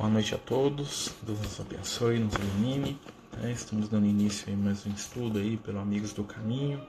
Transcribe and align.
Boa 0.00 0.08
noite 0.08 0.34
a 0.34 0.38
todos, 0.38 1.12
Deus 1.20 1.38
nos 1.42 1.60
abençoe, 1.60 2.18
nos 2.18 2.32
ilumine. 2.32 2.98
Né? 3.36 3.52
Estamos 3.52 3.86
dando 3.86 4.06
início 4.06 4.50
a 4.50 4.56
mais 4.56 4.86
um 4.86 4.90
estudo 4.92 5.38
aí 5.38 5.58
pelo 5.58 5.78
Amigos 5.78 6.14
do 6.14 6.24
Caminho. 6.24 6.80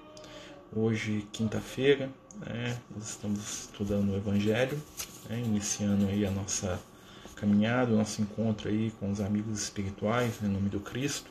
Hoje, 0.74 1.28
quinta-feira, 1.34 2.10
né? 2.39 2.79
nós 2.96 3.10
estamos 3.10 3.63
estudando 3.63 4.13
o 4.13 4.16
Evangelho, 4.16 4.81
né? 5.29 5.42
iniciando 5.42 6.08
aí 6.08 6.26
a 6.26 6.31
nossa 6.31 6.79
caminhada, 7.35 7.92
o 7.92 7.97
nosso 7.97 8.21
encontro 8.21 8.70
aí 8.70 8.94
com 8.97 9.12
os 9.12 9.20
amigos 9.20 9.62
espirituais, 9.62 10.35
em 10.42 10.48
nome 10.48 10.70
do 10.70 10.80
Cristo. 10.80 11.30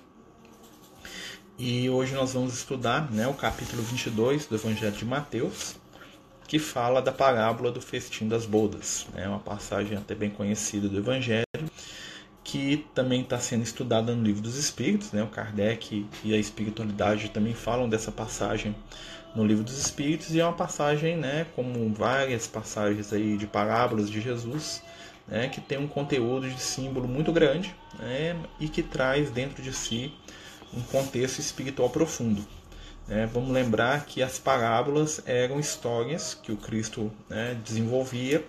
E 1.58 1.88
hoje 1.88 2.12
nós 2.12 2.34
vamos 2.34 2.52
estudar 2.52 3.10
né, 3.10 3.26
o 3.26 3.32
capítulo 3.32 3.82
22 3.82 4.44
do 4.44 4.54
Evangelho 4.54 4.94
de 4.94 5.06
Mateus, 5.06 5.76
que 6.50 6.58
fala 6.58 7.00
da 7.00 7.12
parábola 7.12 7.70
do 7.70 7.80
festim 7.80 8.26
das 8.26 8.44
bodas. 8.44 9.06
É 9.14 9.28
uma 9.28 9.38
passagem 9.38 9.96
até 9.96 10.16
bem 10.16 10.28
conhecida 10.28 10.88
do 10.88 10.98
Evangelho, 10.98 11.46
que 12.42 12.84
também 12.92 13.20
está 13.20 13.38
sendo 13.38 13.62
estudada 13.62 14.16
no 14.16 14.24
Livro 14.24 14.42
dos 14.42 14.56
Espíritos. 14.56 15.12
Né? 15.12 15.22
O 15.22 15.28
Kardec 15.28 16.04
e 16.24 16.34
a 16.34 16.36
espiritualidade 16.36 17.28
também 17.28 17.54
falam 17.54 17.88
dessa 17.88 18.10
passagem 18.10 18.74
no 19.32 19.46
Livro 19.46 19.62
dos 19.62 19.78
Espíritos, 19.78 20.34
e 20.34 20.40
é 20.40 20.44
uma 20.44 20.52
passagem, 20.52 21.16
né, 21.16 21.46
como 21.54 21.94
várias 21.94 22.48
passagens 22.48 23.12
aí 23.12 23.36
de 23.36 23.46
parábolas 23.46 24.10
de 24.10 24.20
Jesus, 24.20 24.82
né, 25.28 25.48
que 25.48 25.60
tem 25.60 25.78
um 25.78 25.86
conteúdo 25.86 26.50
de 26.50 26.60
símbolo 26.60 27.06
muito 27.06 27.30
grande 27.30 27.72
né, 27.96 28.36
e 28.58 28.68
que 28.68 28.82
traz 28.82 29.30
dentro 29.30 29.62
de 29.62 29.72
si 29.72 30.12
um 30.74 30.82
contexto 30.82 31.38
espiritual 31.38 31.90
profundo. 31.90 32.44
É, 33.10 33.26
vamos 33.26 33.50
lembrar 33.50 34.06
que 34.06 34.22
as 34.22 34.38
parábolas 34.38 35.20
eram 35.26 35.58
histórias 35.58 36.32
que 36.32 36.52
o 36.52 36.56
Cristo 36.56 37.10
né, 37.28 37.60
desenvolvia 37.64 38.46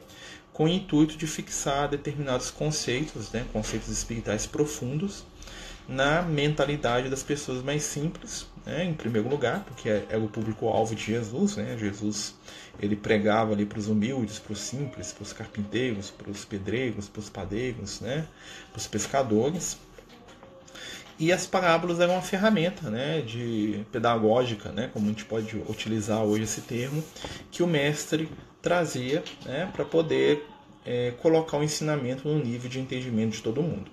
com 0.54 0.66
o 0.66 0.68
intuito 0.68 1.18
de 1.18 1.26
fixar 1.26 1.90
determinados 1.90 2.52
conceitos, 2.52 3.32
né, 3.32 3.44
conceitos 3.52 3.90
espirituais 3.90 4.46
profundos, 4.46 5.26
na 5.88 6.22
mentalidade 6.22 7.10
das 7.10 7.24
pessoas 7.24 7.64
mais 7.64 7.82
simples, 7.82 8.46
né, 8.64 8.84
em 8.86 8.94
primeiro 8.94 9.28
lugar, 9.28 9.64
porque 9.66 9.90
era 9.90 10.06
é, 10.12 10.16
é 10.16 10.18
o 10.18 10.28
público-alvo 10.28 10.94
de 10.94 11.06
Jesus. 11.06 11.56
Né, 11.56 11.76
Jesus 11.80 12.36
ele 12.80 12.96
pregava 12.96 13.54
ali 13.54 13.66
para 13.66 13.80
os 13.80 13.88
humildes, 13.88 14.38
para 14.38 14.54
os 14.54 14.60
simples, 14.60 15.12
para 15.12 15.24
os 15.24 15.34
carpinteiros, 15.34 16.12
para 16.12 16.30
os 16.30 16.46
pedreiros, 16.46 17.10
para 17.10 17.20
os 17.20 17.30
padeiros, 17.30 18.00
né, 18.00 18.28
para 18.72 18.78
os 18.78 18.86
pescadores. 18.86 19.80
E 21.22 21.32
as 21.32 21.46
parábolas 21.46 22.00
eram 22.00 22.16
uma 22.16 22.22
ferramenta 22.24 22.90
né, 22.90 23.22
de 23.22 23.86
pedagógica, 23.92 24.72
né, 24.72 24.90
como 24.92 25.06
a 25.06 25.10
gente 25.10 25.24
pode 25.24 25.56
utilizar 25.70 26.24
hoje 26.24 26.46
esse 26.46 26.62
termo, 26.62 27.04
que 27.52 27.62
o 27.62 27.68
mestre 27.68 28.28
trazia 28.60 29.24
né, 29.46 29.70
para 29.72 29.86
poder 29.86 30.44
é, 30.84 31.12
colocar 31.22 31.58
o 31.58 31.64
ensinamento 31.64 32.28
no 32.28 32.44
nível 32.44 32.68
de 32.68 32.80
entendimento 32.80 33.34
de 33.34 33.44
todo 33.44 33.62
mundo. 33.62 33.92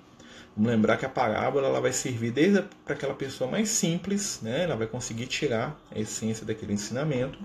Vamos 0.56 0.72
lembrar 0.72 0.96
que 0.96 1.04
a 1.04 1.08
parábola 1.10 1.68
ela 1.68 1.82
vai 1.82 1.92
servir 1.92 2.30
desde 2.30 2.62
para 2.82 2.94
aquela 2.94 3.12
pessoa 3.12 3.50
mais 3.50 3.68
simples, 3.68 4.40
né, 4.40 4.64
ela 4.64 4.74
vai 4.74 4.86
conseguir 4.86 5.26
tirar 5.26 5.78
a 5.94 6.00
essência 6.00 6.46
daquele 6.46 6.72
ensinamento, 6.72 7.38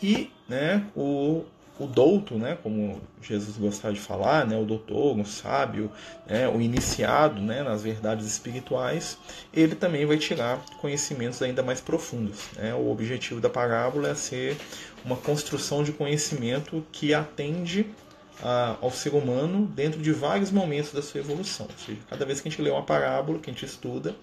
e 0.00 0.30
né, 0.48 0.86
o, 0.94 1.44
o 1.78 1.86
douto, 1.86 2.36
né, 2.36 2.56
como 2.62 3.00
Jesus 3.22 3.56
gostava 3.58 3.92
de 3.92 4.00
falar, 4.00 4.46
né, 4.46 4.56
o 4.58 4.64
doutor, 4.64 5.18
o 5.18 5.24
sábio, 5.26 5.90
né, 6.26 6.48
o 6.48 6.60
iniciado 6.60 7.40
né, 7.40 7.62
nas 7.62 7.82
verdades 7.82 8.26
espirituais, 8.26 9.18
ele 9.52 9.74
também 9.74 10.06
vai 10.06 10.16
tirar 10.16 10.64
conhecimentos 10.80 11.42
ainda 11.42 11.62
mais 11.62 11.80
profundos. 11.80 12.38
Né? 12.56 12.74
O 12.74 12.90
objetivo 12.90 13.40
da 13.40 13.50
parábola 13.50 14.08
é 14.08 14.14
ser 14.14 14.56
uma 15.04 15.16
construção 15.16 15.84
de 15.84 15.92
conhecimento 15.92 16.84
que 16.90 17.12
atende 17.12 17.86
a, 18.42 18.76
ao 18.80 18.90
ser 18.90 19.14
humano 19.14 19.66
dentro 19.66 20.00
de 20.00 20.12
vários 20.12 20.50
momentos 20.50 20.92
da 20.92 21.02
sua 21.02 21.20
evolução. 21.20 21.66
Ou 21.70 21.84
seja, 21.84 21.98
cada 22.08 22.24
vez 22.24 22.40
que 22.40 22.48
a 22.48 22.50
gente 22.50 22.62
lê 22.62 22.70
uma 22.70 22.82
parábola, 22.82 23.38
que 23.38 23.50
a 23.50 23.52
gente 23.52 23.64
estuda, 23.64 24.14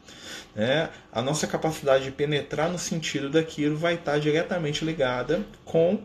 né, 0.55 0.89
a 1.11 1.22
nossa 1.22 1.47
capacidade 1.47 2.05
de 2.05 2.11
penetrar 2.11 2.72
no 2.72 2.79
sentido 2.79 3.29
daquilo 3.29 3.78
vai 3.78 3.95
estar 3.95 4.19
diretamente 4.19 4.83
ligada 4.83 5.44
com 5.66 5.99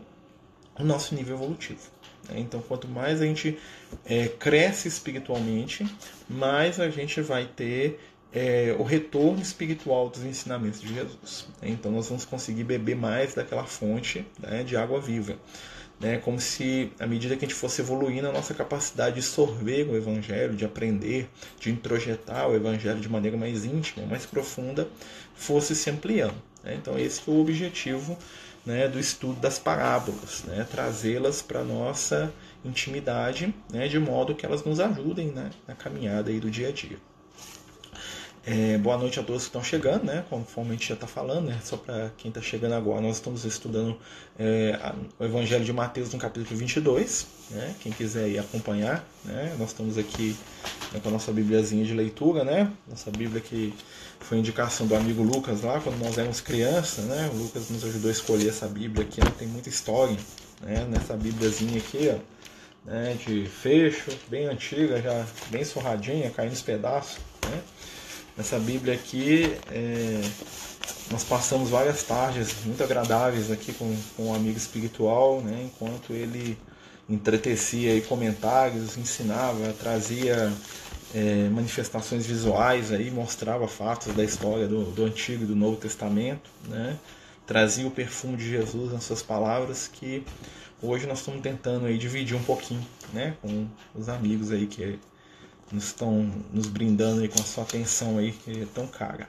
o 0.79 0.83
nosso 0.83 1.13
nível 1.13 1.35
evolutivo. 1.35 1.81
Né? 2.27 2.39
Então, 2.39 2.61
quanto 2.61 2.87
mais 2.87 3.21
a 3.21 3.25
gente 3.25 3.57
é, 4.05 4.27
cresce 4.27 4.87
espiritualmente, 4.87 5.85
mais 6.29 6.79
a 6.79 6.89
gente 6.89 7.21
vai 7.21 7.45
ter 7.45 7.99
é, 8.31 8.75
o 8.77 8.83
retorno 8.83 9.41
espiritual 9.41 10.09
dos 10.09 10.23
ensinamentos 10.23 10.81
de 10.81 10.93
Jesus. 10.93 11.47
Né? 11.61 11.69
Então, 11.69 11.91
nós 11.91 12.07
vamos 12.07 12.25
conseguir 12.25 12.63
beber 12.63 12.95
mais 12.95 13.33
daquela 13.33 13.65
fonte 13.65 14.25
né, 14.39 14.63
de 14.63 14.77
água 14.77 15.01
viva. 15.01 15.35
Né? 15.99 16.17
Como 16.17 16.39
se, 16.39 16.93
à 16.99 17.05
medida 17.05 17.35
que 17.35 17.43
a 17.43 17.47
gente 17.47 17.57
fosse 17.57 17.81
evoluindo, 17.81 18.27
a 18.27 18.31
nossa 18.31 18.53
capacidade 18.53 19.15
de 19.15 19.21
sorver 19.21 19.87
o 19.89 19.97
Evangelho, 19.97 20.55
de 20.55 20.63
aprender, 20.63 21.29
de 21.59 21.69
introjetar 21.69 22.47
o 22.47 22.55
Evangelho 22.55 23.01
de 23.01 23.09
maneira 23.09 23.35
mais 23.35 23.65
íntima, 23.65 24.05
mais 24.05 24.25
profunda, 24.25 24.87
fosse 25.35 25.75
se 25.75 25.89
ampliando. 25.89 26.41
Né? 26.63 26.75
Então, 26.75 26.97
esse 26.97 27.21
é 27.27 27.31
o 27.31 27.41
objetivo 27.41 28.17
né, 28.69 28.87
do 28.87 28.99
estudo 28.99 29.39
das 29.39 29.57
parábolas, 29.57 30.43
né, 30.43 30.65
trazê-las 30.69 31.41
para 31.41 31.61
a 31.61 31.63
nossa 31.63 32.31
intimidade, 32.63 33.51
né, 33.71 33.87
de 33.87 33.97
modo 33.97 34.35
que 34.35 34.45
elas 34.45 34.63
nos 34.63 34.79
ajudem 34.79 35.31
né, 35.31 35.49
na 35.67 35.73
caminhada 35.73 36.29
aí 36.29 36.39
do 36.39 36.51
dia 36.51 36.67
a 36.69 36.71
dia. 36.71 36.97
É, 38.51 38.79
boa 38.79 38.97
noite 38.97 39.19
a 39.19 39.23
todos 39.23 39.43
que 39.43 39.49
estão 39.49 39.63
chegando, 39.63 40.05
né? 40.05 40.25
Conforme 40.27 40.71
a 40.71 40.73
gente 40.73 40.87
já 40.87 40.95
está 40.95 41.05
falando, 41.05 41.49
né? 41.49 41.59
Só 41.63 41.77
para 41.77 42.11
quem 42.17 42.29
está 42.29 42.41
chegando 42.41 42.73
agora, 42.73 42.99
nós 42.99 43.17
estamos 43.17 43.45
estudando 43.45 43.95
é, 44.39 44.75
o 45.19 45.23
Evangelho 45.23 45.63
de 45.63 45.71
Mateus 45.71 46.11
no 46.11 46.17
capítulo 46.17 46.57
22, 46.57 47.27
né? 47.51 47.75
Quem 47.79 47.91
quiser 47.91 48.27
ir 48.27 48.39
acompanhar, 48.39 49.07
né? 49.23 49.55
Nós 49.59 49.67
estamos 49.69 49.99
aqui 49.99 50.35
né, 50.91 50.99
com 50.99 51.09
a 51.09 51.11
nossa 51.11 51.31
Bibliazinha 51.31 51.85
de 51.85 51.93
leitura, 51.93 52.43
né? 52.43 52.71
Nossa 52.87 53.11
Bíblia 53.11 53.39
que 53.39 53.71
foi 54.19 54.39
indicação 54.39 54.87
do 54.87 54.95
amigo 54.95 55.21
Lucas 55.21 55.61
lá, 55.61 55.79
quando 55.79 55.99
nós 55.99 56.17
éramos 56.17 56.41
crianças, 56.41 57.05
né? 57.05 57.29
O 57.31 57.37
Lucas 57.37 57.69
nos 57.69 57.83
ajudou 57.83 58.09
a 58.09 58.11
escolher 58.11 58.49
essa 58.49 58.67
Bíblia 58.67 59.05
aqui, 59.05 59.23
né? 59.23 59.31
tem 59.37 59.47
muita 59.47 59.69
história, 59.69 60.17
né? 60.63 60.87
Nessa 60.89 61.15
Bíbliazinha 61.15 61.77
aqui, 61.77 62.11
ó, 62.11 62.89
né? 62.89 63.15
De 63.23 63.45
fecho, 63.45 64.09
bem 64.27 64.47
antiga, 64.47 64.99
já 64.99 65.23
bem 65.51 65.63
surradinha, 65.63 66.31
caindo 66.31 66.49
nos 66.49 66.63
pedaços, 66.63 67.19
né? 67.47 67.61
Nessa 68.39 68.57
Bíblia 68.57 68.93
aqui, 68.93 69.53
é... 69.69 70.21
nós 71.11 71.25
passamos 71.25 71.69
várias 71.69 72.03
tardes 72.03 72.55
muito 72.63 72.81
agradáveis 72.81 73.51
aqui 73.51 73.73
com, 73.73 73.93
com 74.15 74.27
um 74.27 74.33
amigo 74.33 74.57
espiritual, 74.57 75.41
né? 75.41 75.65
Enquanto 75.65 76.13
ele 76.13 76.57
entretecia 77.09 77.91
aí 77.91 77.99
comentários, 77.99 78.97
ensinava, 78.97 79.73
trazia 79.73 80.53
é, 81.13 81.49
manifestações 81.49 82.25
visuais 82.25 82.93
aí, 82.93 83.11
mostrava 83.11 83.67
fatos 83.67 84.15
da 84.15 84.23
história 84.23 84.69
do, 84.69 84.85
do 84.85 85.03
Antigo 85.03 85.43
e 85.43 85.47
do 85.47 85.55
Novo 85.55 85.75
Testamento, 85.75 86.49
né? 86.65 86.97
trazia 87.45 87.85
o 87.85 87.91
perfume 87.91 88.37
de 88.37 88.47
Jesus 88.47 88.93
nas 88.93 89.03
suas 89.03 89.21
palavras 89.21 89.89
que 89.91 90.23
hoje 90.81 91.05
nós 91.07 91.19
estamos 91.19 91.41
tentando 91.41 91.87
aí 91.87 91.97
dividir 91.97 92.37
um 92.37 92.43
pouquinho 92.43 92.87
né? 93.11 93.35
com 93.41 93.67
os 93.93 94.07
amigos 94.07 94.49
aí 94.49 94.65
que 94.65 94.97
nos 95.71 95.85
estão 95.85 96.31
nos 96.51 96.67
brindando 96.67 97.21
aí 97.21 97.27
com 97.27 97.39
a 97.39 97.43
sua 97.43 97.63
atenção 97.63 98.17
aí 98.17 98.31
que 98.31 98.61
é 98.61 98.67
tão 98.73 98.87
cara. 98.87 99.27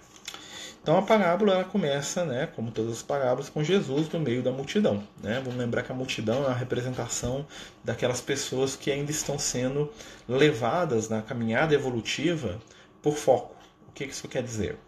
Então 0.83 0.97
a 0.97 1.03
parábola 1.03 1.53
ela 1.53 1.65
começa, 1.65 2.25
né, 2.25 2.49
como 2.57 2.71
todas 2.71 2.93
as 2.93 3.03
parábolas, 3.03 3.51
com 3.51 3.63
Jesus 3.63 4.09
no 4.09 4.19
meio 4.19 4.43
da 4.43 4.51
multidão. 4.51 5.07
Né? 5.23 5.41
Vamos 5.45 5.57
lembrar 5.59 5.83
que 5.83 5.93
a 5.93 5.95
multidão 5.95 6.45
é 6.45 6.49
a 6.49 6.55
representação 6.55 7.47
daquelas 7.85 8.23
pessoas 8.23 8.77
que 8.77 8.91
ainda 8.91 9.11
estão 9.11 9.39
sendo 9.39 9.93
levadas 10.27 11.09
na 11.09 11.21
caminhada 11.21 11.75
evolutiva 11.75 12.59
por 13.03 13.15
foco. 13.17 13.55
O 13.89 13.93
que 13.93 14.05
isso 14.05 14.27
quer 14.27 14.43
dizer? 14.43 14.79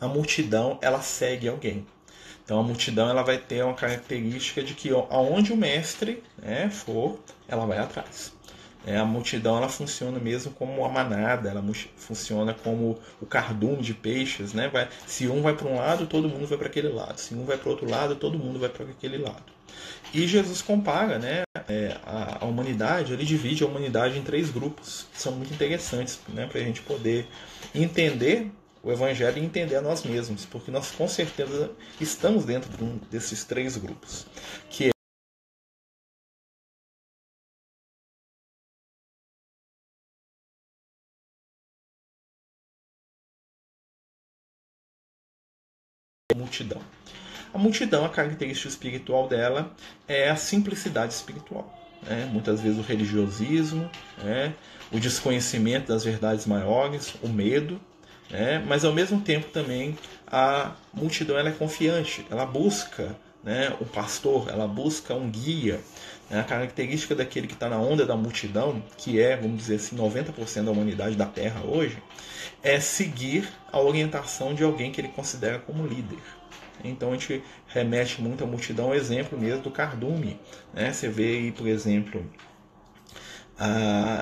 A 0.00 0.08
multidão 0.08 0.78
ela 0.80 1.02
segue 1.02 1.46
alguém. 1.46 1.86
Então 2.42 2.58
a 2.58 2.62
multidão 2.62 3.10
ela 3.10 3.22
vai 3.22 3.36
ter 3.36 3.62
uma 3.62 3.74
característica 3.74 4.62
de 4.62 4.74
que 4.74 4.90
aonde 4.90 5.52
o 5.52 5.56
mestre 5.56 6.22
né, 6.38 6.70
for, 6.70 7.20
ela 7.46 7.66
vai 7.66 7.78
atrás. 7.78 8.32
É, 8.86 8.96
a 8.96 9.04
multidão 9.04 9.56
ela 9.56 9.68
funciona 9.68 10.18
mesmo 10.18 10.52
como 10.52 10.80
uma 10.80 10.88
manada, 10.88 11.48
ela 11.48 11.64
funciona 11.96 12.52
como 12.52 12.98
o 13.20 13.26
cardume 13.26 13.82
de 13.82 13.94
peixes, 13.94 14.52
né? 14.52 14.68
Vai, 14.68 14.88
se 15.06 15.28
um 15.28 15.40
vai 15.40 15.54
para 15.54 15.68
um 15.68 15.76
lado, 15.76 16.06
todo 16.06 16.28
mundo 16.28 16.46
vai 16.46 16.58
para 16.58 16.66
aquele 16.66 16.88
lado. 16.88 17.18
Se 17.18 17.34
um 17.34 17.44
vai 17.44 17.56
para 17.56 17.70
outro 17.70 17.88
lado, 17.88 18.16
todo 18.16 18.38
mundo 18.38 18.58
vai 18.58 18.68
para 18.68 18.84
aquele 18.84 19.18
lado. 19.18 19.52
E 20.12 20.26
Jesus 20.26 20.60
compara, 20.60 21.18
né? 21.18 21.42
É, 21.68 21.96
a, 22.04 22.44
a, 22.44 22.46
humanidade, 22.46 23.12
ele 23.12 23.24
divide 23.24 23.62
a 23.62 23.66
humanidade 23.66 24.18
em 24.18 24.22
três 24.22 24.50
grupos, 24.50 25.06
que 25.12 25.20
são 25.20 25.32
muito 25.32 25.54
interessantes, 25.54 26.20
né? 26.28 26.46
Para 26.46 26.60
a 26.60 26.64
gente 26.64 26.82
poder 26.82 27.26
entender 27.74 28.50
o 28.82 28.90
Evangelho 28.90 29.38
e 29.38 29.44
entender 29.44 29.76
a 29.76 29.80
nós 29.80 30.02
mesmos, 30.02 30.44
porque 30.44 30.70
nós 30.70 30.90
com 30.90 31.06
certeza 31.06 31.70
estamos 32.00 32.44
dentro 32.44 32.76
de 32.76 32.82
um 32.82 32.98
desses 33.10 33.44
três 33.44 33.76
grupos, 33.76 34.26
que 34.68 34.91
multidão. 46.52 46.80
A 47.54 47.58
multidão, 47.58 48.04
a 48.04 48.08
característica 48.10 48.68
espiritual 48.68 49.26
dela 49.26 49.74
é 50.06 50.28
a 50.28 50.36
simplicidade 50.36 51.14
espiritual. 51.14 51.72
né? 52.02 52.28
muitas 52.30 52.60
vezes 52.60 52.78
o 52.78 52.82
religiosismo, 52.82 53.90
né? 54.18 54.54
o 54.90 55.00
desconhecimento 55.00 55.88
das 55.88 56.04
verdades 56.04 56.46
maiores, 56.46 57.14
o 57.22 57.28
medo, 57.28 57.80
né? 58.30 58.62
mas 58.66 58.84
ao 58.84 58.92
mesmo 58.92 59.20
tempo 59.20 59.48
também 59.48 59.96
a 60.26 60.72
multidão 60.92 61.38
ela 61.38 61.48
é 61.48 61.52
confiante, 61.52 62.26
ela 62.30 62.44
busca 62.44 63.16
né, 63.42 63.74
o 63.80 63.84
pastor, 63.84 64.48
ela 64.48 64.66
busca 64.66 65.14
um 65.14 65.30
guia. 65.30 65.80
Né? 66.30 66.40
A 66.40 66.44
característica 66.44 67.14
daquele 67.14 67.46
que 67.46 67.54
está 67.54 67.68
na 67.68 67.78
onda 67.78 68.06
da 68.06 68.16
multidão, 68.16 68.82
que 68.96 69.20
é, 69.20 69.36
vamos 69.36 69.58
dizer 69.58 69.76
assim, 69.76 69.96
90% 69.96 70.64
da 70.64 70.70
humanidade 70.70 71.16
da 71.16 71.26
Terra 71.26 71.62
hoje, 71.64 71.98
é 72.62 72.80
seguir 72.80 73.48
a 73.70 73.80
orientação 73.80 74.54
de 74.54 74.62
alguém 74.62 74.90
que 74.90 75.00
ele 75.00 75.08
considera 75.08 75.58
como 75.58 75.86
líder. 75.86 76.18
Então 76.84 77.10
a 77.10 77.12
gente 77.12 77.42
remete 77.66 78.20
muito 78.20 78.44
à 78.44 78.46
multidão, 78.46 78.94
exemplo 78.94 79.38
mesmo 79.38 79.62
do 79.62 79.70
cardume. 79.70 80.38
Né? 80.72 80.92
Você 80.92 81.08
vê 81.08 81.36
aí, 81.36 81.52
por 81.52 81.66
exemplo, 81.66 82.24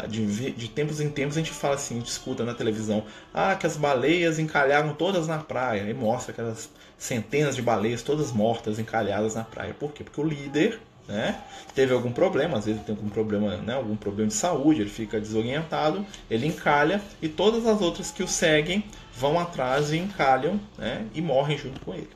de, 0.08 0.50
de, 0.50 0.68
tempos 0.68 1.00
em 1.00 1.08
tempos 1.08 1.36
a 1.36 1.40
gente 1.40 1.52
fala 1.52 1.74
assim, 1.74 1.96
a 1.96 1.98
gente 1.98 2.10
escuta 2.10 2.44
na 2.44 2.54
televisão, 2.54 3.04
ah, 3.32 3.54
que 3.54 3.66
as 3.66 3.76
baleias 3.76 4.38
encalharam 4.38 4.94
todas 4.94 5.26
na 5.26 5.38
praia, 5.38 5.88
e 5.88 5.94
mostra 5.94 6.32
aquelas 6.32 6.68
centenas 6.98 7.56
de 7.56 7.62
baleias 7.62 8.02
todas 8.02 8.32
mortas, 8.32 8.78
encalhadas 8.78 9.34
na 9.34 9.44
praia. 9.44 9.74
Por 9.74 9.92
quê? 9.92 10.04
Porque 10.04 10.20
o 10.20 10.24
líder 10.24 10.78
né, 11.08 11.40
teve 11.74 11.92
algum 11.92 12.12
problema, 12.12 12.58
às 12.58 12.66
vezes 12.66 12.82
tem 12.82 12.94
algum 12.94 13.08
problema, 13.08 13.56
né, 13.56 13.74
algum 13.74 13.96
problema 13.96 14.28
de 14.28 14.34
saúde, 14.34 14.82
ele 14.82 14.90
fica 14.90 15.20
desorientado, 15.20 16.04
ele 16.30 16.46
encalha 16.46 17.00
e 17.20 17.28
todas 17.28 17.66
as 17.66 17.80
outras 17.80 18.10
que 18.10 18.22
o 18.22 18.28
seguem 18.28 18.84
vão 19.14 19.38
atrás 19.38 19.92
e 19.92 19.96
encalham 19.96 20.60
né, 20.78 21.06
e 21.14 21.20
morrem 21.20 21.58
junto 21.58 21.80
com 21.80 21.94
ele, 21.94 22.10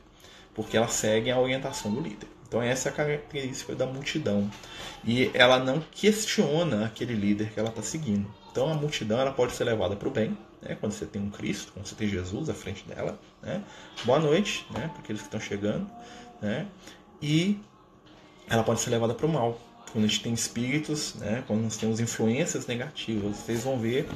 porque 0.55 0.77
elas 0.77 0.93
seguem 0.93 1.33
a 1.33 1.39
orientação 1.39 1.93
do 1.93 2.01
líder. 2.01 2.29
Então 2.47 2.63
essa 2.63 2.89
é 2.89 2.93
a 2.93 2.95
característica 2.95 3.75
da 3.75 3.85
multidão. 3.85 4.49
E 5.05 5.31
ela 5.35 5.59
não 5.59 5.81
questiona 5.91 6.87
aquele 6.87 7.15
líder 7.15 7.51
que 7.51 7.59
ela 7.59 7.69
está 7.69 7.83
seguindo. 7.83 8.33
Então 8.51 8.71
a 8.71 8.75
multidão 8.75 9.19
ela 9.19 9.33
pode 9.33 9.53
ser 9.53 9.65
levada 9.65 9.97
para 9.97 10.07
o 10.07 10.11
bem, 10.11 10.39
né? 10.63 10.77
quando 10.79 10.93
você 10.93 11.05
tem 11.05 11.21
um 11.21 11.31
Cristo, 11.31 11.73
quando 11.73 11.87
você 11.87 11.97
tem 11.97 12.09
Jesus 12.09 12.49
à 12.49 12.55
frente 12.55 12.85
dela. 12.87 13.19
Né? 13.43 13.61
Boa 14.05 14.21
noite 14.21 14.65
né? 14.71 14.89
para 14.89 15.03
aqueles 15.03 15.21
que 15.21 15.27
estão 15.27 15.41
chegando. 15.41 15.91
Né? 16.41 16.67
E 17.21 17.59
ela 18.49 18.63
pode 18.63 18.81
ser 18.81 18.91
levada 18.91 19.15
para 19.15 19.27
o 19.27 19.29
mal. 19.29 19.61
Quando 19.91 20.05
a 20.05 20.09
gente 20.09 20.23
tem 20.23 20.33
espíritos, 20.33 21.15
né? 21.17 21.43
quando 21.47 21.63
nós 21.63 21.77
temos 21.77 21.99
influências 21.99 22.67
negativas, 22.67 23.37
vocês 23.37 23.65
vão 23.65 23.79
ver 23.79 24.09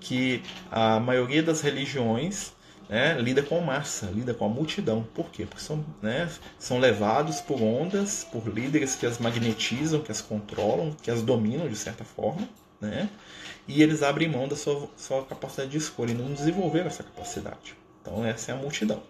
que 0.00 0.42
a 0.70 1.00
maioria 1.00 1.42
das 1.42 1.62
religiões 1.62 2.52
né, 2.88 3.20
lida 3.20 3.42
com 3.42 3.60
massa, 3.60 4.06
lida 4.06 4.32
com 4.32 4.46
a 4.46 4.48
multidão. 4.48 5.06
Por 5.14 5.30
quê? 5.30 5.44
Porque 5.44 5.62
são, 5.62 5.84
né, 6.00 6.28
são 6.58 6.78
levados 6.78 7.40
por 7.40 7.60
ondas, 7.60 8.24
por 8.24 8.46
líderes 8.48 8.94
que 8.94 9.06
as 9.06 9.18
magnetizam, 9.18 10.00
que 10.00 10.10
as 10.10 10.20
controlam, 10.20 10.92
que 11.02 11.10
as 11.10 11.22
dominam 11.22 11.68
de 11.68 11.76
certa 11.76 12.04
forma, 12.04 12.48
né? 12.80 13.10
E 13.66 13.82
eles 13.82 14.02
abrem 14.02 14.28
mão 14.28 14.48
da 14.48 14.56
sua, 14.56 14.88
sua 14.96 15.24
capacidade 15.24 15.70
de 15.70 15.76
escolha 15.76 16.12
e 16.12 16.14
não 16.14 16.32
desenvolveram 16.32 16.86
essa 16.86 17.02
capacidade. 17.02 17.74
Então 18.00 18.24
essa 18.24 18.52
é 18.52 18.54
a 18.54 18.58
multidão. 18.58 19.02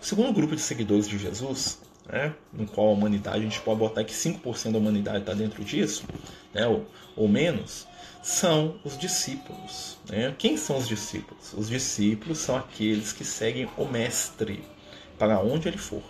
O 0.00 0.04
segundo 0.04 0.32
grupo 0.32 0.54
de 0.54 0.62
seguidores 0.62 1.08
de 1.08 1.18
Jesus, 1.18 1.80
né, 2.06 2.32
no 2.52 2.66
qual 2.66 2.88
a 2.88 2.92
humanidade, 2.92 3.38
a 3.38 3.42
gente 3.42 3.60
pode 3.60 3.80
botar 3.80 4.04
que 4.04 4.14
5% 4.14 4.72
da 4.72 4.78
humanidade 4.78 5.18
está 5.18 5.34
dentro 5.34 5.62
disso, 5.64 6.04
né, 6.54 6.66
ou, 6.66 6.86
ou 7.16 7.28
menos, 7.28 7.87
são 8.22 8.78
os 8.84 8.98
discípulos. 8.98 9.98
Né? 10.08 10.34
Quem 10.38 10.56
são 10.56 10.76
os 10.76 10.88
discípulos? 10.88 11.52
Os 11.54 11.68
discípulos 11.68 12.38
são 12.38 12.56
aqueles 12.56 13.12
que 13.12 13.24
seguem 13.24 13.68
o 13.76 13.84
Mestre 13.84 14.64
para 15.18 15.40
onde 15.40 15.68
ele 15.68 15.78
for. 15.78 16.02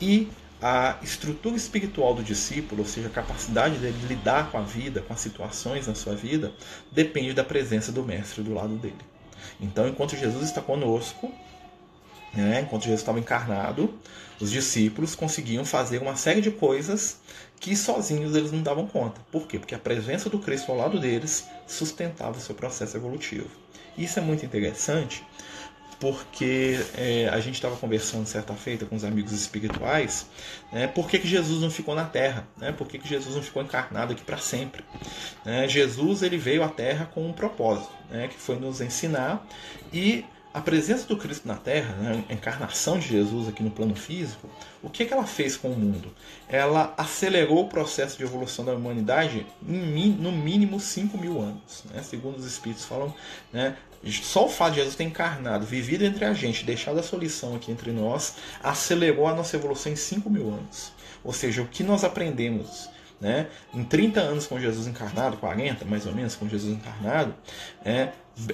E 0.00 0.28
a 0.60 0.98
estrutura 1.02 1.56
espiritual 1.56 2.14
do 2.14 2.22
discípulo, 2.22 2.82
ou 2.82 2.88
seja, 2.88 3.08
a 3.08 3.10
capacidade 3.10 3.78
dele 3.78 3.96
de 3.98 4.06
lidar 4.06 4.50
com 4.50 4.58
a 4.58 4.62
vida, 4.62 5.00
com 5.00 5.12
as 5.12 5.20
situações 5.20 5.86
na 5.86 5.94
sua 5.94 6.14
vida, 6.14 6.52
depende 6.90 7.32
da 7.32 7.44
presença 7.44 7.92
do 7.92 8.04
Mestre 8.04 8.42
do 8.42 8.52
lado 8.52 8.76
dele. 8.76 8.98
Então, 9.60 9.88
enquanto 9.88 10.16
Jesus 10.16 10.44
está 10.44 10.60
conosco, 10.60 11.32
né, 12.34 12.60
enquanto 12.60 12.84
Jesus 12.84 13.00
estava 13.00 13.18
encarnado, 13.18 13.92
os 14.40 14.50
discípulos 14.50 15.14
conseguiam 15.14 15.64
fazer 15.64 16.00
uma 16.00 16.16
série 16.16 16.40
de 16.40 16.50
coisas 16.50 17.18
que 17.58 17.74
sozinhos 17.74 18.36
eles 18.36 18.52
não 18.52 18.62
davam 18.62 18.86
conta. 18.86 19.20
Por 19.32 19.46
quê? 19.46 19.58
Porque 19.58 19.74
a 19.74 19.78
presença 19.78 20.30
do 20.30 20.38
Cristo 20.38 20.70
ao 20.70 20.78
lado 20.78 21.00
deles 21.00 21.46
sustentava 21.66 22.38
o 22.38 22.40
seu 22.40 22.54
processo 22.54 22.96
evolutivo. 22.96 23.48
Isso 23.96 24.18
é 24.18 24.22
muito 24.22 24.46
interessante 24.46 25.24
porque 26.00 26.78
é, 26.96 27.28
a 27.28 27.40
gente 27.40 27.56
estava 27.56 27.76
conversando 27.76 28.26
certa 28.26 28.54
feita 28.54 28.86
com 28.86 28.94
os 28.94 29.04
amigos 29.04 29.32
espirituais, 29.32 30.26
né, 30.72 30.86
por 30.86 31.08
que, 31.08 31.18
que 31.18 31.26
Jesus 31.26 31.60
não 31.60 31.70
ficou 31.70 31.94
na 31.94 32.04
Terra? 32.04 32.46
Né, 32.56 32.72
por 32.72 32.86
que, 32.86 32.98
que 32.98 33.08
Jesus 33.08 33.34
não 33.34 33.42
ficou 33.42 33.62
encarnado 33.62 34.12
aqui 34.12 34.22
para 34.22 34.38
sempre? 34.38 34.84
Né, 35.44 35.66
Jesus 35.68 36.22
ele 36.22 36.36
veio 36.36 36.62
à 36.62 36.68
Terra 36.68 37.10
com 37.12 37.26
um 37.26 37.32
propósito, 37.32 37.90
né, 38.10 38.28
que 38.28 38.38
foi 38.38 38.56
nos 38.58 38.80
ensinar 38.80 39.44
e 39.92 40.24
a 40.52 40.60
presença 40.60 41.06
do 41.06 41.16
Cristo 41.16 41.46
na 41.46 41.56
Terra, 41.56 41.94
né, 41.96 42.24
a 42.28 42.32
encarnação 42.32 42.98
de 42.98 43.08
Jesus 43.08 43.48
aqui 43.48 43.62
no 43.62 43.70
plano 43.70 43.94
físico, 43.94 44.48
o 44.82 44.88
que, 44.88 45.04
que 45.04 45.12
ela 45.12 45.26
fez 45.26 45.56
com 45.56 45.68
o 45.68 45.78
mundo? 45.78 46.12
Ela 46.48 46.94
acelerou 46.96 47.64
o 47.64 47.68
processo 47.68 48.16
de 48.16 48.24
evolução 48.24 48.64
da 48.64 48.72
humanidade 48.72 49.46
em, 49.66 50.08
no 50.10 50.32
mínimo 50.32 50.80
5 50.80 51.18
mil 51.18 51.40
anos. 51.40 51.84
Né? 51.92 52.02
Segundo 52.02 52.36
os 52.36 52.46
Espíritos 52.46 52.84
falam, 52.84 53.14
né, 53.52 53.76
só 54.22 54.46
o 54.46 54.48
fato 54.48 54.70
de 54.70 54.78
Jesus 54.78 54.96
ter 54.96 55.04
encarnado, 55.04 55.66
vivido 55.66 56.04
entre 56.04 56.24
a 56.24 56.32
gente, 56.32 56.64
deixado 56.64 56.98
a 56.98 57.02
sua 57.02 57.18
lição 57.18 57.54
aqui 57.54 57.70
entre 57.70 57.92
nós, 57.92 58.36
acelerou 58.62 59.26
a 59.26 59.34
nossa 59.34 59.56
evolução 59.56 59.92
em 59.92 59.96
5 59.96 60.30
mil 60.30 60.48
anos. 60.48 60.92
Ou 61.22 61.32
seja, 61.32 61.62
o 61.62 61.66
que 61.66 61.82
nós 61.82 62.04
aprendemos 62.04 62.88
né? 63.20 63.48
Em 63.74 63.82
30 63.82 64.20
anos 64.20 64.46
com 64.46 64.60
Jesus 64.60 64.86
encarnado, 64.86 65.36
40 65.38 65.84
mais 65.84 66.06
ou 66.06 66.14
menos 66.14 66.36
com 66.36 66.48
Jesus 66.48 66.72
encarnado, 66.72 67.34
é, 67.84 68.12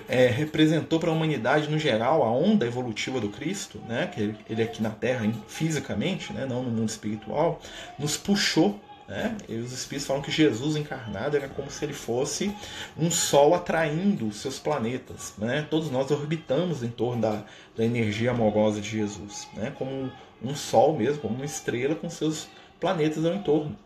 é, 0.08 0.26
representou 0.26 0.98
para 0.98 1.10
a 1.10 1.12
humanidade 1.12 1.70
no 1.70 1.78
geral 1.78 2.22
a 2.22 2.30
onda 2.30 2.66
evolutiva 2.66 3.20
do 3.20 3.28
Cristo, 3.28 3.80
né? 3.88 4.10
que 4.12 4.20
ele, 4.20 4.36
ele 4.48 4.62
aqui 4.62 4.82
na 4.82 4.90
Terra 4.90 5.30
fisicamente, 5.46 6.32
né? 6.32 6.46
não 6.46 6.62
no 6.62 6.70
mundo 6.70 6.88
espiritual, 6.88 7.60
nos 7.98 8.16
puxou 8.16 8.80
né? 9.06 9.36
E 9.48 9.56
os 9.56 9.72
espíritos 9.72 10.06
falam 10.06 10.22
que 10.22 10.30
Jesus 10.30 10.76
encarnado 10.76 11.36
era 11.36 11.48
como 11.48 11.70
se 11.70 11.84
ele 11.84 11.92
fosse 11.92 12.54
um 12.98 13.10
sol 13.10 13.54
atraindo 13.54 14.26
os 14.26 14.36
seus 14.36 14.58
planetas. 14.58 15.34
Né? 15.36 15.66
Todos 15.68 15.90
nós 15.90 16.10
orbitamos 16.10 16.82
em 16.82 16.88
torno 16.88 17.20
da, 17.20 17.44
da 17.76 17.84
energia 17.84 18.30
amorosa 18.30 18.80
de 18.80 18.88
Jesus, 18.88 19.46
né? 19.54 19.72
como 19.76 20.10
um, 20.42 20.54
sol 20.54 20.96
mesmo, 20.96 21.20
como 21.20 21.34
uma 21.34 21.44
estrela 21.44 21.94
com 21.94 22.08
seus 22.08 22.48
planetas 22.80 23.24
ao 23.24 23.34
entorno. 23.34 23.76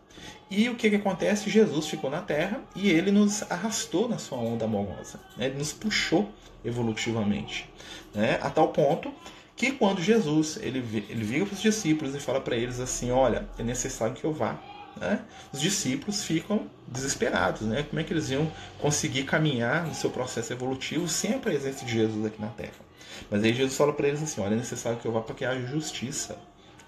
E 0.49 0.67
o 0.67 0.75
que, 0.75 0.89
que 0.89 0.95
acontece? 0.95 1.49
Jesus 1.49 1.87
ficou 1.87 2.09
na 2.09 2.21
Terra 2.21 2.61
e 2.75 2.89
ele 2.89 3.11
nos 3.11 3.43
arrastou 3.51 4.09
na 4.09 4.17
sua 4.17 4.39
onda 4.39 4.65
amorosa, 4.65 5.19
né? 5.37 5.45
ele 5.45 5.59
nos 5.59 5.71
puxou 5.71 6.29
evolutivamente, 6.65 7.69
né? 8.13 8.39
a 8.41 8.49
tal 8.49 8.69
ponto 8.69 9.13
que 9.55 9.71
quando 9.71 10.01
Jesus 10.01 10.57
ele, 10.61 10.79
ele 11.09 11.23
vira 11.23 11.45
para 11.45 11.53
os 11.53 11.61
discípulos 11.61 12.15
e 12.15 12.19
fala 12.19 12.41
para 12.41 12.55
eles 12.55 12.79
assim, 12.79 13.11
olha, 13.11 13.47
é 13.59 13.63
necessário 13.63 14.15
que 14.15 14.23
eu 14.23 14.33
vá, 14.33 14.59
né? 14.97 15.21
os 15.53 15.61
discípulos 15.61 16.23
ficam 16.23 16.67
desesperados, 16.87 17.61
né? 17.61 17.83
como 17.83 17.99
é 17.99 18.03
que 18.03 18.11
eles 18.11 18.31
iam 18.31 18.51
conseguir 18.79 19.25
caminhar 19.25 19.85
no 19.85 19.93
seu 19.93 20.09
processo 20.09 20.51
evolutivo 20.51 21.07
sem 21.07 21.35
a 21.35 21.39
presença 21.39 21.85
de 21.85 21.91
Jesus 21.91 22.25
aqui 22.25 22.41
na 22.41 22.47
Terra? 22.47 22.89
Mas 23.29 23.43
aí 23.43 23.53
Jesus 23.53 23.77
fala 23.77 23.93
para 23.93 24.07
eles 24.07 24.23
assim, 24.23 24.41
olha, 24.41 24.53
é 24.53 24.57
necessário 24.57 24.97
que 24.97 25.05
eu 25.05 25.11
vá 25.11 25.21
para 25.21 25.35
que 25.35 25.45
haja 25.45 25.65
justiça. 25.67 26.37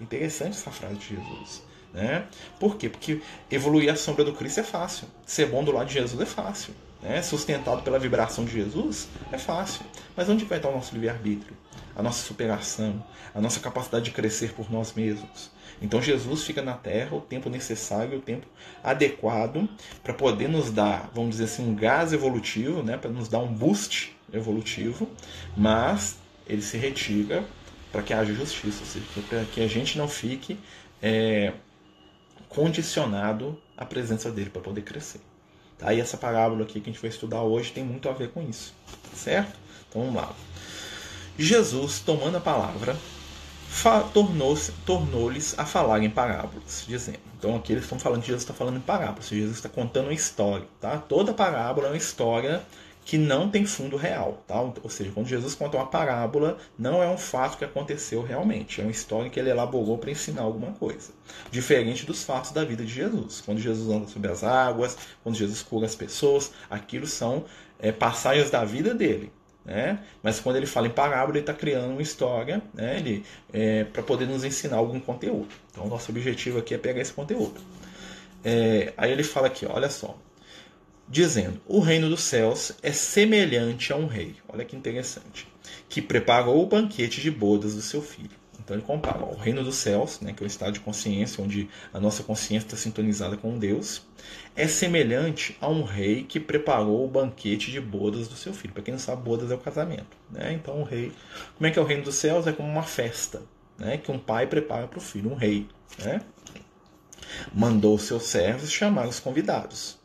Interessante 0.00 0.56
essa 0.56 0.70
frase 0.70 0.96
de 0.96 1.08
Jesus. 1.10 1.62
Né? 1.92 2.24
Por 2.58 2.76
quê? 2.76 2.88
Porque 2.88 3.20
evoluir 3.50 3.90
a 3.92 3.96
sombra 3.96 4.24
do 4.24 4.32
Cristo 4.32 4.60
é 4.60 4.62
fácil. 4.62 5.06
Ser 5.26 5.46
bom 5.46 5.62
do 5.62 5.72
lado 5.72 5.88
de 5.88 5.94
Jesus 5.94 6.20
é 6.20 6.26
fácil. 6.26 6.74
Né? 7.02 7.20
Sustentado 7.20 7.82
pela 7.82 7.98
vibração 7.98 8.44
de 8.44 8.52
Jesus 8.52 9.08
é 9.30 9.38
fácil. 9.38 9.84
Mas 10.16 10.28
onde 10.28 10.44
vai 10.44 10.58
estar 10.58 10.70
o 10.70 10.72
nosso 10.72 10.94
livre-arbítrio? 10.94 11.56
A 11.94 12.02
nossa 12.02 12.24
superação, 12.24 13.04
a 13.34 13.40
nossa 13.40 13.60
capacidade 13.60 14.06
de 14.06 14.10
crescer 14.12 14.52
por 14.52 14.70
nós 14.70 14.94
mesmos. 14.94 15.50
Então 15.82 16.00
Jesus 16.00 16.44
fica 16.44 16.62
na 16.62 16.74
Terra 16.74 17.16
o 17.16 17.20
tempo 17.20 17.50
necessário, 17.50 18.18
o 18.18 18.22
tempo 18.22 18.46
adequado 18.82 19.68
para 20.02 20.14
poder 20.14 20.48
nos 20.48 20.70
dar, 20.70 21.10
vamos 21.12 21.32
dizer 21.32 21.44
assim, 21.44 21.68
um 21.68 21.74
gás 21.74 22.12
evolutivo, 22.12 22.82
né? 22.82 22.96
para 22.96 23.10
nos 23.10 23.28
dar 23.28 23.40
um 23.40 23.52
boost 23.52 24.16
evolutivo, 24.32 25.08
mas 25.56 26.16
ele 26.46 26.62
se 26.62 26.78
retira 26.78 27.44
para 27.90 28.02
que 28.02 28.14
haja 28.14 28.32
justiça, 28.32 28.80
ou 28.80 28.86
seja, 28.86 29.04
para 29.28 29.44
que 29.44 29.60
a 29.60 29.66
gente 29.66 29.98
não 29.98 30.08
fique 30.08 30.58
é, 31.02 31.52
condicionado 32.54 33.58
à 33.76 33.84
presença 33.84 34.30
dele 34.30 34.50
para 34.50 34.62
poder 34.62 34.82
crescer. 34.82 35.20
Tá? 35.78 35.92
E 35.92 36.00
essa 36.00 36.16
parábola 36.16 36.62
aqui 36.62 36.80
que 36.80 36.90
a 36.90 36.92
gente 36.92 37.00
vai 37.00 37.10
estudar 37.10 37.42
hoje 37.42 37.72
tem 37.72 37.84
muito 37.84 38.08
a 38.08 38.12
ver 38.12 38.30
com 38.30 38.42
isso, 38.48 38.74
certo? 39.14 39.58
Então 39.88 40.02
vamos 40.02 40.16
lá. 40.16 40.32
Jesus, 41.38 42.00
tomando 42.00 42.36
a 42.36 42.40
palavra, 42.40 42.96
tornou-lhes 44.12 44.72
tornou 44.84 45.32
a 45.56 45.64
falar 45.64 46.02
em 46.02 46.10
parábolas, 46.10 46.84
dizendo. 46.86 47.18
Então 47.38 47.56
aqui 47.56 47.72
eles 47.72 47.84
estão 47.84 47.98
falando 47.98 48.22
Jesus 48.22 48.42
está 48.42 48.54
falando 48.54 48.76
em 48.76 48.80
parábolas, 48.80 49.28
Jesus 49.28 49.56
está 49.56 49.68
contando 49.68 50.04
uma 50.06 50.14
história. 50.14 50.66
Tá? 50.80 50.98
Toda 50.98 51.32
parábola 51.32 51.88
é 51.88 51.90
uma 51.90 51.96
história 51.96 52.62
que 53.04 53.18
não 53.18 53.48
tem 53.50 53.66
fundo 53.66 53.96
real, 53.96 54.42
tá? 54.46 54.60
Ou 54.60 54.88
seja, 54.88 55.10
quando 55.12 55.26
Jesus 55.26 55.54
conta 55.54 55.76
uma 55.76 55.86
parábola, 55.86 56.56
não 56.78 57.02
é 57.02 57.08
um 57.08 57.18
fato 57.18 57.58
que 57.58 57.64
aconteceu 57.64 58.22
realmente, 58.22 58.80
é 58.80 58.84
uma 58.84 58.90
história 58.90 59.28
que 59.28 59.38
ele 59.40 59.50
elaborou 59.50 59.98
para 59.98 60.10
ensinar 60.10 60.42
alguma 60.42 60.72
coisa. 60.72 61.10
Diferente 61.50 62.06
dos 62.06 62.22
fatos 62.22 62.52
da 62.52 62.64
vida 62.64 62.84
de 62.84 62.92
Jesus. 62.92 63.42
Quando 63.44 63.58
Jesus 63.58 63.90
anda 63.90 64.06
sobre 64.06 64.30
as 64.30 64.44
águas, 64.44 64.96
quando 65.22 65.34
Jesus 65.34 65.62
cura 65.62 65.86
as 65.86 65.94
pessoas, 65.94 66.52
aquilo 66.70 67.06
são 67.06 67.44
é, 67.78 67.90
passagens 67.90 68.50
da 68.50 68.64
vida 68.64 68.94
dele. 68.94 69.32
Né? 69.64 69.98
Mas 70.22 70.40
quando 70.40 70.56
ele 70.56 70.66
fala 70.66 70.86
em 70.86 70.90
parábola, 70.90 71.32
ele 71.32 71.40
está 71.40 71.54
criando 71.54 71.90
uma 71.90 72.02
história 72.02 72.62
né? 72.74 73.22
é, 73.52 73.84
para 73.84 74.02
poder 74.02 74.26
nos 74.26 74.44
ensinar 74.44 74.76
algum 74.76 75.00
conteúdo. 75.00 75.48
Então, 75.70 75.86
nosso 75.88 76.10
objetivo 76.10 76.58
aqui 76.58 76.74
é 76.74 76.78
pegar 76.78 77.00
esse 77.00 77.12
conteúdo. 77.12 77.60
É, 78.44 78.92
aí 78.96 79.10
ele 79.10 79.22
fala 79.22 79.46
aqui, 79.48 79.66
olha 79.66 79.88
só 79.88 80.16
dizendo: 81.08 81.60
O 81.66 81.80
reino 81.80 82.08
dos 82.08 82.22
céus 82.22 82.72
é 82.82 82.92
semelhante 82.92 83.92
a 83.92 83.96
um 83.96 84.06
rei. 84.06 84.36
Olha 84.48 84.64
que 84.64 84.76
interessante. 84.76 85.46
Que 85.88 86.02
preparou 86.02 86.62
o 86.62 86.66
banquete 86.66 87.20
de 87.20 87.30
bodas 87.30 87.74
do 87.74 87.82
seu 87.82 88.02
filho. 88.02 88.42
Então 88.58 88.76
ele 88.76 88.84
compara 88.84 89.24
ó, 89.24 89.32
o 89.32 89.36
reino 89.36 89.64
dos 89.64 89.74
céus, 89.76 90.20
né, 90.20 90.32
que 90.32 90.42
é 90.42 90.46
o 90.46 90.46
estado 90.46 90.72
de 90.72 90.80
consciência, 90.80 91.42
onde 91.42 91.68
a 91.92 91.98
nossa 91.98 92.22
consciência 92.22 92.66
está 92.66 92.76
sintonizada 92.76 93.36
com 93.36 93.58
Deus, 93.58 94.02
é 94.54 94.68
semelhante 94.68 95.56
a 95.60 95.68
um 95.68 95.82
rei 95.82 96.22
que 96.22 96.38
preparou 96.38 97.04
o 97.04 97.08
banquete 97.08 97.72
de 97.72 97.80
bodas 97.80 98.28
do 98.28 98.36
seu 98.36 98.54
filho. 98.54 98.72
Para 98.72 98.84
quem 98.84 98.92
não 98.92 99.00
sabe, 99.00 99.22
bodas 99.22 99.50
é 99.50 99.54
o 99.54 99.58
casamento. 99.58 100.16
Né? 100.30 100.52
Então 100.52 100.80
o 100.80 100.84
rei. 100.84 101.12
Como 101.56 101.66
é 101.66 101.70
que 101.70 101.78
é 101.78 101.82
o 101.82 101.84
reino 101.84 102.04
dos 102.04 102.14
céus? 102.14 102.46
É 102.46 102.52
como 102.52 102.68
uma 102.68 102.84
festa 102.84 103.42
né, 103.76 103.98
que 103.98 104.12
um 104.12 104.18
pai 104.18 104.46
prepara 104.46 104.86
para 104.86 104.98
o 104.98 105.02
filho, 105.02 105.30
um 105.30 105.34
rei. 105.34 105.66
Né? 105.98 106.20
Mandou 107.52 107.98
seus 107.98 108.24
servos 108.24 108.70
chamar 108.70 109.08
os 109.08 109.18
convidados 109.18 110.00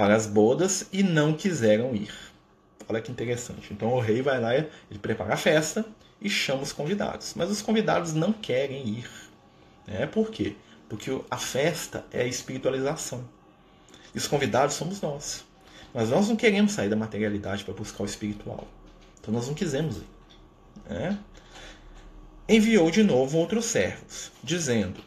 para 0.00 0.16
as 0.16 0.26
bodas 0.26 0.86
e 0.90 1.02
não 1.02 1.34
quiseram 1.34 1.94
ir. 1.94 2.10
Olha 2.88 3.02
que 3.02 3.12
interessante. 3.12 3.70
Então 3.70 3.92
o 3.92 4.00
rei 4.00 4.22
vai 4.22 4.40
lá, 4.40 4.54
ele 4.56 4.98
prepara 5.02 5.34
a 5.34 5.36
festa 5.36 5.84
e 6.18 6.30
chama 6.30 6.62
os 6.62 6.72
convidados. 6.72 7.34
Mas 7.36 7.50
os 7.50 7.60
convidados 7.60 8.14
não 8.14 8.32
querem 8.32 8.88
ir. 8.88 9.10
Né? 9.86 10.06
Por 10.06 10.30
quê? 10.30 10.56
Porque 10.88 11.10
a 11.30 11.36
festa 11.36 12.02
é 12.10 12.22
a 12.22 12.26
espiritualização. 12.26 13.28
E 14.14 14.16
os 14.16 14.26
convidados 14.26 14.74
somos 14.74 15.02
nós. 15.02 15.44
Mas 15.92 16.08
nós 16.08 16.30
não 16.30 16.34
queremos 16.34 16.72
sair 16.72 16.88
da 16.88 16.96
materialidade 16.96 17.62
para 17.62 17.74
buscar 17.74 18.02
o 18.02 18.06
espiritual. 18.06 18.66
Então 19.20 19.34
nós 19.34 19.48
não 19.48 19.54
quisemos 19.54 19.98
ir. 19.98 20.08
Né? 20.88 21.18
Enviou 22.48 22.90
de 22.90 23.02
novo 23.02 23.36
outros 23.36 23.66
servos, 23.66 24.32
dizendo: 24.42 25.04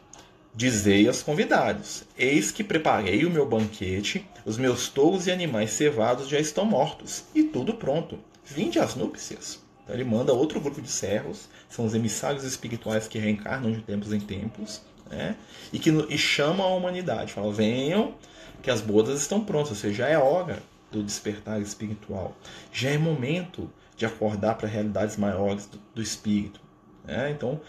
Dizei 0.55 1.07
aos 1.07 1.23
convidados: 1.23 2.03
Eis 2.15 2.51
que 2.51 2.63
preparei 2.63 3.25
o 3.25 3.31
meu 3.31 3.45
banquete, 3.45 4.27
os 4.45 4.57
meus 4.57 4.87
touros 4.87 5.25
e 5.25 5.31
animais 5.31 5.71
cevados 5.71 6.29
já 6.29 6.39
estão 6.39 6.63
mortos, 6.63 7.23
e 7.33 7.41
tudo 7.43 7.73
pronto. 7.73 8.19
Vinde 8.45 8.77
às 8.77 8.95
núpcias. 8.95 9.59
Então 9.83 9.95
ele 9.95 10.03
manda 10.03 10.31
outro 10.31 10.61
grupo 10.61 10.79
de 10.79 10.89
servos, 10.89 11.49
são 11.67 11.85
os 11.85 11.95
emissários 11.95 12.43
espirituais 12.43 13.07
que 13.07 13.17
reencarnam 13.17 13.71
de 13.71 13.81
tempos 13.81 14.13
em 14.13 14.19
tempos, 14.19 14.81
né? 15.09 15.35
e 15.71 15.79
que 15.79 15.89
e 15.89 16.17
chamam 16.17 16.67
a 16.67 16.75
humanidade. 16.75 17.33
Falam: 17.33 17.51
venham, 17.51 18.13
que 18.61 18.69
as 18.69 18.79
bodas 18.79 19.19
estão 19.19 19.43
prontas, 19.43 19.71
ou 19.71 19.75
seja, 19.75 19.95
já 19.95 20.07
é 20.07 20.17
hora 20.17 20.61
do 20.91 21.03
despertar 21.03 21.59
espiritual. 21.61 22.37
Já 22.71 22.91
é 22.91 22.97
momento 22.97 23.69
de 23.97 24.05
acordar 24.05 24.55
para 24.55 24.67
realidades 24.67 25.17
maiores 25.17 25.65
do, 25.65 25.79
do 25.95 26.01
espírito. 26.01 26.61
Né? 27.03 27.31
Então, 27.31 27.59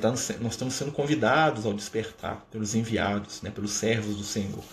tá, 0.00 0.10
nós 0.10 0.52
estamos 0.52 0.74
sendo 0.74 0.92
convidados 0.92 1.64
ao 1.64 1.72
despertar 1.72 2.46
pelos 2.50 2.74
enviados, 2.74 3.42
né, 3.42 3.50
pelos 3.50 3.72
servos 3.72 4.16
do 4.16 4.24
Senhor. 4.24 4.64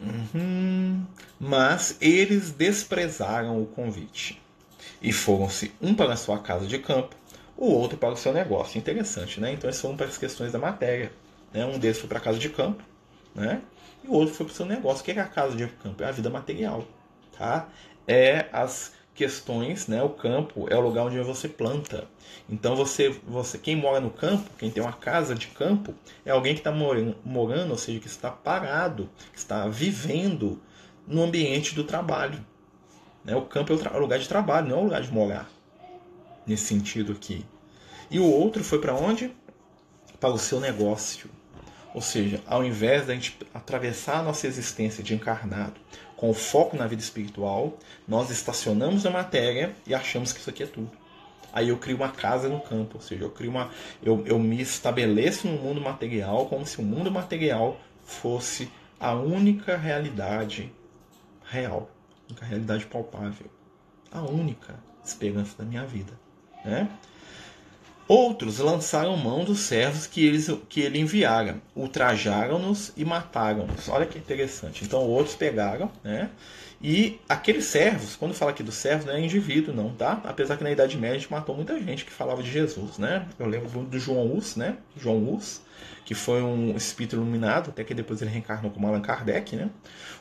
Uhum. 0.00 1.04
Mas 1.40 1.96
eles 2.00 2.50
desprezaram 2.50 3.60
o 3.62 3.66
convite 3.66 4.40
e 5.00 5.12
foram-se 5.12 5.72
um 5.80 5.94
para 5.94 6.12
a 6.12 6.16
sua 6.16 6.38
casa 6.38 6.66
de 6.66 6.78
campo, 6.78 7.16
o 7.56 7.66
outro 7.66 7.96
para 7.96 8.12
o 8.12 8.16
seu 8.16 8.32
negócio. 8.32 8.78
Interessante, 8.78 9.40
né? 9.40 9.52
Então 9.52 9.68
eles 9.68 9.80
foram 9.80 9.96
para 9.96 10.06
as 10.06 10.18
questões 10.18 10.52
da 10.52 10.58
matéria. 10.58 11.12
Né? 11.52 11.64
Um 11.64 11.78
deles 11.78 11.98
foi 11.98 12.08
para 12.08 12.18
a 12.18 12.20
casa 12.20 12.38
de 12.38 12.48
campo, 12.50 12.82
né? 13.34 13.62
E 14.04 14.08
o 14.08 14.12
outro 14.12 14.34
foi 14.34 14.46
para 14.46 14.52
o 14.52 14.56
seu 14.56 14.66
negócio. 14.66 15.02
O 15.02 15.04
que 15.04 15.12
é 15.12 15.20
a 15.20 15.26
casa 15.26 15.56
de 15.56 15.66
campo? 15.66 16.02
É 16.02 16.06
a 16.06 16.12
vida 16.12 16.28
material, 16.28 16.86
tá? 17.36 17.68
É 18.06 18.46
as 18.52 18.92
questões, 19.16 19.88
né? 19.88 20.02
O 20.02 20.10
campo 20.10 20.66
é 20.70 20.76
o 20.76 20.80
lugar 20.80 21.06
onde 21.06 21.18
você 21.20 21.48
planta. 21.48 22.06
Então 22.48 22.76
você, 22.76 23.08
você, 23.26 23.58
quem 23.58 23.74
mora 23.74 23.98
no 23.98 24.10
campo, 24.10 24.48
quem 24.58 24.70
tem 24.70 24.82
uma 24.82 24.92
casa 24.92 25.34
de 25.34 25.48
campo, 25.48 25.94
é 26.24 26.30
alguém 26.30 26.54
que 26.54 26.60
está 26.60 26.70
morando, 26.70 27.16
morando, 27.24 27.70
ou 27.70 27.78
seja, 27.78 27.98
que 27.98 28.06
está 28.06 28.30
parado, 28.30 29.08
que 29.32 29.38
está 29.38 29.66
vivendo 29.66 30.60
no 31.06 31.22
ambiente 31.22 31.74
do 31.74 31.82
trabalho. 31.82 32.44
Né? 33.24 33.34
O 33.34 33.42
campo 33.42 33.72
é 33.72 33.76
o, 33.76 33.96
o 33.96 33.98
lugar 33.98 34.18
de 34.18 34.28
trabalho, 34.28 34.68
não 34.68 34.76
é 34.76 34.80
o 34.80 34.84
lugar 34.84 35.02
de 35.02 35.12
morar. 35.12 35.50
Nesse 36.46 36.66
sentido 36.66 37.12
aqui. 37.12 37.44
E 38.10 38.20
o 38.20 38.24
outro 38.24 38.62
foi 38.62 38.80
para 38.80 38.94
onde? 38.94 39.34
Para 40.20 40.30
o 40.30 40.38
seu 40.38 40.60
negócio. 40.60 41.28
Ou 41.92 42.02
seja, 42.02 42.42
ao 42.46 42.62
invés 42.62 43.06
da 43.06 43.14
gente 43.14 43.36
atravessar 43.54 44.18
a 44.18 44.22
nossa 44.22 44.46
existência 44.46 45.02
de 45.02 45.14
encarnado 45.14 45.80
com 46.16 46.32
foco 46.32 46.76
na 46.76 46.86
vida 46.86 47.02
espiritual, 47.02 47.78
nós 48.08 48.30
estacionamos 48.30 49.04
na 49.04 49.10
matéria 49.10 49.74
e 49.86 49.94
achamos 49.94 50.32
que 50.32 50.40
isso 50.40 50.50
aqui 50.50 50.62
é 50.62 50.66
tudo. 50.66 50.90
Aí 51.52 51.68
eu 51.68 51.78
crio 51.78 51.96
uma 51.96 52.10
casa 52.10 52.48
no 52.48 52.60
campo, 52.60 52.96
ou 52.96 53.00
seja, 53.00 53.24
eu 53.24 53.30
crio 53.30 53.50
uma, 53.50 53.70
eu, 54.02 54.22
eu 54.26 54.38
me 54.38 54.60
estabeleço 54.60 55.46
no 55.46 55.56
mundo 55.58 55.80
material 55.80 56.46
como 56.46 56.66
se 56.66 56.78
o 56.78 56.82
mundo 56.82 57.10
material 57.10 57.78
fosse 58.04 58.70
a 59.00 59.14
única 59.14 59.76
realidade 59.76 60.72
real, 61.44 61.90
a 62.24 62.32
única 62.32 62.46
realidade 62.46 62.86
palpável, 62.86 63.46
a 64.10 64.20
única 64.20 64.74
esperança 65.04 65.56
da 65.58 65.64
minha 65.64 65.84
vida, 65.84 66.12
né? 66.64 66.90
Outros 68.08 68.60
lançaram 68.60 69.16
mão 69.16 69.44
dos 69.44 69.58
servos 69.60 70.06
que, 70.06 70.24
eles, 70.24 70.48
que 70.68 70.80
ele 70.80 71.00
enviara, 71.00 71.56
ultrajaram-nos 71.74 72.92
e 72.96 73.04
mataram-nos. 73.04 73.88
Olha 73.88 74.06
que 74.06 74.16
interessante. 74.16 74.84
Então 74.84 75.00
outros 75.00 75.34
pegaram, 75.34 75.90
né? 76.04 76.30
E 76.80 77.18
aqueles 77.28 77.64
servos, 77.64 78.14
quando 78.14 78.32
fala 78.32 78.52
aqui 78.52 78.62
dos 78.62 78.76
servos, 78.76 79.06
não 79.06 79.14
é 79.14 79.20
indivíduo, 79.20 79.74
não, 79.74 79.90
tá? 79.90 80.20
Apesar 80.24 80.56
que 80.56 80.62
na 80.62 80.70
Idade 80.70 80.96
Média 80.96 81.16
a 81.16 81.18
gente 81.18 81.32
matou 81.32 81.56
muita 81.56 81.80
gente 81.80 82.04
que 82.04 82.12
falava 82.12 82.42
de 82.42 82.50
Jesus, 82.50 82.96
né? 82.98 83.26
Eu 83.38 83.46
lembro 83.46 83.68
do 83.68 83.98
João 83.98 84.32
Hus, 84.32 84.54
né? 84.54 84.76
João 84.96 85.16
Hus, 85.28 85.62
que 86.04 86.14
foi 86.14 86.42
um 86.42 86.76
espírito 86.76 87.16
iluminado, 87.16 87.70
até 87.70 87.82
que 87.82 87.92
depois 87.92 88.22
ele 88.22 88.30
reencarnou 88.30 88.70
como 88.70 88.86
Allan 88.86 89.00
Kardec, 89.00 89.56
né? 89.56 89.68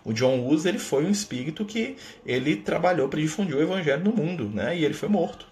O 0.04 0.12
John 0.12 0.48
Hus, 0.48 0.66
ele 0.66 0.80
foi 0.80 1.06
um 1.06 1.12
espírito 1.12 1.64
que 1.66 1.98
ele 2.26 2.56
trabalhou 2.56 3.10
para 3.10 3.20
difundir 3.20 3.56
o 3.56 3.62
evangelho 3.62 4.04
no 4.04 4.12
mundo, 4.12 4.50
né? 4.50 4.76
E 4.76 4.84
ele 4.84 4.96
foi 4.96 5.10
morto. 5.10 5.46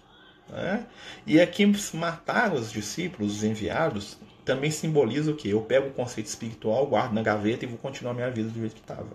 Né? 0.48 0.86
E 1.26 1.40
aqui 1.40 1.66
matar 1.94 2.52
os 2.52 2.70
discípulos, 2.70 3.36
os 3.36 3.44
enviados, 3.44 4.18
também 4.44 4.70
simboliza 4.70 5.30
o 5.30 5.36
que? 5.36 5.48
Eu 5.48 5.62
pego 5.62 5.88
o 5.88 5.92
conceito 5.92 6.26
espiritual, 6.26 6.86
guardo 6.86 7.12
na 7.12 7.22
gaveta 7.22 7.64
e 7.64 7.68
vou 7.68 7.78
continuar 7.78 8.14
minha 8.14 8.30
vida 8.30 8.50
do 8.50 8.60
jeito 8.60 8.74
que 8.74 8.80
estava. 8.80 9.08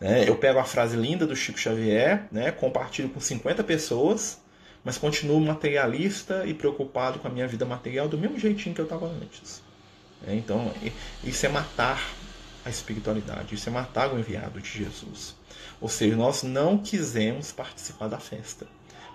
Né? 0.00 0.28
Eu 0.28 0.36
pego 0.36 0.58
a 0.58 0.64
frase 0.64 0.96
linda 0.96 1.26
do 1.26 1.36
Chico 1.36 1.58
Xavier, 1.58 2.26
né? 2.32 2.50
compartilho 2.50 3.08
com 3.08 3.20
50 3.20 3.62
pessoas, 3.62 4.40
mas 4.82 4.98
continuo 4.98 5.40
materialista 5.40 6.44
e 6.46 6.54
preocupado 6.54 7.18
com 7.18 7.28
a 7.28 7.30
minha 7.30 7.46
vida 7.46 7.64
material 7.64 8.08
do 8.08 8.18
mesmo 8.18 8.38
jeitinho 8.38 8.74
que 8.74 8.80
eu 8.80 8.86
estava 8.86 9.06
antes. 9.06 9.62
É, 10.26 10.34
então, 10.34 10.72
isso 11.22 11.46
é 11.46 11.48
matar 11.48 12.02
a 12.64 12.68
espiritualidade, 12.68 13.54
isso 13.54 13.68
é 13.68 13.72
matar 13.72 14.12
o 14.12 14.18
enviado 14.18 14.60
de 14.60 14.68
Jesus. 14.68 15.34
Ou 15.80 15.88
seja, 15.88 16.16
nós 16.16 16.42
não 16.42 16.76
quisemos 16.76 17.52
participar 17.52 18.08
da 18.08 18.18
festa 18.18 18.66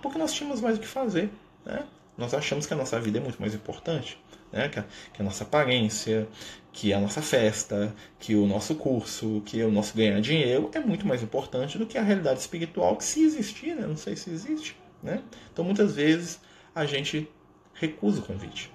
porque 0.01 0.17
nós 0.17 0.33
tínhamos 0.33 0.61
mais 0.61 0.77
o 0.77 0.79
que 0.79 0.87
fazer. 0.87 1.29
Né? 1.65 1.85
Nós 2.17 2.33
achamos 2.33 2.65
que 2.65 2.73
a 2.73 2.77
nossa 2.77 2.99
vida 2.99 3.17
é 3.17 3.21
muito 3.21 3.39
mais 3.39 3.53
importante, 3.53 4.17
né? 4.51 4.69
que, 4.69 4.79
a, 4.79 4.85
que 5.13 5.21
a 5.21 5.25
nossa 5.25 5.43
aparência, 5.43 6.27
que 6.71 6.93
a 6.93 6.99
nossa 6.99 7.21
festa, 7.21 7.93
que 8.19 8.35
o 8.35 8.45
nosso 8.45 8.75
curso, 8.75 9.41
que 9.45 9.61
o 9.63 9.71
nosso 9.71 9.95
ganhar 9.95 10.19
dinheiro 10.21 10.69
é 10.73 10.79
muito 10.79 11.07
mais 11.07 11.21
importante 11.21 11.77
do 11.77 11.85
que 11.85 11.97
a 11.97 12.01
realidade 12.01 12.39
espiritual, 12.39 12.95
que 12.95 13.03
se 13.03 13.23
existir, 13.23 13.75
né? 13.75 13.85
não 13.85 13.97
sei 13.97 14.15
se 14.15 14.29
existe. 14.29 14.77
Né? 15.01 15.21
Então 15.51 15.63
muitas 15.65 15.95
vezes 15.95 16.39
a 16.73 16.85
gente 16.85 17.29
recusa 17.73 18.19
o 18.21 18.23
convite. 18.23 18.71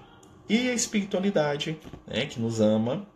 E 0.47 0.69
a 0.69 0.73
espiritualidade, 0.73 1.79
né, 2.05 2.25
que 2.25 2.39
nos 2.39 2.59
ama, 2.59 3.07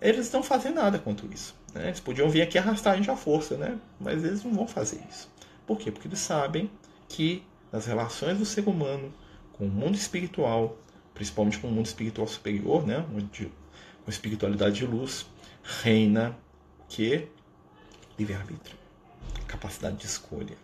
eles 0.00 0.30
não 0.32 0.42
fazem 0.42 0.72
nada 0.72 0.98
quanto 0.98 1.32
isso. 1.32 1.54
Né? 1.72 1.86
Eles 1.86 2.00
podiam 2.00 2.28
vir 2.28 2.42
aqui 2.42 2.58
arrastar 2.58 2.94
a 2.94 2.96
gente 2.96 3.10
à 3.10 3.16
força, 3.16 3.56
né? 3.56 3.78
mas 4.00 4.24
eles 4.24 4.42
não 4.44 4.52
vão 4.52 4.66
fazer 4.66 5.00
isso. 5.08 5.30
Por 5.66 5.78
quê? 5.78 5.90
Porque 5.90 6.08
eles 6.08 6.18
sabem 6.18 6.70
que 7.14 7.44
nas 7.70 7.86
relações 7.86 8.38
do 8.38 8.44
ser 8.44 8.66
humano 8.66 9.12
com 9.52 9.66
o 9.66 9.70
mundo 9.70 9.94
espiritual, 9.94 10.76
principalmente 11.14 11.58
com 11.58 11.68
o 11.68 11.70
mundo 11.70 11.86
espiritual 11.86 12.26
superior, 12.26 12.84
né, 12.84 13.06
onde 13.14 13.52
com 14.04 14.10
espiritualidade 14.10 14.76
de 14.76 14.86
luz, 14.86 15.24
reina 15.62 16.36
que 16.88 17.28
livre-arbítrio, 18.18 18.76
capacidade 19.46 19.96
de 19.96 20.06
escolha. 20.06 20.56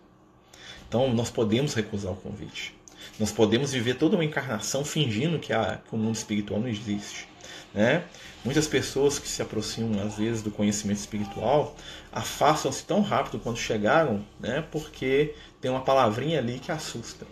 Então, 0.88 1.14
nós 1.14 1.30
podemos 1.30 1.72
recusar 1.72 2.12
o 2.12 2.16
convite. 2.16 2.76
Nós 3.18 3.30
podemos 3.30 3.72
viver 3.72 3.94
toda 3.94 4.16
uma 4.16 4.24
encarnação 4.24 4.84
fingindo 4.84 5.38
que, 5.38 5.52
a, 5.52 5.76
que 5.76 5.94
o 5.94 5.98
mundo 5.98 6.16
espiritual 6.16 6.60
não 6.60 6.68
existe. 6.68 7.28
Né? 7.72 8.04
Muitas 8.44 8.66
pessoas 8.66 9.18
que 9.18 9.28
se 9.28 9.40
aproximam 9.42 10.04
às 10.04 10.16
vezes 10.16 10.42
do 10.42 10.50
conhecimento 10.50 10.98
espiritual 10.98 11.76
afastam-se 12.10 12.84
tão 12.84 13.00
rápido 13.00 13.38
quando 13.38 13.58
chegaram, 13.58 14.24
né? 14.40 14.64
porque 14.72 15.34
tem 15.60 15.70
uma 15.70 15.82
palavrinha 15.82 16.38
ali 16.38 16.58
que 16.58 16.72
assusta: 16.72 17.26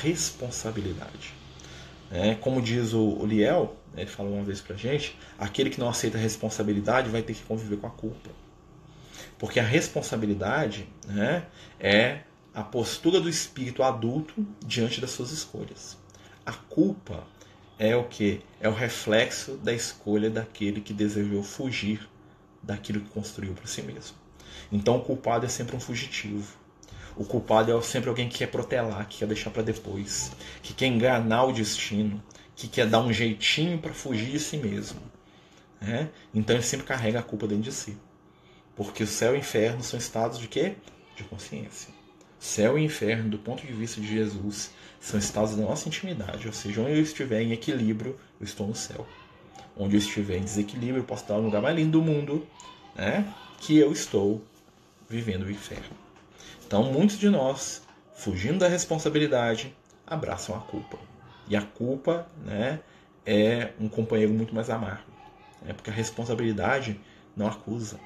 responsabilidade. 0.00 1.34
É, 2.10 2.34
como 2.34 2.60
diz 2.60 2.92
o, 2.92 3.24
Liel, 3.24 3.76
né, 3.94 4.02
ele 4.02 4.10
falou 4.10 4.34
uma 4.34 4.44
vez 4.44 4.60
pra 4.60 4.74
gente: 4.74 5.16
aquele 5.38 5.70
que 5.70 5.78
não 5.78 5.88
aceita 5.88 6.18
a 6.18 6.20
responsabilidade 6.20 7.08
vai 7.08 7.22
ter 7.22 7.34
que 7.34 7.42
conviver 7.42 7.76
com 7.76 7.86
a 7.86 7.90
culpa. 7.90 8.30
Porque 9.38 9.60
a 9.60 9.64
responsabilidade 9.64 10.88
né, 11.06 11.46
é 11.78 12.20
a 12.52 12.62
postura 12.62 13.20
do 13.20 13.28
espírito 13.28 13.82
adulto 13.82 14.34
diante 14.64 15.00
das 15.00 15.12
suas 15.12 15.30
escolhas. 15.30 15.96
A 16.44 16.52
culpa 16.52 17.24
é 17.80 17.96
o 17.96 18.04
que? 18.04 18.42
É 18.60 18.68
o 18.68 18.74
reflexo 18.74 19.56
da 19.56 19.72
escolha 19.72 20.28
daquele 20.28 20.82
que 20.82 20.92
desejou 20.92 21.42
fugir 21.42 22.06
daquilo 22.62 23.00
que 23.00 23.08
construiu 23.08 23.54
para 23.54 23.66
si 23.66 23.80
mesmo. 23.80 24.14
Então 24.70 24.98
o 24.98 25.00
culpado 25.02 25.46
é 25.46 25.48
sempre 25.48 25.74
um 25.74 25.80
fugitivo. 25.80 26.46
O 27.16 27.24
culpado 27.24 27.72
é 27.72 27.82
sempre 27.82 28.10
alguém 28.10 28.28
que 28.28 28.36
quer 28.36 28.48
protelar, 28.48 29.08
que 29.08 29.18
quer 29.20 29.26
deixar 29.26 29.48
para 29.48 29.62
depois, 29.62 30.30
que 30.62 30.74
quer 30.74 30.88
enganar 30.88 31.44
o 31.44 31.54
destino, 31.54 32.22
que 32.54 32.68
quer 32.68 32.86
dar 32.86 33.00
um 33.00 33.10
jeitinho 33.10 33.78
para 33.78 33.94
fugir 33.94 34.30
de 34.30 34.38
si 34.38 34.58
mesmo. 34.58 35.00
Né? 35.80 36.10
Então 36.34 36.54
ele 36.54 36.62
sempre 36.62 36.84
carrega 36.84 37.20
a 37.20 37.22
culpa 37.22 37.46
dentro 37.46 37.64
de 37.64 37.72
si. 37.72 37.96
Porque 38.76 39.04
o 39.04 39.06
céu 39.06 39.32
e 39.32 39.38
o 39.38 39.40
inferno 39.40 39.82
são 39.82 39.98
estados 39.98 40.38
de 40.38 40.48
quê? 40.48 40.74
De 41.16 41.24
consciência. 41.24 41.88
Céu 42.38 42.78
e 42.78 42.84
inferno, 42.84 43.30
do 43.30 43.38
ponto 43.38 43.66
de 43.66 43.72
vista 43.72 44.02
de 44.02 44.06
Jesus, 44.06 44.70
são 45.00 45.18
estados 45.18 45.56
da 45.56 45.62
nossa 45.62 45.88
intimidade. 45.88 46.46
Ou 46.46 46.52
seja, 46.52 46.82
onde 46.82 46.92
eu 46.92 47.02
estiver 47.02 47.40
em 47.42 47.52
equilíbrio, 47.52 48.18
eu 48.38 48.44
estou 48.44 48.66
no 48.66 48.74
céu. 48.74 49.06
Onde 49.76 49.96
eu 49.96 49.98
estiver 49.98 50.36
em 50.36 50.42
desequilíbrio, 50.42 50.98
eu 50.98 51.04
posso 51.04 51.22
estar 51.22 51.34
no 51.34 51.44
lugar 51.44 51.62
mais 51.62 51.74
lindo 51.74 51.98
do 51.98 52.02
mundo, 52.02 52.46
né? 52.94 53.32
que 53.60 53.76
eu 53.76 53.90
estou 53.92 54.42
vivendo 55.08 55.44
o 55.44 55.50
inferno. 55.50 55.96
Então, 56.66 56.84
muitos 56.92 57.18
de 57.18 57.28
nós, 57.28 57.82
fugindo 58.14 58.58
da 58.58 58.68
responsabilidade, 58.68 59.74
abraçam 60.06 60.54
a 60.54 60.60
culpa. 60.60 60.98
E 61.48 61.56
a 61.56 61.62
culpa 61.62 62.26
né, 62.44 62.80
é 63.24 63.72
um 63.80 63.88
companheiro 63.88 64.32
muito 64.32 64.54
mais 64.54 64.70
amargo. 64.70 65.10
Né? 65.62 65.72
Porque 65.72 65.90
a 65.90 65.92
responsabilidade 65.92 67.00
não 67.36 67.46
acusa. 67.46 67.98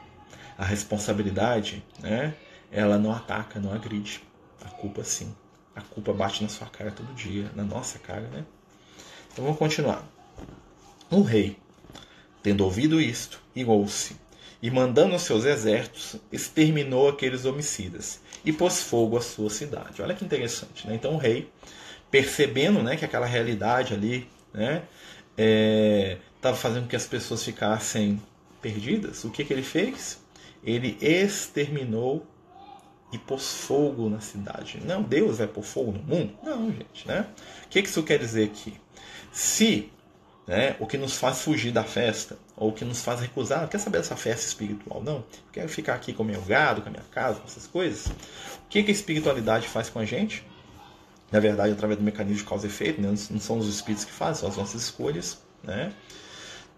A 0.56 0.64
responsabilidade 0.64 1.84
né, 2.00 2.34
ela 2.70 2.98
não 2.98 3.12
ataca, 3.12 3.60
não 3.60 3.72
agride. 3.72 4.22
A 4.64 4.68
culpa 4.68 5.04
sim. 5.04 5.34
A 5.74 5.82
culpa 5.82 6.12
bate 6.12 6.42
na 6.42 6.48
sua 6.48 6.68
cara 6.68 6.90
todo 6.90 7.14
dia, 7.14 7.50
na 7.54 7.64
nossa 7.64 7.98
cara, 7.98 8.28
né? 8.28 8.44
Então 9.32 9.44
vamos 9.44 9.58
continuar. 9.58 10.06
O 11.10 11.22
rei, 11.22 11.58
tendo 12.42 12.64
ouvido 12.64 13.00
isto, 13.00 13.40
irou-se 13.54 14.16
e, 14.62 14.70
mandando 14.70 15.14
os 15.14 15.22
seus 15.22 15.44
exércitos, 15.44 16.16
exterminou 16.32 17.08
aqueles 17.08 17.44
homicidas 17.44 18.20
e 18.44 18.52
pôs 18.52 18.82
fogo 18.82 19.16
à 19.16 19.20
sua 19.20 19.50
cidade. 19.50 20.00
Olha 20.00 20.14
que 20.14 20.24
interessante, 20.24 20.86
né? 20.86 20.94
Então 20.94 21.14
o 21.14 21.18
rei, 21.18 21.50
percebendo 22.10 22.82
né, 22.82 22.96
que 22.96 23.04
aquela 23.04 23.26
realidade 23.26 23.92
ali 23.92 24.26
né, 24.52 24.84
estava 25.36 26.56
é, 26.56 26.58
fazendo 26.58 26.82
com 26.84 26.88
que 26.88 26.96
as 26.96 27.06
pessoas 27.06 27.44
ficassem 27.44 28.22
perdidas, 28.62 29.24
o 29.24 29.30
que, 29.30 29.44
que 29.44 29.52
ele 29.52 29.62
fez? 29.62 30.18
Ele 30.62 30.96
exterminou 31.00 32.26
e 33.14 33.18
pôs 33.18 33.54
fogo 33.54 34.08
na 34.10 34.18
cidade. 34.18 34.82
Não, 34.84 35.00
Deus 35.00 35.38
vai 35.38 35.46
pôr 35.46 35.62
fogo 35.62 35.92
no 35.92 36.02
mundo? 36.02 36.34
Não, 36.42 36.68
gente, 36.72 37.06
né? 37.06 37.28
O 37.64 37.68
que 37.68 37.78
isso 37.78 38.02
quer 38.02 38.18
dizer 38.18 38.44
aqui? 38.44 38.74
Se 39.32 39.88
né, 40.48 40.74
o 40.80 40.86
que 40.86 40.98
nos 40.98 41.16
faz 41.16 41.40
fugir 41.42 41.72
da 41.72 41.84
festa, 41.84 42.36
ou 42.56 42.70
o 42.70 42.72
que 42.72 42.84
nos 42.84 43.02
faz 43.02 43.20
recusar, 43.20 43.60
não 43.60 43.68
quer 43.68 43.78
saber 43.78 43.98
dessa 43.98 44.16
festa 44.16 44.46
espiritual, 44.46 45.00
não. 45.02 45.24
Quero 45.52 45.68
ficar 45.68 45.94
aqui 45.94 46.12
com 46.12 46.24
meu 46.24 46.42
gado, 46.42 46.82
com 46.82 46.88
a 46.88 46.90
minha 46.90 47.04
casa, 47.04 47.38
com 47.38 47.46
essas 47.46 47.68
coisas. 47.68 48.06
O 48.06 48.68
que, 48.68 48.82
que 48.82 48.90
a 48.90 48.94
espiritualidade 48.94 49.68
faz 49.68 49.88
com 49.88 50.00
a 50.00 50.04
gente? 50.04 50.44
Na 51.30 51.38
verdade, 51.38 51.72
através 51.72 51.98
do 51.98 52.04
mecanismo 52.04 52.38
de 52.38 52.44
causa 52.44 52.66
e 52.66 52.70
efeito, 52.70 53.00
né? 53.00 53.08
não 53.08 53.40
são 53.40 53.58
os 53.58 53.68
espíritos 53.68 54.04
que 54.04 54.12
fazem, 54.12 54.40
são 54.40 54.48
as 54.48 54.56
nossas 54.56 54.82
escolhas. 54.82 55.40
Né? 55.62 55.92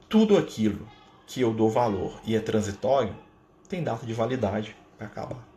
Tudo 0.08 0.36
aquilo 0.36 0.86
que 1.26 1.40
eu 1.40 1.52
dou 1.52 1.70
valor 1.70 2.20
e 2.24 2.36
é 2.36 2.40
transitório 2.40 3.16
tem 3.68 3.82
data 3.82 4.06
de 4.06 4.12
validade 4.12 4.76
para 4.96 5.06
acabar. 5.06 5.55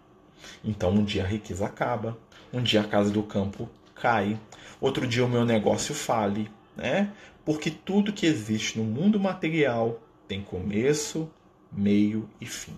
Então 0.64 0.92
um 0.92 1.04
dia 1.04 1.24
a 1.24 1.28
riqueza 1.28 1.66
acaba, 1.66 2.18
um 2.52 2.62
dia 2.62 2.82
a 2.82 2.88
casa 2.88 3.10
do 3.10 3.24
campo 3.24 3.70
cai, 3.96 4.40
outro 4.80 5.08
dia 5.08 5.26
o 5.26 5.30
meu 5.30 5.46
negócio 5.46 5.94
fale, 5.94 6.50
né? 6.76 7.12
Porque 7.46 7.70
tudo 7.72 8.14
que 8.14 8.26
existe 8.26 8.78
no 8.78 8.86
mundo 8.86 9.20
material 9.20 10.02
tem 10.28 10.42
começo, 10.42 11.30
meio 11.72 12.30
e 12.40 12.46
fim. 12.46 12.76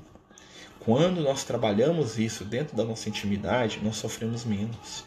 Quando 0.80 1.21
nós 1.21 1.43
trabalhamos 1.43 2.17
isso 2.17 2.43
dentro 2.43 2.76
da 2.76 2.84
nossa 2.84 3.08
intimidade, 3.08 3.80
nós 3.84 3.97
sofremos 3.97 4.43
menos. 4.43 5.06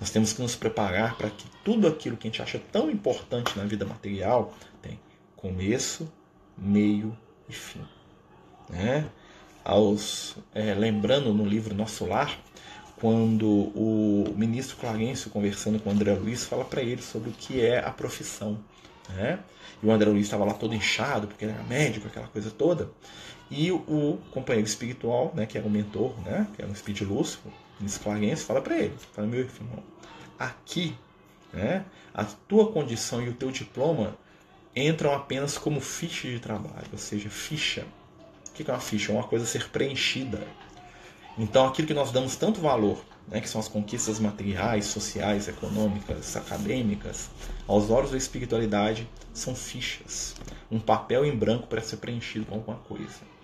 Nós 0.00 0.10
temos 0.10 0.32
que 0.32 0.42
nos 0.42 0.56
preparar 0.56 1.16
para 1.16 1.30
que 1.30 1.46
tudo 1.62 1.86
aquilo 1.86 2.16
que 2.16 2.26
a 2.26 2.30
gente 2.30 2.42
acha 2.42 2.58
tão 2.72 2.90
importante 2.90 3.56
na 3.56 3.64
vida 3.64 3.86
material 3.86 4.52
tem 4.82 4.98
começo, 5.36 6.10
meio 6.58 7.16
e 7.48 7.52
fim. 7.52 7.80
Né? 8.68 9.08
Aos 9.64 10.36
é, 10.54 10.74
lembrando 10.74 11.32
no 11.32 11.44
livro 11.44 11.74
Nosso 11.74 12.04
Lar, 12.04 12.38
quando 12.96 13.46
o 13.48 14.32
ministro 14.36 14.76
Clarencio, 14.76 15.30
conversando 15.30 15.78
com 15.80 15.90
o 15.90 15.92
André 15.92 16.14
Luiz, 16.14 16.44
fala 16.44 16.64
para 16.64 16.82
ele 16.82 17.02
sobre 17.02 17.30
o 17.30 17.32
que 17.32 17.60
é 17.60 17.78
a 17.78 17.90
profissão. 17.90 18.58
Né? 19.08 19.40
E 19.82 19.86
o 19.86 19.90
André 19.90 20.10
Luiz 20.10 20.26
estava 20.26 20.44
lá 20.44 20.54
todo 20.54 20.74
inchado, 20.74 21.26
porque 21.26 21.44
ele 21.44 21.52
era 21.52 21.62
médico, 21.64 22.06
aquela 22.06 22.28
coisa 22.28 22.50
toda. 22.50 22.90
E 23.50 23.70
o, 23.70 24.18
companheiro 24.30 24.66
espiritual, 24.66 25.32
né, 25.34 25.46
que 25.46 25.58
era 25.58 25.66
o 25.66 25.70
mentor, 25.70 26.18
né, 26.24 26.46
que 26.54 26.62
era 26.62 26.70
um 26.70 26.74
espírito 26.74 27.04
lúcido, 27.04 27.48
o 27.48 27.80
ministro 27.80 28.04
Clarencio, 28.04 28.46
fala 28.46 28.60
para 28.60 28.78
ele, 28.78 28.94
fala, 29.12 29.28
meu 29.28 29.40
irmão, 29.40 29.82
aqui, 30.38 30.96
né, 31.52 31.84
a 32.12 32.24
tua 32.24 32.72
condição 32.72 33.22
e 33.22 33.28
o 33.28 33.34
teu 33.34 33.50
diploma 33.50 34.16
entram 34.74 35.14
apenas 35.14 35.58
como 35.58 35.80
ficha 35.80 36.28
de 36.28 36.40
trabalho, 36.40 36.88
ou 36.90 36.98
seja, 36.98 37.28
ficha 37.28 37.86
o 38.54 38.64
que 38.64 38.70
é 38.70 38.74
uma 38.74 38.80
ficha? 38.80 39.10
É 39.10 39.14
uma 39.14 39.24
coisa 39.24 39.44
a 39.44 39.48
ser 39.48 39.68
preenchida. 39.68 40.40
Então, 41.36 41.66
aquilo 41.66 41.88
que 41.88 41.94
nós 41.94 42.12
damos 42.12 42.36
tanto 42.36 42.60
valor, 42.60 43.04
né, 43.26 43.40
que 43.40 43.48
são 43.48 43.60
as 43.60 43.66
conquistas 43.66 44.20
materiais, 44.20 44.84
sociais, 44.84 45.48
econômicas, 45.48 46.36
acadêmicas, 46.36 47.28
aos 47.66 47.90
olhos 47.90 48.12
da 48.12 48.16
espiritualidade, 48.16 49.08
são 49.32 49.54
fichas. 49.56 50.36
Um 50.70 50.78
papel 50.78 51.24
em 51.24 51.36
branco 51.36 51.66
para 51.66 51.82
ser 51.82 51.96
preenchido 51.96 52.46
com 52.46 52.54
alguma 52.54 52.76
coisa. 52.76 53.34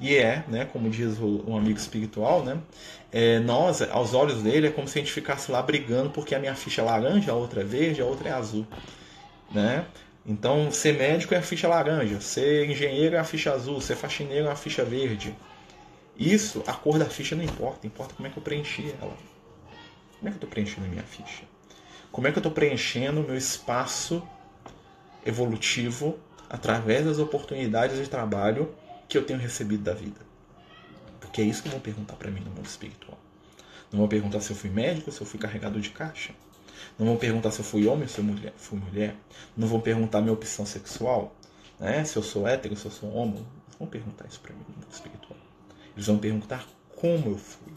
E 0.00 0.16
é, 0.16 0.44
né, 0.48 0.64
como 0.64 0.90
diz 0.90 1.18
um 1.20 1.56
amigo 1.56 1.78
espiritual, 1.78 2.44
né, 2.44 2.58
é, 3.12 3.38
nós, 3.38 3.80
aos 3.82 4.14
olhos 4.14 4.42
dele, 4.42 4.66
é 4.66 4.70
como 4.70 4.88
se 4.88 4.98
a 4.98 5.02
gente 5.02 5.12
ficasse 5.12 5.52
lá 5.52 5.62
brigando 5.62 6.10
porque 6.10 6.34
a 6.34 6.38
minha 6.40 6.54
ficha 6.54 6.82
é 6.82 6.84
laranja, 6.84 7.30
a 7.30 7.34
outra 7.34 7.60
é 7.60 7.64
verde, 7.64 8.00
a 8.00 8.04
outra 8.04 8.28
é 8.28 8.32
azul. 8.32 8.66
Né? 9.52 9.86
Então, 10.28 10.70
ser 10.70 10.92
médico 10.92 11.34
é 11.34 11.38
a 11.38 11.42
ficha 11.42 11.66
laranja, 11.66 12.20
ser 12.20 12.68
engenheiro 12.68 13.16
é 13.16 13.18
a 13.18 13.24
ficha 13.24 13.50
azul, 13.50 13.80
ser 13.80 13.96
faxineiro 13.96 14.46
é 14.46 14.50
a 14.50 14.56
ficha 14.56 14.84
verde. 14.84 15.34
Isso, 16.18 16.62
a 16.66 16.74
cor 16.74 16.98
da 16.98 17.06
ficha 17.06 17.34
não 17.34 17.42
importa, 17.42 17.86
importa 17.86 18.12
como 18.14 18.28
é 18.28 18.30
que 18.30 18.36
eu 18.36 18.42
preenchi 18.42 18.94
ela. 19.00 19.16
Como 20.18 20.28
é 20.28 20.30
que 20.30 20.34
eu 20.34 20.34
estou 20.34 20.50
preenchendo 20.50 20.86
a 20.86 20.90
minha 20.90 21.02
ficha? 21.02 21.44
Como 22.12 22.26
é 22.26 22.30
que 22.30 22.36
eu 22.36 22.40
estou 22.40 22.52
preenchendo 22.52 23.22
o 23.22 23.24
meu 23.24 23.38
espaço 23.38 24.22
evolutivo 25.24 26.18
através 26.50 27.06
das 27.06 27.18
oportunidades 27.18 27.96
de 27.96 28.06
trabalho 28.06 28.74
que 29.08 29.16
eu 29.16 29.24
tenho 29.24 29.38
recebido 29.38 29.82
da 29.82 29.94
vida? 29.94 30.20
Porque 31.20 31.40
é 31.40 31.44
isso 31.44 31.62
que 31.62 31.70
vão 31.70 31.80
perguntar 31.80 32.16
para 32.16 32.30
mim 32.30 32.40
no 32.40 32.50
mundo 32.50 32.66
espiritual. 32.66 33.18
Não 33.90 34.00
vão 34.00 34.08
perguntar 34.08 34.40
se 34.40 34.50
eu 34.50 34.56
fui 34.56 34.68
médico, 34.68 35.10
se 35.10 35.22
eu 35.22 35.26
fui 35.26 35.40
carregador 35.40 35.80
de 35.80 35.88
caixa. 35.88 36.34
Não 36.98 37.06
vão 37.06 37.16
perguntar 37.16 37.50
se 37.50 37.60
eu 37.60 37.64
fui 37.64 37.86
homem 37.86 38.02
ou 38.02 38.08
se 38.08 38.18
eu 38.18 38.24
mulher, 38.24 38.52
fui 38.56 38.78
mulher. 38.78 39.16
Não 39.56 39.66
vão 39.68 39.80
perguntar 39.80 40.20
minha 40.20 40.32
opção 40.32 40.66
sexual, 40.66 41.34
né? 41.78 42.04
se 42.04 42.16
eu 42.16 42.22
sou 42.22 42.46
hétero, 42.46 42.76
se 42.76 42.86
eu 42.86 42.90
sou 42.90 43.12
homo. 43.14 43.46
Não 43.70 43.78
vão 43.80 43.88
perguntar 43.88 44.26
isso 44.26 44.40
para 44.40 44.52
mim 44.52 44.64
no 44.68 44.74
mundo 44.74 44.92
espiritual. 44.92 45.38
Eles 45.94 46.06
vão 46.06 46.18
perguntar 46.18 46.66
como 46.96 47.30
eu 47.30 47.38
fui. 47.38 47.72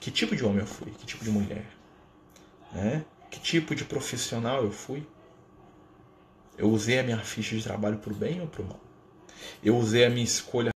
Que 0.00 0.10
tipo 0.10 0.36
de 0.36 0.44
homem 0.44 0.60
eu 0.60 0.66
fui? 0.66 0.90
Que 0.92 1.06
tipo 1.06 1.24
de 1.24 1.30
mulher? 1.30 1.66
Né? 2.72 3.04
Que 3.30 3.40
tipo 3.40 3.74
de 3.74 3.84
profissional 3.84 4.62
eu 4.62 4.70
fui? 4.70 5.06
Eu 6.56 6.70
usei 6.70 6.98
a 6.98 7.02
minha 7.02 7.18
ficha 7.18 7.56
de 7.56 7.62
trabalho 7.62 7.98
para 7.98 8.12
o 8.12 8.16
bem 8.16 8.40
ou 8.40 8.46
para 8.46 8.62
o 8.62 8.66
mal? 8.66 8.80
Eu 9.62 9.76
usei 9.76 10.04
a 10.04 10.10
minha 10.10 10.24
escolha 10.24 10.70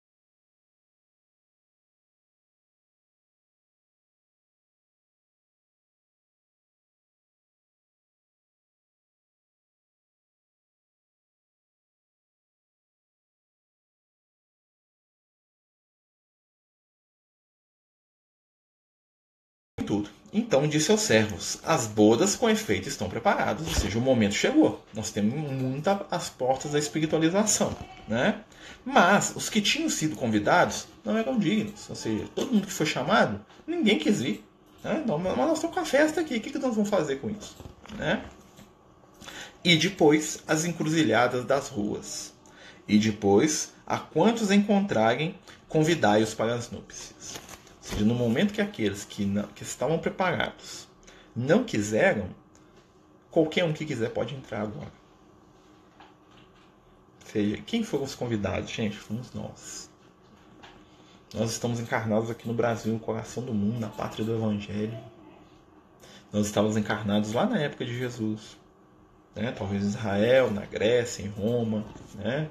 tudo. 19.91 20.09
Então 20.33 20.69
disse 20.69 20.93
aos 20.93 21.01
servos: 21.01 21.59
As 21.65 21.89
bodas 21.89 22.37
com 22.37 22.49
efeito 22.49 22.89
estão 22.89 23.09
preparadas, 23.09 23.67
ou 23.67 23.75
seja, 23.75 23.99
o 23.99 24.01
momento 24.01 24.35
chegou. 24.35 24.85
Nós 24.95 25.11
temos 25.11 25.35
muitas 25.35 25.99
as 26.09 26.31
portas 26.31 26.71
da 26.71 26.79
espiritualização, 26.79 27.77
né? 28.07 28.43
Mas 28.85 29.33
os 29.35 29.51
que 29.51 29.61
tinham 29.61 29.91
sido 29.91 30.15
convidados 30.15 30.87
não 31.05 31.19
eram 31.19 31.37
dignos, 31.37 31.91
ou 31.91 31.97
seja, 31.97 32.25
todo 32.35 32.53
mundo 32.53 32.69
que 32.69 32.73
foi 32.73 32.87
chamado, 32.87 33.45
ninguém 33.67 33.99
quis 33.99 34.23
vir. 34.23 34.45
Né? 34.83 35.03
Então, 35.05 35.19
mas 35.19 35.37
nós 35.37 35.55
estamos 35.55 35.75
com 35.75 35.81
a 35.81 35.85
festa 35.85 36.21
aqui, 36.21 36.37
o 36.37 36.41
que 36.41 36.57
nós 36.59 36.75
vamos 36.75 36.89
fazer 36.89 37.17
com 37.17 37.29
isso? 37.29 37.57
Né? 37.99 38.23
E 39.63 39.77
depois 39.77 40.43
as 40.47 40.65
encruzilhadas 40.65 41.45
das 41.45 41.69
ruas. 41.69 42.33
E 42.89 42.97
depois, 42.97 43.73
a 43.87 43.99
quantos 43.99 44.51
encontrarem, 44.51 45.35
convidai-os 45.69 46.33
para 46.33 46.55
as 46.55 46.71
núpcias 46.71 47.50
seja, 47.81 48.05
no 48.05 48.15
momento 48.15 48.53
que 48.53 48.61
aqueles 48.61 49.05
que, 49.05 49.25
não, 49.25 49.45
que 49.49 49.63
estavam 49.63 49.99
preparados 49.99 50.89
não 51.35 51.65
quiseram, 51.65 52.29
qualquer 53.31 53.65
um 53.65 53.73
que 53.73 53.87
quiser 53.87 54.11
pode 54.11 54.35
entrar 54.35 54.63
agora. 54.63 54.93
Ou 57.23 57.31
seja, 57.33 57.57
quem 57.59 57.83
foram 57.83 58.05
os 58.05 58.15
convidados? 58.15 58.71
Gente, 58.71 58.97
fomos 58.97 59.33
nós. 59.33 59.89
Nós 61.33 61.53
estamos 61.53 61.79
encarnados 61.79 62.29
aqui 62.29 62.49
no 62.49 62.55
Brasil, 62.55 62.93
no 62.93 62.99
coração 62.99 63.45
do 63.45 63.55
mundo, 63.55 63.79
na 63.79 63.89
pátria 63.89 64.25
do 64.25 64.35
Evangelho. 64.35 64.99
Nós 66.33 66.47
estávamos 66.47 66.77
encarnados 66.77 67.33
lá 67.33 67.47
na 67.47 67.61
época 67.61 67.85
de 67.85 67.97
Jesus. 67.97 68.57
Né? 69.35 69.53
Talvez 69.53 69.85
em 69.85 69.89
Israel, 69.89 70.51
na 70.51 70.67
Grécia, 70.67 71.23
em 71.23 71.29
Roma. 71.29 71.85
Né? 72.17 72.51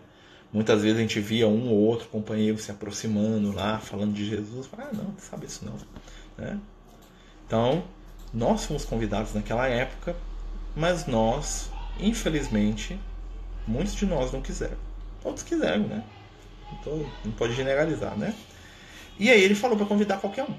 Muitas 0.52 0.82
vezes 0.82 0.98
a 0.98 1.02
gente 1.02 1.20
via 1.20 1.48
um 1.48 1.70
ou 1.70 1.78
outro 1.78 2.08
companheiro 2.08 2.58
se 2.58 2.72
aproximando 2.72 3.52
lá, 3.52 3.78
falando 3.78 4.14
de 4.14 4.26
Jesus. 4.26 4.68
Ah, 4.78 4.90
não, 4.92 5.04
não 5.04 5.20
sabe 5.20 5.46
isso 5.46 5.64
não. 5.64 5.76
Né? 6.38 6.60
Então, 7.46 7.84
nós 8.34 8.66
fomos 8.66 8.84
convidados 8.84 9.34
naquela 9.34 9.68
época, 9.68 10.16
mas 10.76 11.06
nós, 11.06 11.70
infelizmente, 12.00 13.00
muitos 13.68 13.94
de 13.94 14.08
nós 14.08 14.32
não 14.32 14.42
quiseram. 14.42 14.78
Todos 15.22 15.44
quiseram, 15.44 15.88
né? 15.88 16.04
Então, 16.74 17.06
não 17.24 17.32
pode 17.34 17.54
generalizar, 17.54 18.18
né? 18.18 18.34
E 19.20 19.30
aí 19.30 19.44
ele 19.44 19.56
falou 19.56 19.78
para 19.78 19.86
convidar 19.86 20.18
qualquer 20.18 20.46
um. 20.46 20.56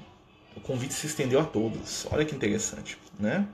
O 0.55 0.61
convite 0.61 0.93
se 0.93 1.07
estendeu 1.07 1.39
a 1.39 1.43
todos. 1.43 2.07
Olha 2.11 2.23
que 2.23 2.35
interessante, 2.35 2.97
né? 3.19 3.45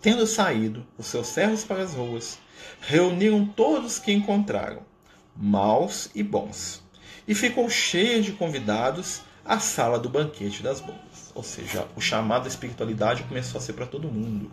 Tendo 0.00 0.26
saído 0.26 0.86
os 0.98 1.06
seus 1.06 1.26
servos 1.28 1.64
para 1.64 1.82
as 1.82 1.94
ruas, 1.94 2.38
reuniram 2.82 3.46
todos 3.46 3.98
que 3.98 4.12
encontraram 4.12 4.82
maus 5.36 6.10
e 6.14 6.22
bons. 6.22 6.82
E 7.26 7.34
ficou 7.34 7.68
cheia 7.68 8.20
de 8.20 8.32
convidados 8.32 9.22
a 9.44 9.58
sala 9.58 9.98
do 9.98 10.08
banquete 10.08 10.62
das 10.62 10.80
bodas. 10.80 11.32
Ou 11.34 11.42
seja, 11.42 11.86
o 11.96 12.00
chamado 12.00 12.42
da 12.42 12.48
espiritualidade 12.48 13.24
começou 13.24 13.58
a 13.58 13.62
ser 13.62 13.72
para 13.72 13.86
todo 13.86 14.10
mundo. 14.10 14.50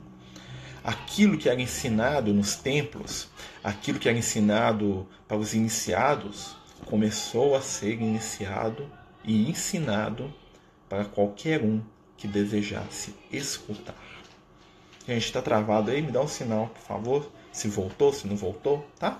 Aquilo 0.84 1.38
que 1.38 1.48
era 1.48 1.62
ensinado 1.62 2.34
nos 2.34 2.56
templos, 2.56 3.30
aquilo 3.64 4.00
que 4.00 4.10
era 4.10 4.18
ensinado 4.18 5.08
para 5.28 5.38
os 5.38 5.54
iniciados, 5.54 6.56
começou 6.86 7.56
a 7.56 7.62
ser 7.62 8.02
iniciado 8.02 8.90
e 9.24 9.50
ensinado 9.50 10.34
para 10.90 11.06
qualquer 11.06 11.62
um 11.62 11.82
que 12.18 12.28
desejasse 12.28 13.16
escutar. 13.32 13.96
Gente 15.08 15.26
está 15.26 15.42
travado 15.42 15.92
aí? 15.92 16.02
Me 16.02 16.12
dá 16.12 16.22
um 16.22 16.28
sinal, 16.28 16.68
por 16.68 16.82
favor. 16.82 17.32
Se 17.52 17.68
voltou, 17.68 18.14
se 18.14 18.28
não 18.28 18.36
voltou, 18.36 18.88
tá? 18.98 19.20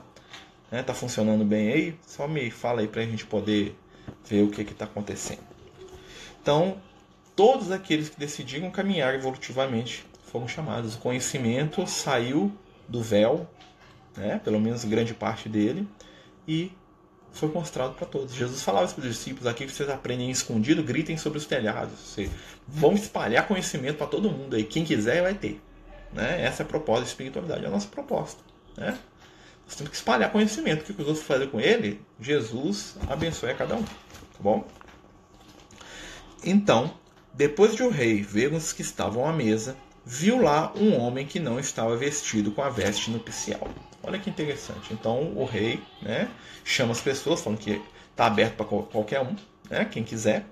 Né, 0.72 0.82
tá 0.82 0.94
funcionando 0.94 1.44
bem 1.44 1.72
aí, 1.72 1.96
só 2.08 2.28
me 2.28 2.50
fala 2.50 2.82
aí 2.82 2.88
para 2.88 3.02
a 3.02 3.06
gente 3.06 3.26
poder 3.26 3.76
ver 4.26 4.44
o 4.44 4.50
que 4.50 4.62
está 4.62 4.86
acontecendo. 4.86 5.44
Então, 6.42 6.78
todos 7.36 7.72
aqueles 7.72 8.10
que 8.10 8.20
decidiram 8.20 8.72
caminhar 8.72 9.14
evolutivamente 9.14 10.06
foram 10.26 10.48
chamados. 10.48 10.96
O 10.96 11.00
conhecimento 11.00 11.86
saiu 11.86 12.52
do 12.88 13.02
véu, 13.02 13.48
né, 14.16 14.40
pelo 14.44 14.60
menos 14.60 14.86
grande 14.86 15.14
parte 15.14 15.50
dele, 15.50 15.88
e 16.48 16.72
foi 17.32 17.50
mostrado 17.50 17.94
para 17.94 18.06
todos. 18.06 18.34
Jesus 18.34 18.62
falava 18.62 18.88
para 18.88 19.02
os 19.02 19.08
discípulos: 19.08 19.48
aqui 19.48 19.66
que 19.66 19.72
vocês 19.72 19.90
aprendem 19.90 20.32
escondido, 20.32 20.84
gritem 20.84 21.18
sobre 21.18 21.38
os 21.38 21.46
telhados. 21.46 21.98
Seja, 22.00 22.32
vão 22.68 22.94
espalhar 22.94 23.48
conhecimento 23.48 23.98
para 23.98 24.08
todo 24.08 24.30
mundo 24.30 24.56
aí. 24.56 24.64
Quem 24.64 24.84
quiser 24.84 25.22
vai 25.22 25.34
ter. 25.34 25.62
Né? 26.14 26.44
Essa 26.44 26.64
é 26.64 26.66
a 26.66 26.68
proposta 26.68 27.02
da 27.02 27.08
espiritualidade, 27.08 27.64
é 27.64 27.68
a 27.68 27.72
nossa 27.72 27.88
proposta. 27.88 28.42
Né? 28.78 28.98
Nós 29.72 29.78
temos 29.78 29.92
que 29.92 29.96
espalhar 29.96 30.30
conhecimento. 30.34 30.82
O 30.82 30.94
que 30.94 31.02
os 31.02 31.08
outros 31.08 31.26
fazem 31.26 31.48
com 31.48 31.58
ele? 31.58 32.02
Jesus 32.20 32.98
abençoe 33.10 33.52
a 33.52 33.56
cada 33.56 33.78
um. 33.78 33.84
Tá 33.84 34.40
bom? 34.42 34.68
Então, 36.44 36.94
depois 37.34 37.74
de 37.74 37.82
o 37.82 37.90
rei 37.90 38.22
ver 38.22 38.52
os 38.52 38.74
que 38.74 38.82
estavam 38.82 39.26
à 39.26 39.32
mesa, 39.32 39.78
viu 40.06 40.42
lá 40.42 40.74
um 40.76 41.00
homem 41.00 41.26
que 41.26 41.40
não 41.40 41.58
estava 41.58 41.96
vestido 41.96 42.52
com 42.52 42.62
a 42.62 42.68
veste 42.70 43.10
nupcial. 43.10 43.66
Olha 44.04 44.20
que 44.20 44.30
interessante. 44.30 44.92
Então, 44.92 45.32
o 45.38 45.46
rei 45.46 45.82
né, 46.02 46.30
chama 46.66 46.92
as 46.92 47.00
pessoas, 47.00 47.40
falando 47.40 47.60
que 47.60 47.82
está 48.12 48.26
aberto 48.26 48.56
para 48.56 48.66
qualquer 48.66 49.22
um, 49.22 49.38
né, 49.70 49.86
quem 49.86 50.04
quiser. 50.04 50.46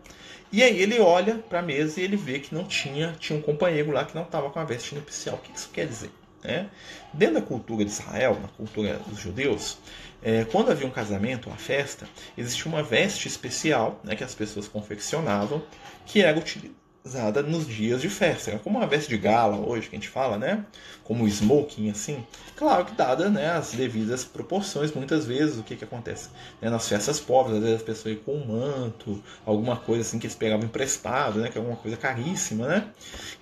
E 0.49 0.63
aí 0.63 0.81
ele 0.81 0.97
olha 0.97 1.35
para 1.35 1.59
a 1.59 1.61
mesa 1.61 1.99
e 1.99 2.05
ele 2.05 2.15
vê 2.15 2.39
que 2.39 2.55
não 2.55 2.63
tinha, 2.63 3.13
tinha 3.19 3.37
um 3.37 3.41
companheiro 3.41 3.91
lá 3.91 4.05
que 4.05 4.15
não 4.15 4.23
estava 4.23 4.49
com 4.49 4.59
a 4.59 4.63
veste 4.63 4.95
nupcial. 4.95 5.35
O 5.35 5.39
que 5.39 5.51
isso 5.51 5.69
quer 5.73 5.87
dizer? 5.87 6.09
Né? 6.43 6.69
Dentro 7.13 7.35
da 7.35 7.41
cultura 7.41 7.83
de 7.83 7.91
Israel, 7.91 8.37
na 8.41 8.47
cultura 8.49 8.99
dos 9.07 9.19
judeus, 9.19 9.77
é, 10.21 10.43
quando 10.45 10.71
havia 10.71 10.85
um 10.85 10.91
casamento, 10.91 11.49
uma 11.49 11.57
festa, 11.57 12.07
existia 12.37 12.71
uma 12.71 12.83
veste 12.83 13.27
especial 13.27 13.99
né, 14.03 14.15
que 14.15 14.23
as 14.23 14.35
pessoas 14.35 14.67
confeccionavam 14.67 15.63
que 16.05 16.21
era 16.21 16.37
utilizada 16.37 17.41
nos 17.41 17.67
dias 17.67 18.01
de 18.01 18.09
festa. 18.09 18.51
Era 18.51 18.59
como 18.59 18.77
uma 18.77 18.87
veste 18.87 19.09
de 19.09 19.17
gala 19.17 19.57
hoje 19.57 19.87
que 19.87 19.95
a 19.95 19.99
gente 19.99 20.09
fala, 20.09 20.37
né? 20.37 20.65
Como 21.03 21.27
smoking, 21.27 21.89
assim. 21.89 22.25
Claro 22.55 22.85
que 22.85 22.93
dada 22.93 23.29
né, 23.29 23.49
as 23.51 23.71
devidas 23.71 24.25
proporções, 24.25 24.91
muitas 24.91 25.25
vezes 25.25 25.57
o 25.57 25.63
que, 25.63 25.75
que 25.75 25.83
acontece? 25.83 26.29
Né, 26.61 26.69
nas 26.69 26.87
festas 26.89 27.19
pobres, 27.19 27.55
às 27.55 27.61
vezes 27.61 27.77
as 27.77 27.83
pessoas 27.83 28.15
iam 28.15 28.23
com 28.23 28.33
um 28.33 28.45
manto, 28.45 29.23
alguma 29.45 29.77
coisa 29.77 30.01
assim 30.01 30.19
que 30.19 30.27
eles 30.27 30.35
pegavam 30.35 30.65
emprestado, 30.65 31.39
né? 31.39 31.49
Que 31.49 31.57
é 31.57 31.61
alguma 31.61 31.77
coisa 31.77 31.95
caríssima, 31.95 32.67
né? 32.67 32.87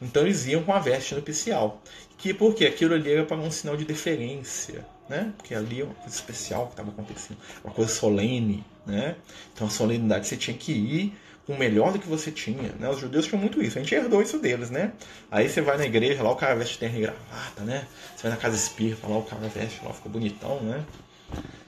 Então 0.02 0.24
eles 0.24 0.46
iam 0.46 0.64
com 0.64 0.74
a 0.74 0.80
veste 0.80 1.16
nupcial 1.16 1.82
que 2.18 2.34
porque 2.34 2.66
aquilo 2.66 2.94
ali 2.96 3.12
era 3.12 3.24
para 3.24 3.38
um 3.38 3.52
sinal 3.52 3.78
de 3.78 3.86
deferência, 3.86 4.86
né? 5.08 5.32
Porque 5.38 5.54
ali 5.54 5.82
é 5.82 5.84
uma 5.84 5.94
coisa 5.94 6.16
especial 6.16 6.66
que 6.66 6.74
estava 6.74 6.90
acontecendo, 6.90 7.38
uma 7.64 7.74
coisa 7.74 7.92
solene, 7.92 8.64
né? 8.86 9.16
Então 9.54 9.68
a 9.68 9.70
solenidade 9.70 10.28
você 10.28 10.36
tinha 10.36 10.58
que 10.58 10.72
ir 10.72 11.14
com 11.46 11.54
o 11.54 11.58
melhor 11.58 11.94
do 11.94 12.00
que 12.00 12.08
você 12.08 12.30
tinha, 12.30 12.74
né? 12.78 12.90
Os 12.90 13.00
judeus 13.00 13.26
tinham 13.26 13.40
muito 13.40 13.62
isso, 13.62 13.78
a 13.78 13.82
gente 13.82 13.96
herdou 13.96 14.22
isso 14.22 14.38
deles, 14.38 14.70
né? 14.70 14.92
Aí 15.32 15.48
você 15.48 15.62
vai 15.62 15.78
na 15.78 15.86
igreja, 15.86 16.22
lá 16.22 16.32
o 16.32 16.36
cara 16.36 16.56
veste 16.56 16.78
terno 16.78 16.98
e 16.98 17.02
gravata, 17.02 17.64
né? 17.64 17.88
Você 18.16 18.24
vai 18.24 18.32
na 18.32 18.38
casa 18.38 18.56
espírita, 18.56 19.08
lá 19.08 19.18
o 19.18 19.24
cara 19.24 19.48
veste, 19.48 19.80
lá 19.86 19.94
fica 19.94 20.10
bonitão, 20.10 20.60
né? 20.62 20.84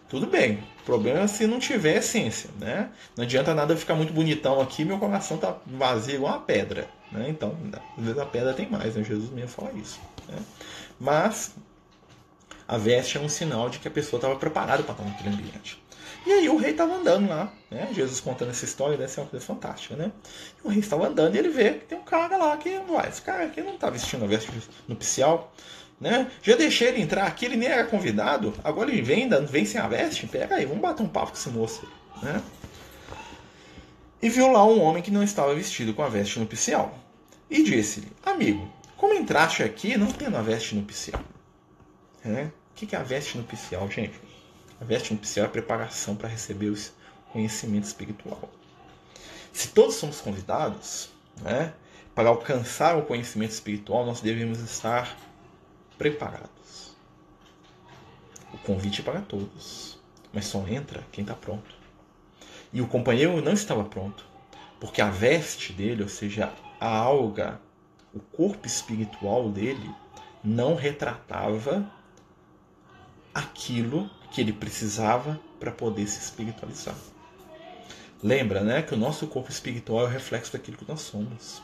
Tudo 0.10 0.26
bem. 0.26 0.60
O 0.82 0.84
problema 0.84 1.20
é 1.20 1.28
se 1.28 1.46
não 1.46 1.60
tiver 1.60 1.98
essência, 1.98 2.50
né? 2.60 2.90
Não 3.16 3.24
adianta 3.24 3.54
nada 3.54 3.78
ficar 3.78 3.94
muito 3.94 4.12
bonitão 4.12 4.60
aqui, 4.60 4.84
meu 4.84 4.98
coração 4.98 5.38
tá 5.38 5.56
vazio 5.66 6.16
igual 6.16 6.34
uma 6.34 6.42
pedra, 6.42 6.88
né? 7.12 7.28
Então, 7.30 7.56
às 7.98 8.04
vezes 8.04 8.20
a 8.20 8.26
pedra 8.26 8.54
tem 8.54 8.68
mais, 8.68 8.96
né? 8.96 9.04
Jesus 9.04 9.30
mesmo 9.30 9.50
fala 9.50 9.72
isso. 9.74 10.00
Né? 10.30 10.38
Mas 11.00 11.52
a 12.68 12.78
veste 12.78 13.18
é 13.18 13.20
um 13.20 13.30
sinal 13.30 13.70
de 13.70 13.80
que 13.80 13.88
a 13.88 13.92
pessoa 13.92 14.20
estava 14.20 14.36
preparada 14.36 14.84
para 14.84 14.94
estar 14.94 15.04
naquele 15.04 15.30
ambiente. 15.30 15.82
E 16.26 16.32
aí 16.32 16.50
o 16.50 16.58
rei 16.58 16.72
estava 16.72 16.94
andando 16.94 17.30
lá, 17.30 17.52
né? 17.72 17.90
Jesus 17.94 18.20
contando 18.20 18.52
essa 18.52 18.66
história 18.66 18.98
deve 18.98 19.10
ser 19.10 19.22
uma 19.22 19.28
coisa 19.28 19.46
fantástica, 19.46 19.96
né? 19.96 20.12
E 20.64 20.68
o 20.68 20.70
rei 20.70 20.80
estava 20.80 21.08
andando 21.08 21.36
e 21.36 21.40
ele 21.40 21.50
vê 21.50 21.74
que 21.74 21.86
tem 21.86 21.98
um 21.98 22.04
cara 22.04 22.38
lá 22.38 22.56
que, 22.58 22.70
uai, 22.90 23.08
esse 23.08 23.22
cara 23.22 23.46
aqui 23.46 23.62
não 23.62 23.76
está 23.76 23.90
vestindo 23.90 24.26
a 24.26 24.28
veste 24.28 24.52
nupcial, 24.88 25.54
né? 26.00 26.30
Já 26.44 26.56
deixei 26.56 26.90
ele 26.90 27.02
entrar 27.02 27.26
aqui, 27.26 27.46
ele 27.46 27.56
nem 27.56 27.70
era 27.70 27.86
convidado, 27.86 28.54
agora 28.64 28.92
ele 28.92 29.02
vem, 29.02 29.30
vem 29.46 29.66
sem 29.66 29.80
a 29.80 29.88
veste, 29.88 30.28
pega 30.28 30.56
aí, 30.56 30.66
vamos 30.66 30.82
bater 30.82 31.04
um 31.04 31.08
papo 31.08 31.32
com 31.32 31.38
esse 31.38 31.50
moço, 31.50 31.88
né? 32.22 32.42
E 34.22 34.30
viu 34.30 34.52
lá 34.52 34.66
um 34.66 34.82
homem 34.82 35.02
que 35.02 35.10
não 35.10 35.24
estava 35.24 35.56
vestido 35.56 35.94
com 35.94 36.04
a 36.04 36.10
veste 36.10 36.40
nupcial. 36.40 36.94
E 37.50 37.64
disse-lhe, 37.64 38.12
amigo, 38.24 38.70
como 39.00 39.14
entraste 39.14 39.64
aqui 39.64 39.96
não 39.96 40.12
tendo 40.12 40.36
a 40.36 40.42
veste 40.42 40.76
nupcial? 40.76 41.24
É? 42.24 42.44
O 42.44 42.52
que 42.76 42.94
é 42.94 43.00
a 43.00 43.02
veste 43.02 43.38
nupcial, 43.38 43.90
gente? 43.90 44.20
A 44.80 44.84
veste 44.84 45.14
nupcial 45.14 45.46
é 45.46 45.48
a 45.48 45.52
preparação 45.52 46.18
para 46.18 46.28
receber 46.28 46.70
o 46.70 46.78
conhecimento 47.32 47.86
espiritual. 47.86 48.50
Se 49.54 49.70
todos 49.70 49.96
somos 49.96 50.20
convidados 50.20 51.10
né, 51.42 51.74
para 52.14 52.28
alcançar 52.28 52.98
o 52.98 53.06
conhecimento 53.06 53.52
espiritual, 53.52 54.06
nós 54.06 54.20
devemos 54.20 54.60
estar 54.60 55.18
preparados. 55.98 56.94
O 58.54 58.58
convite 58.58 59.00
é 59.00 59.04
para 59.06 59.22
todos, 59.22 59.98
mas 60.34 60.46
só 60.46 60.68
entra 60.68 61.06
quem 61.10 61.22
está 61.22 61.36
pronto. 61.36 61.74
E 62.74 62.82
o 62.82 62.88
companheiro 62.88 63.42
não 63.42 63.54
estava 63.54 63.86
pronto, 63.86 64.26
porque 64.78 65.02
a 65.02 65.10
veste 65.10 65.72
dele, 65.72 66.04
ou 66.04 66.10
seja, 66.10 66.54
a 66.82 66.98
alga 66.98 67.62
o 68.14 68.20
corpo 68.20 68.66
espiritual 68.66 69.50
dele 69.50 69.90
não 70.44 70.76
retratava 70.76 71.90
aquilo 73.34 74.10
que 74.32 74.42
ele 74.42 74.54
precisava 74.54 75.40
para 75.60 75.72
poder 75.72 76.08
se 76.08 76.20
espiritualizar. 76.20 76.96
Lembra, 78.22 78.62
né, 78.62 78.82
que 78.82 78.94
o 78.94 78.98
nosso 78.98 79.28
corpo 79.28 79.50
espiritual 79.50 80.02
é 80.02 80.04
o 80.06 80.12
reflexo 80.12 80.54
daquilo 80.54 80.78
que 80.78 80.88
nós 80.88 81.02
somos. 81.02 81.62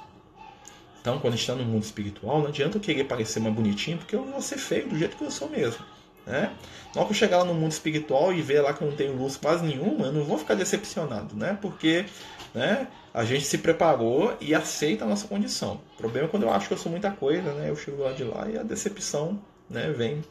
Então, 1.01 1.19
quando 1.19 1.33
a 1.33 1.35
gente 1.35 1.49
está 1.49 1.55
no 1.55 1.65
mundo 1.65 1.83
espiritual, 1.83 2.39
não 2.39 2.47
adianta 2.47 2.77
eu 2.77 2.81
querer 2.81 3.03
parecer 3.03 3.39
mais 3.39 3.53
bonitinho, 3.53 3.97
porque 3.97 4.15
eu 4.15 4.23
vou 4.23 4.41
ser 4.41 4.57
feio 4.57 4.89
do 4.89 4.97
jeito 4.97 5.17
que 5.17 5.23
eu 5.23 5.31
sou 5.31 5.49
mesmo. 5.49 5.85
Né? 6.25 6.51
Na 6.93 7.01
hora 7.01 7.05
que 7.05 7.13
eu 7.13 7.17
chegar 7.17 7.39
lá 7.39 7.45
no 7.45 7.53
mundo 7.53 7.71
espiritual 7.71 8.33
e 8.33 8.41
ver 8.41 8.61
lá 8.61 8.73
que 8.73 8.81
eu 8.81 8.89
não 8.89 8.95
tenho 8.95 9.15
luz 9.15 9.37
quase 9.37 9.63
nenhuma, 9.63 10.07
eu 10.07 10.13
não 10.13 10.23
vou 10.23 10.37
ficar 10.37 10.55
decepcionado, 10.55 11.35
né? 11.35 11.57
Porque 11.61 12.05
né, 12.53 12.87
a 13.13 13.23
gente 13.23 13.45
se 13.45 13.57
preparou 13.57 14.35
e 14.41 14.55
aceita 14.55 15.05
a 15.05 15.07
nossa 15.07 15.27
condição. 15.27 15.81
O 15.93 15.97
problema 15.97 16.27
é 16.27 16.31
quando 16.31 16.43
eu 16.43 16.51
acho 16.51 16.67
que 16.67 16.73
eu 16.73 16.77
sou 16.77 16.91
muita 16.91 17.11
coisa, 17.11 17.53
né? 17.53 17.69
Eu 17.69 17.75
chego 17.75 18.01
lá 18.01 18.13
de 18.13 18.23
lá 18.23 18.47
e 18.49 18.57
a 18.57 18.63
decepção 18.63 19.39
né, 19.69 19.91
vem 19.91 20.23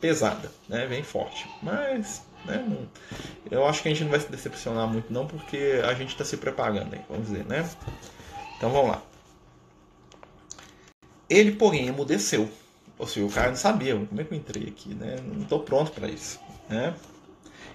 pesada, 0.00 0.52
né? 0.68 0.86
Vem 0.86 1.02
forte. 1.02 1.48
Mas 1.62 2.22
né, 2.44 2.64
eu 3.50 3.66
acho 3.66 3.82
que 3.82 3.88
a 3.88 3.90
gente 3.90 4.04
não 4.04 4.10
vai 4.10 4.20
se 4.20 4.30
decepcionar 4.30 4.86
muito 4.86 5.12
não, 5.12 5.26
porque 5.26 5.80
a 5.84 5.94
gente 5.94 6.10
está 6.10 6.24
se 6.24 6.36
preparando, 6.36 6.94
aí, 6.94 7.00
vamos 7.08 7.28
dizer, 7.28 7.44
né? 7.46 7.68
Então 8.56 8.70
vamos 8.70 8.90
lá. 8.90 9.02
Ele, 11.28 11.52
porém, 11.52 11.88
emudeceu. 11.88 12.48
Ou 13.04 13.08
seja, 13.08 13.26
o 13.26 13.30
cara 13.30 13.50
não 13.50 13.56
sabia 13.56 13.94
como 13.94 14.18
é 14.18 14.24
que 14.24 14.32
eu 14.32 14.38
entrei 14.38 14.62
aqui, 14.68 14.94
né? 14.94 15.18
Não 15.22 15.42
estou 15.42 15.60
pronto 15.60 15.92
para 15.92 16.08
isso. 16.08 16.40
Né? 16.70 16.94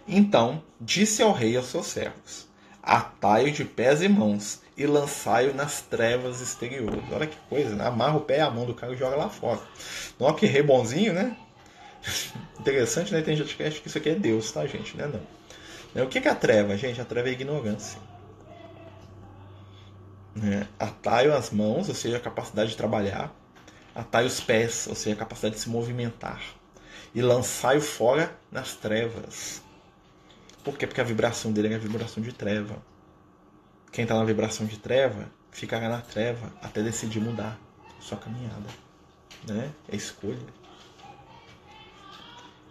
Então 0.07 0.63
disse 0.81 1.21
ao 1.21 1.31
rei 1.31 1.55
aos 1.55 1.67
seus 1.67 1.85
servos: 1.85 2.47
Atai-o 2.81 3.51
de 3.51 3.63
pés 3.63 4.01
e 4.01 4.09
mãos 4.09 4.59
e 4.75 4.87
lançai-o 4.87 5.53
nas 5.53 5.81
trevas 5.81 6.41
exteriores. 6.41 7.03
Olha 7.11 7.27
que 7.27 7.37
coisa, 7.47 7.75
né? 7.75 7.85
Amarra 7.85 8.17
o 8.17 8.21
pé 8.21 8.37
e 8.37 8.41
a 8.41 8.49
mão 8.49 8.65
do 8.65 8.73
cara 8.73 8.91
e 8.91 8.97
joga 8.97 9.15
lá 9.15 9.29
fora. 9.29 9.59
Não, 10.19 10.33
que 10.33 10.47
rei 10.47 10.63
bonzinho, 10.63 11.13
né? 11.13 11.37
Interessante, 12.59 13.13
né? 13.13 13.21
Tem 13.21 13.35
gente 13.35 13.55
que 13.55 13.61
acha 13.61 13.79
que 13.79 13.87
isso 13.87 13.99
aqui 13.99 14.09
é 14.09 14.15
Deus, 14.15 14.51
tá, 14.51 14.65
gente? 14.65 14.97
Né? 14.97 15.11
Não. 15.93 16.05
O 16.05 16.09
que 16.09 16.17
é 16.17 16.27
a 16.27 16.33
treva, 16.33 16.75
gente? 16.75 16.99
A 16.99 17.05
treva 17.05 17.27
é 17.27 17.29
a 17.29 17.33
ignorância. 17.33 17.99
Né? 20.33 20.67
Atai-o 20.79 21.35
as 21.35 21.51
mãos, 21.51 21.87
ou 21.87 21.93
seja, 21.93 22.17
a 22.17 22.19
capacidade 22.19 22.71
de 22.71 22.77
trabalhar 22.77 23.31
atai 23.99 24.25
os 24.25 24.39
pés, 24.39 24.87
ou 24.87 24.95
seja, 24.95 25.15
a 25.15 25.19
capacidade 25.19 25.55
de 25.55 25.61
se 25.61 25.69
movimentar, 25.69 26.41
e 27.13 27.21
lançai-o 27.21 27.81
fora 27.81 28.35
nas 28.51 28.75
trevas. 28.75 29.61
Por 30.63 30.77
quê? 30.77 30.87
Porque 30.87 31.01
a 31.01 31.03
vibração 31.03 31.51
dele 31.51 31.73
é 31.73 31.75
a 31.75 31.79
vibração 31.79 32.21
de 32.21 32.31
treva. 32.31 32.81
Quem 33.91 34.03
está 34.03 34.15
na 34.15 34.23
vibração 34.23 34.65
de 34.65 34.77
treva 34.77 35.29
ficará 35.51 35.89
na 35.89 36.01
treva 36.01 36.53
até 36.61 36.81
decidir 36.83 37.19
mudar 37.19 37.59
sua 37.99 38.17
caminhada. 38.17 38.67
Né? 39.47 39.71
É 39.91 39.95
escolha. 39.95 40.37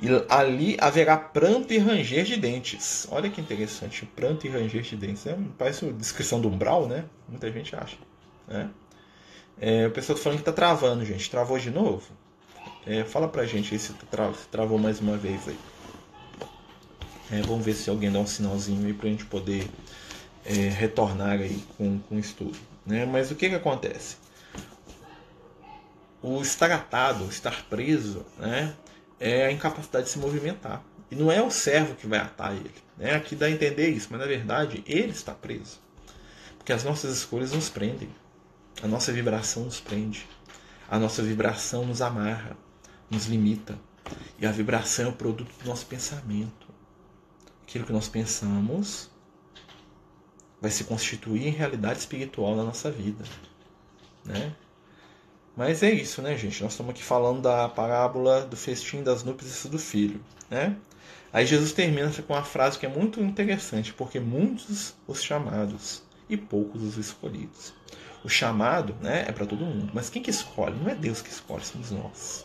E 0.00 0.08
ali 0.28 0.76
haverá 0.80 1.16
pranto 1.16 1.72
e 1.72 1.78
ranger 1.78 2.24
de 2.24 2.36
dentes. 2.36 3.08
Olha 3.10 3.28
que 3.28 3.40
interessante, 3.40 4.06
pranto 4.06 4.46
e 4.46 4.50
ranger 4.50 4.82
de 4.82 4.96
dentes. 4.96 5.26
É, 5.26 5.36
parece 5.58 5.84
uma 5.84 5.92
descrição 5.92 6.40
do 6.40 6.48
umbral, 6.48 6.86
né? 6.86 7.04
Muita 7.28 7.50
gente 7.50 7.74
acha. 7.74 7.96
Né? 8.46 8.70
É, 9.60 9.86
o 9.86 9.90
pessoal 9.90 10.16
tá 10.16 10.22
falando 10.24 10.38
que 10.38 10.44
tá 10.44 10.52
travando, 10.52 11.04
gente. 11.04 11.30
Travou 11.30 11.58
de 11.58 11.70
novo? 11.70 12.02
É, 12.86 13.04
fala 13.04 13.28
pra 13.28 13.44
gente 13.44 13.74
aí 13.74 13.78
se, 13.78 13.92
tra 13.92 14.32
se 14.32 14.48
travou 14.48 14.78
mais 14.78 15.00
uma 15.00 15.16
vez 15.16 15.48
aí. 15.48 15.58
É, 17.30 17.42
vamos 17.42 17.64
ver 17.64 17.74
se 17.74 17.90
alguém 17.90 18.10
dá 18.10 18.18
um 18.18 18.26
sinalzinho 18.26 18.86
aí 18.86 18.94
pra 18.94 19.08
gente 19.08 19.24
poder 19.26 19.68
é, 20.44 20.52
retornar 20.52 21.40
aí 21.40 21.62
com, 21.76 21.98
com 21.98 22.16
o 22.16 22.18
estudo. 22.18 22.58
Né? 22.86 23.04
Mas 23.04 23.30
o 23.30 23.34
que 23.34 23.48
que 23.48 23.54
acontece? 23.54 24.16
O 26.22 26.40
estar 26.40 26.70
atado, 26.70 27.26
estar 27.28 27.64
preso, 27.68 28.24
né? 28.38 28.74
é 29.20 29.46
a 29.46 29.52
incapacidade 29.52 30.06
de 30.06 30.12
se 30.12 30.18
movimentar. 30.18 30.82
E 31.10 31.16
não 31.16 31.32
é 31.32 31.42
o 31.42 31.50
servo 31.50 31.94
que 31.94 32.06
vai 32.06 32.18
atar 32.18 32.54
ele. 32.54 32.70
Né? 32.96 33.14
Aqui 33.14 33.34
dá 33.34 33.46
a 33.46 33.50
entender 33.50 33.88
isso, 33.88 34.08
mas 34.10 34.20
na 34.20 34.26
verdade 34.26 34.82
ele 34.86 35.12
está 35.12 35.32
preso. 35.32 35.80
Porque 36.56 36.72
as 36.72 36.84
nossas 36.84 37.16
escolhas 37.16 37.52
nos 37.52 37.68
prendem. 37.68 38.08
A 38.82 38.86
nossa 38.86 39.12
vibração 39.12 39.64
nos 39.64 39.80
prende. 39.80 40.26
A 40.88 40.98
nossa 40.98 41.22
vibração 41.22 41.84
nos 41.84 42.00
amarra, 42.00 42.56
nos 43.10 43.26
limita. 43.26 43.78
E 44.38 44.46
a 44.46 44.52
vibração 44.52 45.06
é 45.06 45.08
o 45.08 45.12
produto 45.12 45.52
do 45.62 45.68
nosso 45.68 45.86
pensamento. 45.86 46.68
Aquilo 47.62 47.84
que 47.84 47.92
nós 47.92 48.08
pensamos 48.08 49.10
vai 50.60 50.70
se 50.70 50.84
constituir 50.84 51.46
em 51.46 51.50
realidade 51.50 51.98
espiritual 51.98 52.56
na 52.56 52.64
nossa 52.64 52.90
vida. 52.90 53.24
Né? 54.24 54.54
Mas 55.56 55.82
é 55.82 55.90
isso, 55.90 56.22
né, 56.22 56.36
gente? 56.36 56.62
Nós 56.62 56.72
estamos 56.72 56.90
aqui 56.90 57.02
falando 57.02 57.42
da 57.42 57.68
parábola 57.68 58.42
do 58.42 58.56
festim 58.56 59.02
das 59.02 59.24
núpcias 59.24 59.66
do 59.66 59.78
filho. 59.78 60.20
Né? 60.48 60.76
Aí 61.32 61.44
Jesus 61.44 61.72
termina 61.72 62.10
com 62.26 62.32
uma 62.32 62.44
frase 62.44 62.78
que 62.78 62.86
é 62.86 62.88
muito 62.88 63.20
interessante, 63.20 63.92
porque 63.92 64.20
muitos 64.20 64.94
os 65.06 65.22
chamados 65.22 66.02
e 66.28 66.36
poucos 66.36 66.82
os 66.82 66.96
escolhidos. 66.96 67.74
O 68.24 68.28
chamado 68.28 68.94
né, 69.00 69.24
é 69.28 69.32
para 69.32 69.46
todo 69.46 69.64
mundo. 69.64 69.90
Mas 69.94 70.10
quem 70.10 70.22
que 70.22 70.30
escolhe? 70.30 70.74
Não 70.76 70.90
é 70.90 70.94
Deus 70.94 71.22
que 71.22 71.30
escolhe, 71.30 71.64
somos 71.64 71.90
nós. 71.90 72.44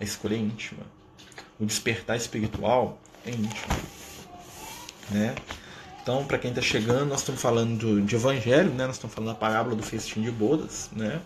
A 0.00 0.04
escolha 0.04 0.34
é 0.34 0.38
íntima. 0.38 0.82
O 1.60 1.66
despertar 1.66 2.16
espiritual 2.16 2.98
é 3.24 3.30
íntimo. 3.30 3.74
Né? 5.10 5.34
Então, 6.02 6.24
para 6.24 6.38
quem 6.38 6.50
está 6.50 6.62
chegando, 6.62 7.06
nós 7.06 7.20
estamos 7.20 7.40
falando 7.40 8.02
de 8.04 8.16
evangelho, 8.16 8.70
né? 8.70 8.86
nós 8.86 8.96
estamos 8.96 9.14
falando 9.14 9.30
da 9.32 9.38
parábola 9.38 9.76
do 9.76 9.82
festim 9.82 10.22
de 10.22 10.30
bodas, 10.30 10.90
né? 10.92 11.20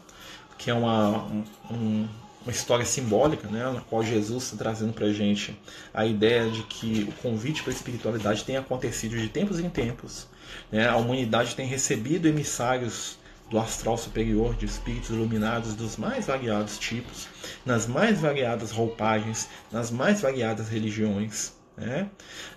que 0.58 0.70
é 0.70 0.74
uma, 0.74 1.24
um, 1.70 2.06
uma 2.46 2.52
história 2.52 2.86
simbólica, 2.86 3.48
né? 3.48 3.70
na 3.70 3.80
qual 3.80 4.02
Jesus 4.02 4.44
está 4.44 4.56
trazendo 4.56 4.92
para 4.92 5.06
a 5.06 5.12
gente 5.12 5.58
a 5.92 6.06
ideia 6.06 6.48
de 6.48 6.62
que 6.62 7.04
o 7.08 7.12
convite 7.20 7.62
para 7.62 7.72
a 7.72 7.76
espiritualidade 7.76 8.44
tem 8.44 8.56
acontecido 8.56 9.16
de 9.18 9.28
tempos 9.28 9.58
em 9.60 9.68
tempos 9.68 10.28
né? 10.70 10.88
A 10.88 10.96
humanidade 10.96 11.54
tem 11.54 11.66
recebido 11.66 12.28
emissários 12.28 13.18
do 13.50 13.58
astral 13.58 13.96
superior, 13.96 14.54
de 14.56 14.66
espíritos 14.66 15.10
iluminados 15.10 15.74
dos 15.74 15.96
mais 15.96 16.26
variados 16.26 16.78
tipos, 16.78 17.28
nas 17.64 17.86
mais 17.86 18.20
variadas 18.20 18.72
roupagens, 18.72 19.48
nas 19.70 19.90
mais 19.90 20.20
variadas 20.20 20.68
religiões. 20.68 21.52
Né? 21.76 22.10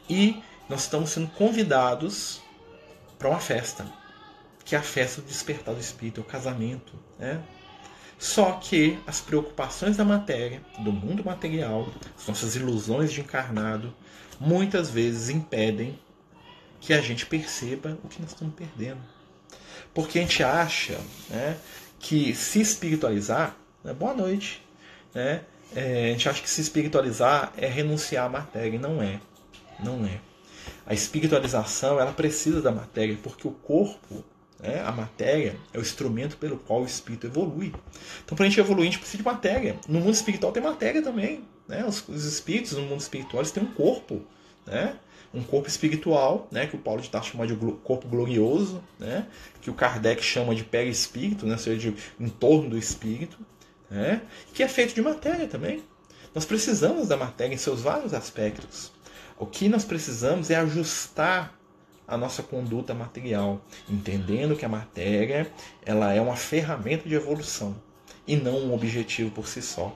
E 0.09 0.41
nós 0.67 0.81
estamos 0.81 1.11
sendo 1.11 1.27
convidados 1.27 2.41
para 3.19 3.29
uma 3.29 3.39
festa, 3.39 3.85
que 4.65 4.75
é 4.75 4.79
a 4.79 4.81
festa 4.81 5.21
do 5.21 5.27
despertar 5.27 5.75
do 5.75 5.81
espírito, 5.81 6.21
é 6.21 6.23
o 6.23 6.25
casamento. 6.27 6.93
Né? 7.19 7.39
Só 8.19 8.51
que 8.51 8.99
as 9.07 9.21
preocupações 9.21 9.95
da 9.95 10.03
matéria, 10.03 10.61
do 10.79 10.91
mundo 10.91 11.23
material, 11.23 11.87
as 12.17 12.27
nossas 12.27 12.53
ilusões 12.53 13.13
de 13.13 13.21
encarnado, 13.21 13.95
muitas 14.37 14.89
vezes 14.89 15.29
impedem 15.29 15.97
que 16.81 16.93
a 16.93 16.99
gente 16.99 17.25
perceba 17.25 17.97
o 18.03 18.09
que 18.09 18.21
nós 18.21 18.31
estamos 18.31 18.53
perdendo. 18.53 18.99
Porque 19.93 20.19
a 20.19 20.21
gente 20.21 20.43
acha 20.43 20.99
né, 21.29 21.57
que 21.97 22.35
se 22.35 22.59
espiritualizar, 22.59 23.55
né, 23.83 23.93
boa 23.93 24.13
noite, 24.13 24.61
né, 25.13 25.45
é, 25.73 26.09
a 26.09 26.11
gente 26.11 26.27
acha 26.27 26.41
que 26.41 26.49
se 26.49 26.59
espiritualizar 26.59 27.53
é 27.55 27.67
renunciar 27.67 28.25
à 28.25 28.29
matéria, 28.29 28.75
e 28.75 28.79
não 28.79 29.01
é. 29.01 29.21
Não 29.81 30.05
é. 30.05 30.19
A 30.85 30.93
espiritualização 30.93 31.99
ela 31.99 32.11
precisa 32.11 32.61
da 32.61 32.71
matéria, 32.71 33.17
porque 33.23 33.47
o 33.47 33.51
corpo, 33.51 34.25
né, 34.59 34.81
a 34.85 34.91
matéria, 34.91 35.55
é 35.73 35.77
o 35.77 35.81
instrumento 35.81 36.37
pelo 36.37 36.57
qual 36.57 36.81
o 36.81 36.85
espírito 36.85 37.27
evolui. 37.27 37.73
Então, 38.23 38.35
para 38.35 38.45
a 38.45 38.49
gente 38.49 38.59
evoluir, 38.59 38.87
a 38.87 38.91
gente 38.91 38.99
precisa 38.99 39.17
de 39.17 39.25
matéria. 39.25 39.77
No 39.87 39.99
mundo 39.99 40.13
espiritual 40.13 40.51
tem 40.51 40.61
matéria 40.61 41.01
também. 41.01 41.43
Né? 41.67 41.85
Os, 41.85 42.07
os 42.07 42.25
espíritos 42.25 42.73
no 42.73 42.81
mundo 42.83 42.99
espiritual 42.99 43.41
eles 43.41 43.51
têm 43.51 43.63
um 43.63 43.71
corpo. 43.71 44.21
Né? 44.65 44.95
um 45.33 45.43
corpo 45.43 45.67
espiritual, 45.67 46.47
né, 46.51 46.65
que 46.65 46.75
o 46.75 46.79
Paulo 46.79 47.01
de 47.01 47.09
Tarso 47.09 47.31
chama 47.31 47.45
de 47.45 47.55
corpo 47.83 48.07
glorioso, 48.07 48.83
né, 48.97 49.27
que 49.61 49.69
o 49.69 49.73
Kardec 49.73 50.23
chama 50.23 50.55
de 50.55 50.63
perispírito, 50.63 51.45
né, 51.45 51.53
ou 51.53 51.59
seja, 51.59 51.91
de 51.91 51.95
entorno 52.19 52.71
do 52.71 52.77
espírito, 52.77 53.37
né, 53.89 54.21
que 54.53 54.63
é 54.63 54.67
feito 54.67 54.95
de 54.95 55.01
matéria 55.01 55.47
também. 55.47 55.83
Nós 56.33 56.45
precisamos 56.45 57.07
da 57.07 57.17
matéria 57.17 57.53
em 57.53 57.57
seus 57.57 57.81
vários 57.81 58.13
aspectos. 58.13 58.91
O 59.37 59.45
que 59.45 59.69
nós 59.69 59.83
precisamos 59.83 60.49
é 60.49 60.55
ajustar 60.55 61.58
a 62.09 62.17
nossa 62.17 62.41
conduta 62.41 62.93
material, 62.93 63.61
entendendo 63.87 64.55
que 64.55 64.65
a 64.65 64.69
matéria 64.69 65.51
ela 65.85 66.13
é 66.13 66.19
uma 66.19 66.35
ferramenta 66.35 67.07
de 67.07 67.15
evolução 67.15 67.75
e 68.27 68.35
não 68.35 68.57
um 68.57 68.73
objetivo 68.73 69.31
por 69.31 69.47
si 69.47 69.61
só. 69.61 69.95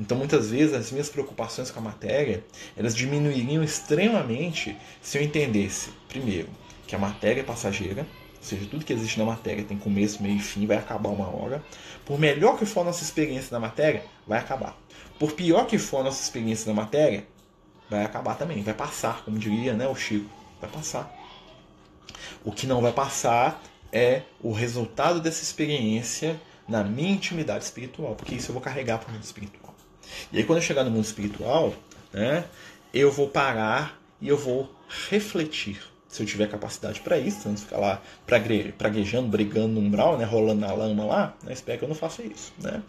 Então, 0.00 0.16
muitas 0.16 0.50
vezes, 0.50 0.74
as 0.74 0.90
minhas 0.90 1.10
preocupações 1.10 1.70
com 1.70 1.78
a 1.78 1.82
matéria, 1.82 2.42
elas 2.76 2.94
diminuiriam 2.94 3.62
extremamente 3.62 4.76
se 5.02 5.18
eu 5.18 5.22
entendesse, 5.22 5.90
primeiro, 6.08 6.48
que 6.86 6.96
a 6.96 6.98
matéria 6.98 7.40
é 7.40 7.44
passageira, 7.44 8.06
ou 8.36 8.42
seja, 8.42 8.66
tudo 8.68 8.84
que 8.84 8.92
existe 8.92 9.18
na 9.18 9.24
matéria 9.24 9.62
tem 9.62 9.78
começo, 9.78 10.22
meio 10.22 10.36
e 10.36 10.40
fim, 10.40 10.66
vai 10.66 10.78
acabar 10.78 11.10
uma 11.10 11.28
hora. 11.28 11.62
Por 12.04 12.18
melhor 12.18 12.58
que 12.58 12.66
for 12.66 12.80
a 12.80 12.84
nossa 12.84 13.04
experiência 13.04 13.52
na 13.52 13.60
matéria, 13.60 14.02
vai 14.26 14.38
acabar. 14.38 14.76
Por 15.18 15.32
pior 15.32 15.66
que 15.66 15.78
for 15.78 16.00
a 16.00 16.04
nossa 16.04 16.22
experiência 16.22 16.72
na 16.72 16.82
matéria, 16.82 17.24
vai 17.88 18.04
acabar 18.04 18.34
também, 18.34 18.62
vai 18.62 18.74
passar, 18.74 19.24
como 19.24 19.38
diria 19.38 19.74
né, 19.74 19.86
o 19.86 19.94
Chico, 19.94 20.28
vai 20.60 20.68
passar. 20.70 21.21
O 22.44 22.52
que 22.52 22.66
não 22.66 22.80
vai 22.80 22.92
passar 22.92 23.62
é 23.92 24.22
o 24.42 24.52
resultado 24.52 25.20
dessa 25.20 25.42
experiência 25.42 26.40
na 26.68 26.82
minha 26.82 27.12
intimidade 27.12 27.64
espiritual, 27.64 28.14
porque 28.14 28.34
isso 28.34 28.50
eu 28.50 28.54
vou 28.54 28.62
carregar 28.62 28.98
para 28.98 29.08
o 29.08 29.12
mundo 29.12 29.22
espiritual. 29.22 29.74
E 30.32 30.38
aí, 30.38 30.44
quando 30.44 30.58
eu 30.58 30.62
chegar 30.62 30.84
no 30.84 30.90
mundo 30.90 31.04
espiritual, 31.04 31.74
né, 32.12 32.44
eu 32.92 33.10
vou 33.10 33.28
parar 33.28 34.00
e 34.20 34.28
eu 34.28 34.36
vou 34.36 34.74
refletir. 35.08 35.80
se 36.08 36.22
eu 36.22 36.26
tiver 36.26 36.46
capacidade 36.46 37.00
para 37.00 37.18
isso, 37.18 37.48
não 37.48 37.56
ficar 37.56 37.78
lá 37.78 38.02
praguejando, 38.76 39.28
brigando 39.28 39.68
no 39.68 39.80
umbral, 39.80 40.18
né, 40.18 40.24
rolando 40.26 40.60
na 40.60 40.72
lama 40.72 41.04
lá, 41.06 41.34
né, 41.42 41.54
espero 41.54 41.78
que 41.78 41.84
eu 41.84 41.88
não 41.88 41.96
faça 41.96 42.22
isso, 42.22 42.52
né? 42.58 42.82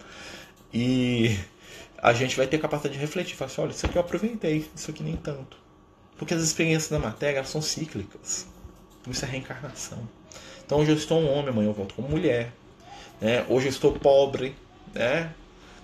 E 0.73 1.39
a 1.97 2.11
gente 2.11 2.35
vai 2.35 2.47
ter 2.47 2.57
capacidade 2.57 2.95
de 2.95 2.99
refletir, 2.99 3.35
falar 3.35 3.49
assim, 3.49 3.61
olha, 3.61 3.71
isso 3.71 3.85
aqui 3.85 3.95
eu 3.97 4.01
aproveitei, 4.01 4.69
isso 4.75 4.91
aqui 4.91 5.01
nem 5.01 5.15
tanto. 5.15 5.57
Porque 6.17 6.33
as 6.33 6.41
experiências 6.41 6.91
da 6.91 6.99
matéria 6.99 7.43
são 7.45 7.61
cíclicas. 7.61 8.45
Isso 9.07 9.25
é 9.25 9.27
reencarnação. 9.27 9.99
Então 10.65 10.79
hoje 10.79 10.91
eu 10.91 10.95
estou 10.95 11.19
um 11.19 11.31
homem, 11.31 11.49
amanhã 11.49 11.69
eu 11.69 11.73
volto 11.73 11.93
como 11.95 12.09
mulher. 12.09 12.51
Né? 13.19 13.45
Hoje 13.49 13.67
eu 13.67 13.71
estou 13.71 13.93
pobre, 13.93 14.55
né? 14.93 15.31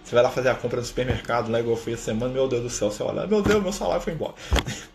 Você 0.04 0.16
vai 0.16 0.24
lá 0.24 0.30
fazer 0.30 0.50
a 0.50 0.56
compra 0.56 0.80
no 0.80 0.86
supermercado, 0.86 1.52
lá 1.52 1.60
igual 1.60 1.78
foi 1.78 1.94
essa 1.94 2.06
semana, 2.06 2.34
meu 2.34 2.48
Deus 2.48 2.64
do 2.64 2.70
céu, 2.70 2.90
você 2.90 3.04
olha, 3.04 3.28
meu 3.28 3.42
Deus, 3.42 3.62
meu 3.62 3.72
salário 3.72 4.02
foi 4.02 4.14
embora. 4.14 4.34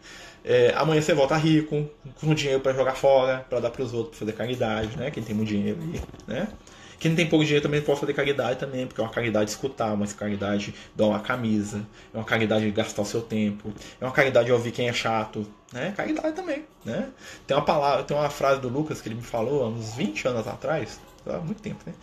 É, 0.47 0.75
amanhã 0.77 1.01
você 1.01 1.15
volta 1.15 1.35
rico, 1.39 1.89
com 2.21 2.35
dinheiro 2.35 2.61
para 2.61 2.75
jogar 2.75 2.93
fora, 2.93 3.47
para 3.49 3.61
dar 3.61 3.71
para 3.71 3.83
os 3.83 3.95
outros, 3.95 4.11
para 4.11 4.27
fazer 4.27 4.33
caridade, 4.37 4.95
né? 4.95 5.11
Quem 5.11 5.23
tem 5.23 5.35
muito 5.35 5.49
dinheiro 5.49 5.79
aí, 5.81 6.03
né? 6.27 6.49
Quem 6.99 7.15
tem 7.15 7.27
pouco 7.27 7.45
dinheiro 7.45 7.63
também 7.63 7.81
pode 7.81 8.01
fazer 8.01 8.13
caridade 8.13 8.59
também, 8.59 8.87
porque 8.87 9.01
é 9.01 9.05
uma 9.05 9.11
caridade 9.11 9.51
escutar, 9.51 9.93
uma 9.93 10.07
caridade 10.07 10.75
dar 10.95 11.07
uma 11.07 11.21
camisa, 11.21 11.85
é 12.13 12.17
uma 12.17 12.25
caridade 12.25 12.71
gastar 12.71 13.03
o 13.03 13.07
seu 13.07 13.23
tempo, 13.23 13.73
é 14.01 14.05
uma 14.05 14.13
caridade 14.13 14.51
ouvir 14.51 14.73
quem 14.73 14.89
é 14.89 14.93
chato, 14.93 15.47
né? 15.73 15.93
Caridade 15.97 16.33
também, 16.33 16.65
né? 16.85 17.09
Tem 17.47 17.57
uma 17.57 17.65
palavra, 17.65 18.05
tem 18.05 18.17
uma 18.17 18.31
frase 18.31 18.61
do 18.61 18.69
Lucas 18.69 19.01
que 19.01 19.09
ele 19.09 19.17
me 19.17 19.23
falou 19.23 19.65
há 19.65 19.69
uns 19.69 19.95
20 19.95 20.29
anos 20.29 20.47
atrás, 20.47 21.01
há 21.27 21.39
muito 21.39 21.61
tempo, 21.61 21.83
né? 21.87 21.95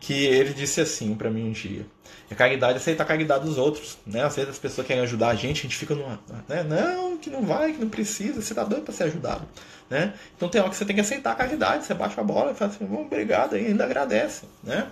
Que 0.00 0.24
ele 0.26 0.52
disse 0.52 0.80
assim 0.80 1.14
para 1.14 1.30
mim 1.30 1.48
um 1.48 1.52
dia: 1.52 1.86
a 2.30 2.34
caridade 2.34 2.74
é 2.74 2.76
aceitar 2.76 3.04
a 3.04 3.06
caridade 3.06 3.44
dos 3.44 3.58
outros, 3.58 3.98
né? 4.06 4.24
Às 4.24 4.34
vezes 4.36 4.50
as 4.50 4.58
pessoas 4.58 4.86
querem 4.86 5.02
ajudar 5.02 5.28
a 5.28 5.34
gente, 5.34 5.60
a 5.60 5.62
gente 5.62 5.76
fica 5.76 5.94
numa, 5.94 6.18
né? 6.48 6.62
Não, 6.62 7.16
que 7.18 7.30
não 7.30 7.42
vai, 7.42 7.72
que 7.72 7.78
não 7.78 7.88
precisa, 7.88 8.40
você 8.40 8.54
tá 8.54 8.64
doido 8.64 8.82
para 8.82 8.94
ser 8.94 9.04
ajudado, 9.04 9.46
né? 9.92 10.14
Então 10.34 10.48
tem 10.48 10.58
hora 10.58 10.70
que 10.70 10.76
você 10.76 10.86
tem 10.86 10.94
que 10.94 11.02
aceitar 11.02 11.32
a 11.32 11.34
caridade, 11.34 11.84
você 11.84 11.92
baixa 11.92 12.20
a 12.22 12.24
bola 12.24 12.52
e 12.52 12.54
fala 12.54 12.70
assim, 12.70 12.88
obrigado, 12.90 13.56
e 13.56 13.66
ainda 13.66 13.84
agradece, 13.84 14.46
né? 14.64 14.88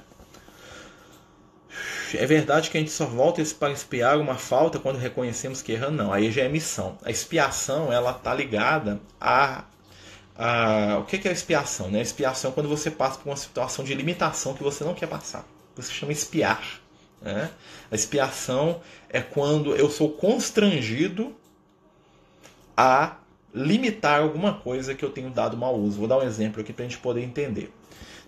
É 2.13 2.27
verdade 2.27 2.69
que 2.69 2.77
a 2.77 2.81
gente 2.81 2.93
só 2.93 3.07
volta 3.07 3.43
para 3.59 3.73
expiar 3.73 4.19
uma 4.19 4.35
falta 4.35 4.79
quando 4.79 4.99
reconhecemos 4.99 5.63
que 5.63 5.73
erramos? 5.73 5.97
Não, 5.97 6.13
aí 6.13 6.31
já 6.31 6.43
é 6.43 6.49
missão. 6.49 6.99
A 7.05 7.11
expiação, 7.11 7.91
ela 7.93 8.13
tá 8.13 8.35
ligada 8.35 9.01
a 9.21 9.65
a, 10.37 10.99
o 10.99 11.05
que 11.05 11.17
é 11.29 11.31
a 11.31 11.33
expiação? 11.33 11.91
Né? 11.91 12.01
Expiação 12.01 12.51
é 12.51 12.55
quando 12.55 12.69
você 12.69 12.91
passa 12.91 13.19
por 13.19 13.29
uma 13.29 13.37
situação 13.37 13.85
de 13.85 13.95
limitação 13.95 14.55
que 14.55 14.63
você 14.63 14.83
não 14.83 14.95
quer 14.95 15.07
passar. 15.07 15.45
Você 15.77 15.93
chama 15.93 16.13
expiar. 16.13 16.81
Né? 17.23 17.51
A 17.91 17.95
expiação 17.95 18.81
é 19.09 19.21
quando 19.21 19.77
eu 19.77 19.91
sou 19.91 20.11
constrangido 20.11 21.37
a 22.77 23.20
limitar 23.55 24.21
alguma 24.21 24.55
coisa 24.55 24.95
que 24.95 25.05
eu 25.05 25.11
tenho 25.11 25.31
dado 25.31 25.57
mau 25.57 25.77
uso. 25.79 25.99
Vou 25.99 26.09
dar 26.09 26.19
um 26.19 26.23
exemplo 26.23 26.61
aqui 26.61 26.73
para 26.73 26.85
a 26.85 26.89
gente 26.89 26.99
poder 26.99 27.23
entender. 27.23 27.73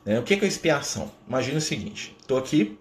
Né? 0.04 0.18
O 0.18 0.22
que 0.22 0.34
é 0.34 0.46
expiação? 0.46 1.10
Imagina 1.28 1.58
o 1.58 1.60
seguinte: 1.60 2.14
estou 2.20 2.38
aqui 2.38 2.78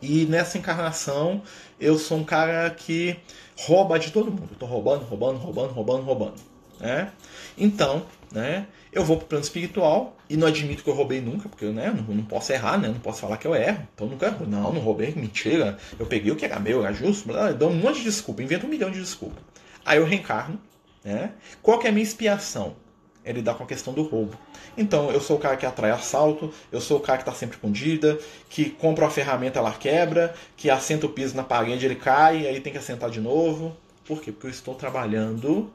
e 0.00 0.24
nessa 0.26 0.58
encarnação 0.58 1.42
eu 1.80 1.96
sou 1.98 2.18
um 2.18 2.24
cara 2.24 2.68
que 2.70 3.16
rouba 3.56 3.98
de 3.98 4.10
todo 4.10 4.30
mundo. 4.30 4.50
Estou 4.52 4.68
roubando, 4.68 5.04
roubando, 5.04 5.38
roubando, 5.38 5.72
roubando, 5.72 6.02
roubando. 6.02 6.52
Né? 6.80 7.12
Então, 7.56 8.04
né, 8.32 8.66
eu 8.92 9.04
vou 9.04 9.16
para 9.16 9.24
o 9.24 9.28
plano 9.28 9.44
espiritual 9.44 10.16
e 10.28 10.36
não 10.36 10.48
admito 10.48 10.82
que 10.82 10.90
eu 10.90 10.94
roubei 10.94 11.20
nunca, 11.20 11.48
porque 11.48 11.66
né, 11.66 11.94
não, 11.94 12.14
não 12.14 12.24
posso 12.24 12.52
errar, 12.52 12.76
né, 12.78 12.88
não 12.88 12.98
posso 12.98 13.20
falar 13.20 13.36
que 13.36 13.46
eu 13.46 13.54
erro. 13.54 13.86
Então 13.94 14.08
nunca. 14.08 14.30
Não, 14.30 14.72
não 14.72 14.80
roubei, 14.80 15.14
mentira. 15.14 15.78
Eu 15.98 16.06
peguei 16.06 16.32
o 16.32 16.36
que 16.36 16.44
era 16.44 16.58
meu, 16.58 16.84
era 16.84 16.92
justo. 16.92 17.30
Eu 17.30 17.54
dou 17.54 17.70
um 17.70 17.76
monte 17.76 17.98
de 17.98 18.04
desculpa, 18.04 18.42
invento 18.42 18.66
um 18.66 18.70
milhão 18.70 18.90
de 18.90 18.98
desculpas. 18.98 19.42
Aí 19.84 19.98
eu 19.98 20.04
reencarno. 20.04 20.58
Né? 21.04 21.32
Qual 21.62 21.78
que 21.78 21.86
é 21.86 21.90
a 21.90 21.92
minha 21.92 22.04
expiação? 22.04 22.76
É 23.24 23.32
lidar 23.32 23.54
com 23.54 23.62
a 23.62 23.66
questão 23.66 23.92
do 23.92 24.02
roubo. 24.02 24.36
Então, 24.76 25.10
eu 25.10 25.20
sou 25.20 25.36
o 25.36 25.40
cara 25.40 25.56
que 25.56 25.64
atrai 25.64 25.90
assalto, 25.90 26.52
eu 26.72 26.80
sou 26.80 26.98
o 26.98 27.00
cara 27.00 27.18
que 27.18 27.22
está 27.22 27.32
sempre 27.32 27.56
com 27.58 27.70
dívida, 27.70 28.18
que 28.48 28.70
compra 28.70 29.04
uma 29.04 29.10
ferramenta, 29.10 29.58
ela 29.58 29.72
quebra, 29.72 30.34
que 30.56 30.68
assenta 30.68 31.06
o 31.06 31.08
piso 31.08 31.36
na 31.36 31.44
parede, 31.44 31.86
ele 31.86 31.94
cai, 31.94 32.46
aí 32.46 32.60
tem 32.60 32.72
que 32.72 32.78
assentar 32.78 33.10
de 33.10 33.20
novo. 33.20 33.76
Por 34.04 34.20
quê? 34.20 34.32
Porque 34.32 34.46
eu 34.46 34.50
estou 34.50 34.74
trabalhando 34.74 35.72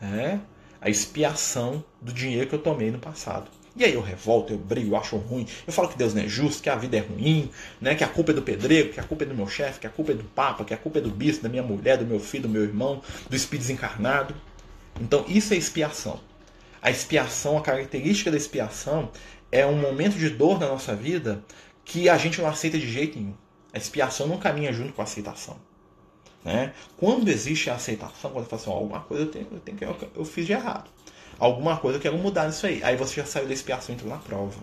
né, 0.00 0.40
a 0.80 0.88
expiação 0.88 1.82
do 2.00 2.12
dinheiro 2.12 2.48
que 2.48 2.54
eu 2.54 2.60
tomei 2.60 2.90
no 2.90 2.98
passado. 2.98 3.50
E 3.74 3.84
aí 3.84 3.92
eu 3.92 4.00
revolto, 4.00 4.54
eu 4.54 4.58
brigo, 4.58 4.92
eu 4.92 4.96
acho 4.96 5.16
ruim, 5.16 5.46
eu 5.66 5.72
falo 5.72 5.88
que 5.88 5.98
Deus 5.98 6.14
não 6.14 6.22
é 6.22 6.28
justo, 6.28 6.62
que 6.62 6.70
a 6.70 6.76
vida 6.76 6.96
é 6.96 7.00
ruim, 7.00 7.50
né, 7.78 7.94
que 7.94 8.02
a 8.02 8.08
culpa 8.08 8.30
é 8.30 8.34
do 8.34 8.40
pedreiro, 8.40 8.90
que 8.90 8.98
a 8.98 9.02
culpa 9.02 9.24
é 9.24 9.26
do 9.26 9.34
meu 9.34 9.46
chefe, 9.46 9.80
que 9.80 9.86
a 9.86 9.90
culpa 9.90 10.12
é 10.12 10.14
do 10.14 10.24
papa, 10.24 10.64
que 10.64 10.72
a 10.72 10.78
culpa 10.78 10.98
é 10.98 11.02
do 11.02 11.10
bispo, 11.10 11.42
da 11.42 11.48
minha 11.50 11.62
mulher, 11.62 11.98
do 11.98 12.06
meu 12.06 12.18
filho, 12.18 12.44
do 12.44 12.48
meu 12.48 12.62
irmão, 12.62 13.02
do 13.28 13.36
espírito 13.36 13.62
desencarnado. 13.62 14.34
Então 15.00 15.24
isso 15.28 15.54
é 15.54 15.56
expiação. 15.56 16.20
A 16.80 16.90
expiação, 16.90 17.58
a 17.58 17.62
característica 17.62 18.30
da 18.30 18.36
expiação 18.36 19.10
é 19.50 19.66
um 19.66 19.76
momento 19.78 20.16
de 20.16 20.30
dor 20.30 20.58
na 20.58 20.68
nossa 20.68 20.94
vida 20.94 21.44
que 21.84 22.08
a 22.08 22.18
gente 22.18 22.40
não 22.40 22.48
aceita 22.48 22.78
de 22.78 22.90
jeito 22.90 23.18
nenhum. 23.18 23.34
A 23.72 23.78
expiação 23.78 24.26
não 24.26 24.38
caminha 24.38 24.72
junto 24.72 24.92
com 24.92 25.00
a 25.00 25.04
aceitação. 25.04 25.56
Né? 26.44 26.72
Quando 26.96 27.28
existe 27.28 27.68
a 27.70 27.74
aceitação, 27.74 28.30
quando 28.30 28.44
você 28.44 28.50
fala 28.50 28.62
assim, 28.62 28.70
alguma 28.70 29.00
coisa 29.00 29.24
eu, 29.24 29.30
tenho, 29.30 29.48
eu, 29.50 29.58
tenho, 29.58 29.78
eu, 29.80 30.10
eu 30.14 30.24
fiz 30.24 30.46
de 30.46 30.52
errado. 30.52 30.88
Alguma 31.38 31.76
coisa 31.76 31.98
eu 31.98 32.02
quero 32.02 32.16
mudar 32.16 32.46
nisso 32.46 32.66
aí. 32.66 32.82
Aí 32.84 32.96
você 32.96 33.16
já 33.16 33.26
saiu 33.26 33.46
da 33.46 33.52
expiação 33.52 33.92
e 33.92 33.96
entrou 33.96 34.10
na 34.10 34.18
prova. 34.18 34.58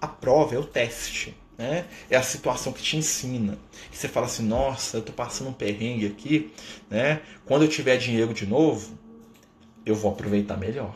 A 0.00 0.06
prova 0.06 0.54
é 0.54 0.58
o 0.58 0.64
teste. 0.64 1.36
Né? 1.56 1.86
É 2.10 2.16
a 2.16 2.22
situação 2.22 2.72
que 2.72 2.82
te 2.82 2.96
ensina. 2.96 3.58
E 3.92 3.96
você 3.96 4.08
fala 4.08 4.26
assim, 4.26 4.42
nossa, 4.42 4.96
eu 4.96 5.00
estou 5.00 5.14
passando 5.14 5.48
um 5.48 5.52
perrengue 5.52 6.06
aqui. 6.06 6.52
Né? 6.90 7.22
Quando 7.44 7.62
eu 7.62 7.68
tiver 7.68 7.96
dinheiro 7.96 8.34
de 8.34 8.46
novo, 8.46 8.98
eu 9.86 9.94
vou 9.94 10.10
aproveitar 10.10 10.56
melhor. 10.56 10.94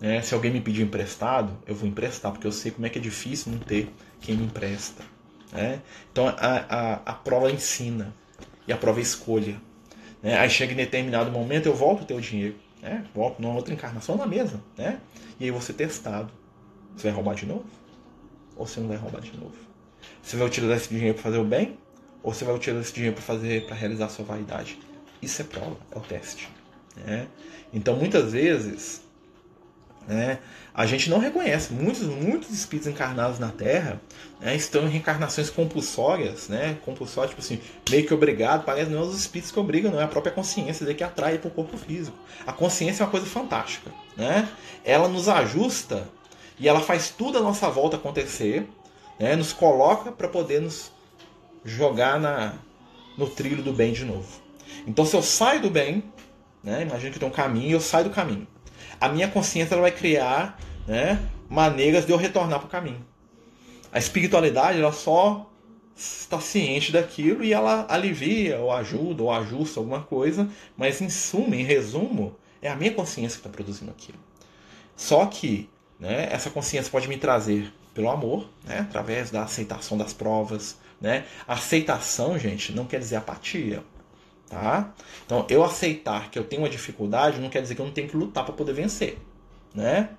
Né? 0.00 0.20
Se 0.20 0.34
alguém 0.34 0.50
me 0.50 0.60
pedir 0.60 0.82
emprestado, 0.82 1.56
eu 1.66 1.74
vou 1.74 1.88
emprestar, 1.88 2.32
porque 2.32 2.46
eu 2.46 2.52
sei 2.52 2.72
como 2.72 2.84
é 2.84 2.90
que 2.90 2.98
é 2.98 3.02
difícil 3.02 3.52
não 3.52 3.60
ter 3.60 3.88
quem 4.20 4.36
me 4.36 4.44
empresta. 4.44 5.04
Né? 5.52 5.80
Então 6.12 6.26
a, 6.28 6.34
a, 6.36 6.94
a 7.06 7.12
prova 7.12 7.50
ensina 7.50 8.12
e 8.66 8.72
a 8.72 8.76
prova 8.76 8.98
é 8.98 9.02
escolha. 9.02 9.56
Né? 10.20 10.36
Aí 10.36 10.50
chega 10.50 10.72
em 10.72 10.76
determinado 10.76 11.30
momento, 11.30 11.66
eu 11.66 11.74
volto 11.74 12.12
o 12.12 12.20
dinheiro, 12.20 12.56
né? 12.82 13.06
volto 13.14 13.40
numa 13.40 13.54
outra 13.54 13.72
encarnação 13.72 14.16
na 14.16 14.26
mesa, 14.26 14.60
né? 14.76 14.98
e 15.38 15.44
aí 15.44 15.50
você 15.50 15.72
testado. 15.72 16.32
Você 16.96 17.04
vai 17.04 17.12
roubar 17.12 17.34
de 17.34 17.46
novo? 17.46 17.64
Ou 18.56 18.66
você 18.66 18.80
não 18.80 18.88
vai 18.88 18.96
roubar 18.96 19.20
de 19.20 19.36
novo? 19.36 19.54
Você 20.22 20.36
vai 20.36 20.46
utilizar 20.46 20.76
esse 20.76 20.88
dinheiro 20.88 21.14
para 21.14 21.24
fazer 21.24 21.38
o 21.38 21.44
bem? 21.44 21.78
Ou 22.22 22.32
você 22.32 22.44
vai 22.44 22.54
utilizar 22.54 22.82
esse 22.82 22.94
dinheiro 22.94 23.14
para 23.14 23.24
fazer, 23.24 23.66
para 23.66 23.74
realizar 23.74 24.06
a 24.06 24.08
sua 24.08 24.24
vaidade? 24.24 24.78
Isso 25.20 25.42
é 25.42 25.44
prova, 25.44 25.76
é 25.90 25.98
o 25.98 26.00
teste. 26.00 26.48
Né? 26.96 27.26
Então, 27.72 27.96
muitas 27.96 28.32
vezes, 28.32 29.02
né? 30.06 30.38
A 30.72 30.86
gente 30.86 31.08
não 31.08 31.18
reconhece. 31.18 31.72
Muitos, 31.72 32.02
muitos 32.02 32.50
espíritos 32.50 32.92
encarnados 32.92 33.38
na 33.38 33.48
Terra 33.48 34.00
né, 34.40 34.56
estão 34.56 34.84
em 34.84 34.88
reencarnações 34.88 35.48
compulsórias, 35.48 36.48
né? 36.48 36.76
Compulsórias, 36.84 37.30
tipo 37.30 37.42
assim, 37.42 37.60
meio 37.88 38.06
que 38.06 38.12
obrigado. 38.12 38.64
Parece 38.64 38.90
não 38.90 38.98
é 38.98 39.02
os 39.02 39.16
espíritos 39.16 39.52
que 39.52 39.58
obrigam, 39.58 39.92
não 39.92 40.00
é 40.00 40.04
a 40.04 40.08
própria 40.08 40.32
consciência 40.32 40.92
que 40.92 41.04
atrai 41.04 41.38
para 41.38 41.48
o 41.48 41.50
corpo 41.50 41.76
físico. 41.76 42.16
A 42.46 42.52
consciência 42.52 43.02
é 43.02 43.06
uma 43.06 43.10
coisa 43.10 43.26
fantástica, 43.26 43.90
né? 44.16 44.48
Ela 44.84 45.08
nos 45.08 45.28
ajusta 45.28 46.08
e 46.58 46.68
ela 46.68 46.80
faz 46.80 47.10
tudo 47.10 47.38
à 47.38 47.40
nossa 47.40 47.70
volta 47.70 47.96
acontecer, 47.96 48.68
né? 49.18 49.36
Nos 49.36 49.52
coloca 49.52 50.10
para 50.10 50.28
poder 50.28 50.60
nos 50.60 50.90
jogar 51.64 52.18
na, 52.18 52.54
no 53.16 53.28
trilho 53.28 53.62
do 53.62 53.72
bem 53.72 53.92
de 53.92 54.04
novo. 54.04 54.42
Então, 54.86 55.06
se 55.06 55.16
eu 55.16 55.22
saio 55.22 55.62
do 55.62 55.70
bem, 55.70 56.02
né? 56.64 56.82
Imagina 56.82 57.12
que 57.12 57.18
tem 57.18 57.28
um 57.28 57.32
caminho 57.32 57.68
e 57.68 57.72
eu 57.72 57.80
saio 57.80 58.04
do 58.04 58.10
caminho 58.10 58.46
a 59.00 59.08
minha 59.08 59.28
consciência 59.28 59.76
vai 59.76 59.90
criar 59.90 60.58
né, 60.86 61.20
maneiras 61.48 62.06
de 62.06 62.12
eu 62.12 62.16
retornar 62.16 62.58
para 62.58 62.66
o 62.66 62.70
caminho. 62.70 63.04
A 63.92 63.98
espiritualidade 63.98 64.80
ela 64.80 64.92
só 64.92 65.50
está 65.96 66.40
ciente 66.40 66.90
daquilo 66.90 67.44
e 67.44 67.52
ela 67.52 67.86
alivia, 67.88 68.58
ou 68.58 68.72
ajuda, 68.72 69.22
ou 69.22 69.30
ajusta 69.30 69.78
alguma 69.78 70.02
coisa, 70.02 70.48
mas 70.76 71.00
em 71.00 71.08
suma, 71.08 71.54
em 71.54 71.62
resumo, 71.62 72.34
é 72.60 72.68
a 72.68 72.74
minha 72.74 72.92
consciência 72.92 73.38
que 73.38 73.46
está 73.46 73.50
produzindo 73.50 73.90
aquilo. 73.90 74.18
Só 74.96 75.26
que 75.26 75.68
né, 75.98 76.28
essa 76.32 76.50
consciência 76.50 76.90
pode 76.90 77.06
me 77.06 77.16
trazer 77.16 77.72
pelo 77.92 78.10
amor, 78.10 78.48
né, 78.64 78.80
através 78.80 79.30
da 79.30 79.42
aceitação 79.42 79.96
das 79.96 80.12
provas. 80.12 80.82
Né? 81.00 81.24
aceitação, 81.46 82.38
gente, 82.38 82.72
não 82.72 82.86
quer 82.86 82.98
dizer 82.98 83.16
apatia. 83.16 83.84
Tá? 84.48 84.92
Então, 85.24 85.46
eu 85.48 85.64
aceitar 85.64 86.30
que 86.30 86.38
eu 86.38 86.44
tenho 86.44 86.62
uma 86.62 86.68
dificuldade 86.68 87.40
não 87.40 87.48
quer 87.48 87.62
dizer 87.62 87.74
que 87.74 87.80
eu 87.80 87.86
não 87.86 87.92
tenho 87.92 88.08
que 88.08 88.16
lutar 88.16 88.44
para 88.44 88.54
poder 88.54 88.72
vencer. 88.72 89.18
Né? 89.74 90.10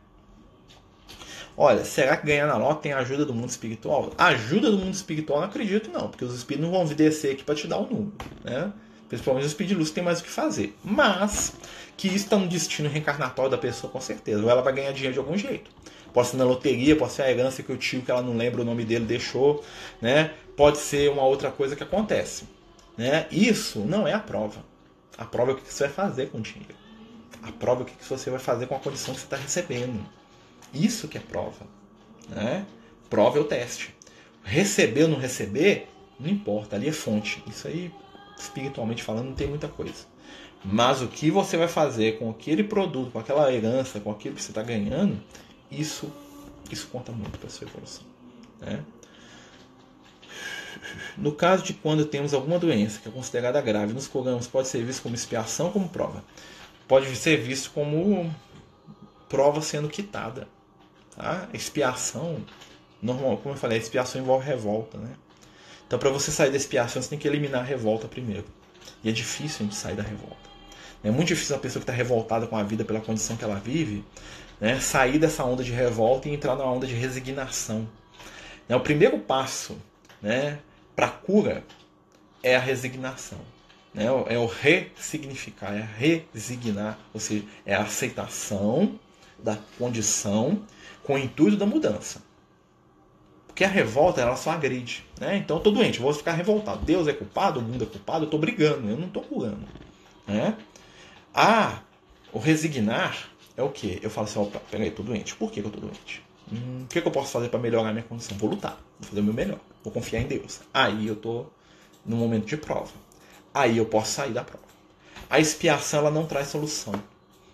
Olha, 1.58 1.86
será 1.86 2.18
que 2.18 2.28
ganhar 2.28 2.48
na 2.48 2.58
lote 2.58 2.82
tem 2.82 2.92
ajuda 2.92 3.26
do 3.26 3.34
mundo 3.34 3.50
espiritual? 3.50 4.12
Ajuda 4.18 4.70
do 4.70 4.78
mundo 4.78 4.94
espiritual 4.94 5.40
não 5.40 5.48
acredito 5.48 5.90
não, 5.90 6.10
porque 6.10 6.26
os 6.26 6.36
espíritos 6.36 6.70
não 6.70 6.78
vão 6.78 6.86
vir 6.86 6.96
descer 6.96 7.32
aqui 7.32 7.44
para 7.44 7.56
te 7.56 7.66
dar 7.66 7.78
o 7.78 7.86
um 7.86 7.90
número, 7.90 8.14
né? 8.44 8.74
Principalmente 9.08 9.46
os 9.46 9.52
espíritos 9.52 9.76
de 9.76 9.80
luz 9.80 9.92
tem 9.92 10.04
mais 10.04 10.20
o 10.20 10.24
que 10.24 10.30
fazer. 10.30 10.76
Mas 10.84 11.54
que 11.96 12.08
isso 12.08 12.26
está 12.26 12.38
no 12.38 12.48
destino 12.48 12.90
reencarnatório 12.90 13.52
da 13.52 13.58
pessoa 13.58 13.92
com 13.92 14.02
certeza. 14.02 14.44
Ou 14.44 14.50
ela 14.50 14.62
vai 14.62 14.74
ganhar 14.74 14.92
dinheiro 14.92 15.14
de 15.14 15.20
algum 15.20 15.38
jeito. 15.38 15.70
Pode 16.12 16.30
ser 16.30 16.38
na 16.38 16.44
loteria, 16.44 16.96
pode 16.96 17.14
ser 17.14 17.22
a 17.22 17.32
herança 17.32 17.62
que 17.62 17.72
o 17.72 17.78
tio 17.78 18.02
que 18.02 18.10
ela 18.10 18.22
não 18.22 18.36
lembra 18.36 18.62
o 18.62 18.66
nome 18.66 18.84
dele 18.84 19.06
deixou, 19.06 19.64
né? 20.02 20.34
Pode 20.58 20.78
ser 20.78 21.10
uma 21.12 21.24
outra 21.24 21.52
coisa 21.52 21.76
que 21.76 21.84
acontece. 21.84 22.46
Né? 22.98 23.28
Isso 23.32 23.80
não 23.80 24.08
é 24.08 24.14
a 24.14 24.20
prova. 24.20 24.64
A 25.18 25.26
prova 25.26 25.52
é 25.52 25.54
o 25.54 25.58
que 25.58 25.74
você 25.74 25.86
vai 25.86 25.94
fazer 25.94 26.30
com 26.30 26.40
o 26.40 26.42
dinheiro. 26.42 26.76
A 27.42 27.52
prova 27.52 27.82
é 27.82 27.84
o 27.84 27.86
que 27.86 28.04
você 28.04 28.30
vai 28.30 28.40
fazer 28.40 28.68
com 28.68 28.76
a 28.76 28.80
condição 28.80 29.14
que 29.14 29.20
você 29.20 29.26
está 29.26 29.38
recebendo. 29.38 30.06
Isso 30.74 31.08
que 31.08 31.18
é 31.18 31.22
prova. 31.22 31.66
Né? 32.30 32.66
Prova 33.10 33.38
é 33.38 33.42
o 33.42 33.46
teste. 33.46 33.96
Receber 34.44 35.04
ou 35.04 35.10
não 35.10 35.20
receber, 35.20 35.88
não 36.20 36.30
importa, 36.30 36.76
ali 36.76 36.90
é 36.90 36.92
fonte. 36.92 37.44
Isso 37.48 37.68
aí, 37.68 37.92
espiritualmente 38.38 39.04
falando, 39.04 39.28
não 39.28 39.36
tem 39.36 39.48
muita 39.48 39.68
coisa. 39.68 40.06
Mas 40.64 41.02
o 41.02 41.08
que 41.08 41.30
você 41.30 41.58
vai 41.58 41.68
fazer 41.68 42.18
com 42.18 42.30
aquele 42.30 42.64
produto, 42.64 43.12
com 43.12 43.20
aquela 43.20 43.52
herança, 43.54 44.00
com 44.00 44.12
aquilo 44.12 44.36
que 44.36 44.42
você 44.42 44.52
está 44.52 44.64
ganhando, 44.64 45.22
isso, 45.70 46.12
isso 46.72 46.88
conta 46.92 47.12
muito 47.12 47.38
para 47.38 47.48
a 47.48 47.52
sua 47.52 47.68
evolução. 47.68 48.04
Né? 48.60 48.84
No 51.18 51.32
caso 51.32 51.64
de 51.64 51.74
quando 51.74 52.06
temos 52.06 52.34
alguma 52.34 52.60
doença 52.60 53.00
que 53.00 53.08
é 53.08 53.12
considerada 53.12 53.60
grave, 53.62 53.94
nos 53.94 54.08
curamos, 54.08 54.48
pode 54.48 54.68
ser 54.68 54.84
visto 54.84 55.04
como 55.04 55.16
expiação 55.16 55.72
como 55.72 55.90
prova. 55.90 56.24
Pode 56.88 57.14
ser 57.16 57.38
visto 57.38 57.72
como 57.72 58.34
prova 59.28 59.62
sendo 59.62 59.90
quitada. 59.90 60.48
Tá? 61.16 61.48
Expiação, 61.54 62.44
normal, 63.02 63.38
como 63.38 63.56
eu 63.56 63.60
falei, 63.60 63.78
expiação 63.78 64.22
envolve 64.22 64.46
revolta. 64.46 64.98
Né? 64.98 65.14
Então, 65.88 65.98
para 65.98 66.10
você 66.10 66.32
sair 66.32 66.52
da 66.52 66.58
expiação, 66.58 67.02
você 67.02 67.10
tem 67.10 67.20
que 67.20 67.28
eliminar 67.28 67.62
a 67.62 67.66
revolta 67.66 68.08
primeiro. 68.08 68.46
E 69.04 69.10
é 69.10 69.12
difícil 69.12 69.58
a 69.62 69.64
gente 69.64 69.76
sair 69.76 69.96
da 69.96 70.04
revolta. 70.04 70.56
É 71.04 71.12
muito 71.12 71.28
difícil 71.28 71.56
a 71.56 71.60
pessoa 71.60 71.80
que 71.80 71.84
está 71.84 71.94
revoltada 71.94 72.48
com 72.48 72.58
a 72.58 72.64
vida 72.64 72.84
pela 72.84 73.00
condição 73.00 73.38
que 73.38 73.44
ela 73.44 73.60
vive 73.60 74.04
né, 74.60 74.80
sair 74.80 75.20
dessa 75.20 75.44
onda 75.44 75.64
de 75.64 75.72
revolta 75.72 76.28
e 76.28 76.34
entrar 76.34 76.56
na 76.56 76.64
onda 76.64 76.88
de 76.88 76.94
resignação. 76.94 77.88
É, 78.68 78.76
o 78.76 78.80
primeiro 78.80 79.20
passo 79.20 79.78
né, 80.22 80.60
para 80.96 81.08
a 81.08 81.12
cura 81.12 81.64
é 82.42 82.56
a 82.56 82.60
resignação. 82.60 83.40
Né, 83.94 84.06
é 84.28 84.38
o 84.38 84.46
ressignificar, 84.46 85.74
é 85.74 85.88
resignar, 85.98 87.00
ou 87.14 87.20
seja, 87.20 87.46
é 87.66 87.74
a 87.74 87.84
aceitação 87.84 89.00
da 89.40 89.58
condição 89.78 90.64
com 91.04 91.14
o 91.14 91.18
intuito 91.18 91.56
da 91.56 91.66
mudança. 91.66 92.22
Porque 93.48 93.64
a 93.64 93.70
revolta 93.70 94.20
ela 94.20 94.36
só 94.36 94.52
agride. 94.52 95.06
Né? 95.18 95.38
Então 95.38 95.56
eu 95.56 95.60
estou 95.60 95.72
doente, 95.72 96.00
vou 96.00 96.14
ficar 96.14 96.34
revoltado. 96.34 96.84
Deus 96.84 97.08
é 97.08 97.14
culpado, 97.14 97.62
o 97.62 97.64
mundo 97.64 97.86
é 97.86 97.88
culpado, 97.88 98.24
eu 98.24 98.26
estou 98.26 98.40
brigando, 98.40 98.90
eu 98.90 98.98
não 98.98 99.08
estou 99.08 99.24
curando. 99.24 99.66
Né? 100.28 100.58
Ah, 101.34 101.80
o 102.34 102.40
resignar 102.40 103.30
é 103.56 103.64
o 103.64 103.70
que? 103.70 103.98
Eu 104.02 104.10
falo 104.10 104.28
assim, 104.28 104.40
opa, 104.40 104.60
peraí, 104.70 104.92
tô 104.92 105.04
doente. 105.04 105.36
Por 105.36 105.52
que, 105.52 105.62
eu 105.62 105.70
tô 105.70 105.80
doente? 105.80 106.22
Hum, 106.52 106.84
o 106.84 106.88
que, 106.88 107.02
que 107.02 107.08
eu 107.08 107.12
posso 107.12 107.32
fazer 107.32 107.48
para 107.48 107.60
melhorar 107.60 107.90
a 107.90 107.94
minha 107.94 108.04
condição? 108.04 108.38
Vou 108.38 108.50
lutar, 108.50 108.78
vou 109.00 109.10
fazer 109.10 109.22
o 109.22 109.24
meu 109.24 109.34
melhor, 109.34 109.60
vou 109.86 109.94
confiar 109.94 110.22
em 110.22 110.28
Deus. 110.28 110.60
Aí 110.74 111.08
eu 111.08 111.16
tô 111.16 111.46
no 112.06 112.18
momento 112.18 112.46
de 112.46 112.58
prova. 112.58 112.92
Aí 113.54 113.78
eu 113.78 113.86
posso 113.86 114.12
sair 114.12 114.34
da 114.34 114.44
prova. 114.44 114.66
A 115.30 115.40
expiação 115.40 116.02
ela 116.02 116.12
não 116.12 116.26
traz 116.26 116.48
solução. 116.48 116.94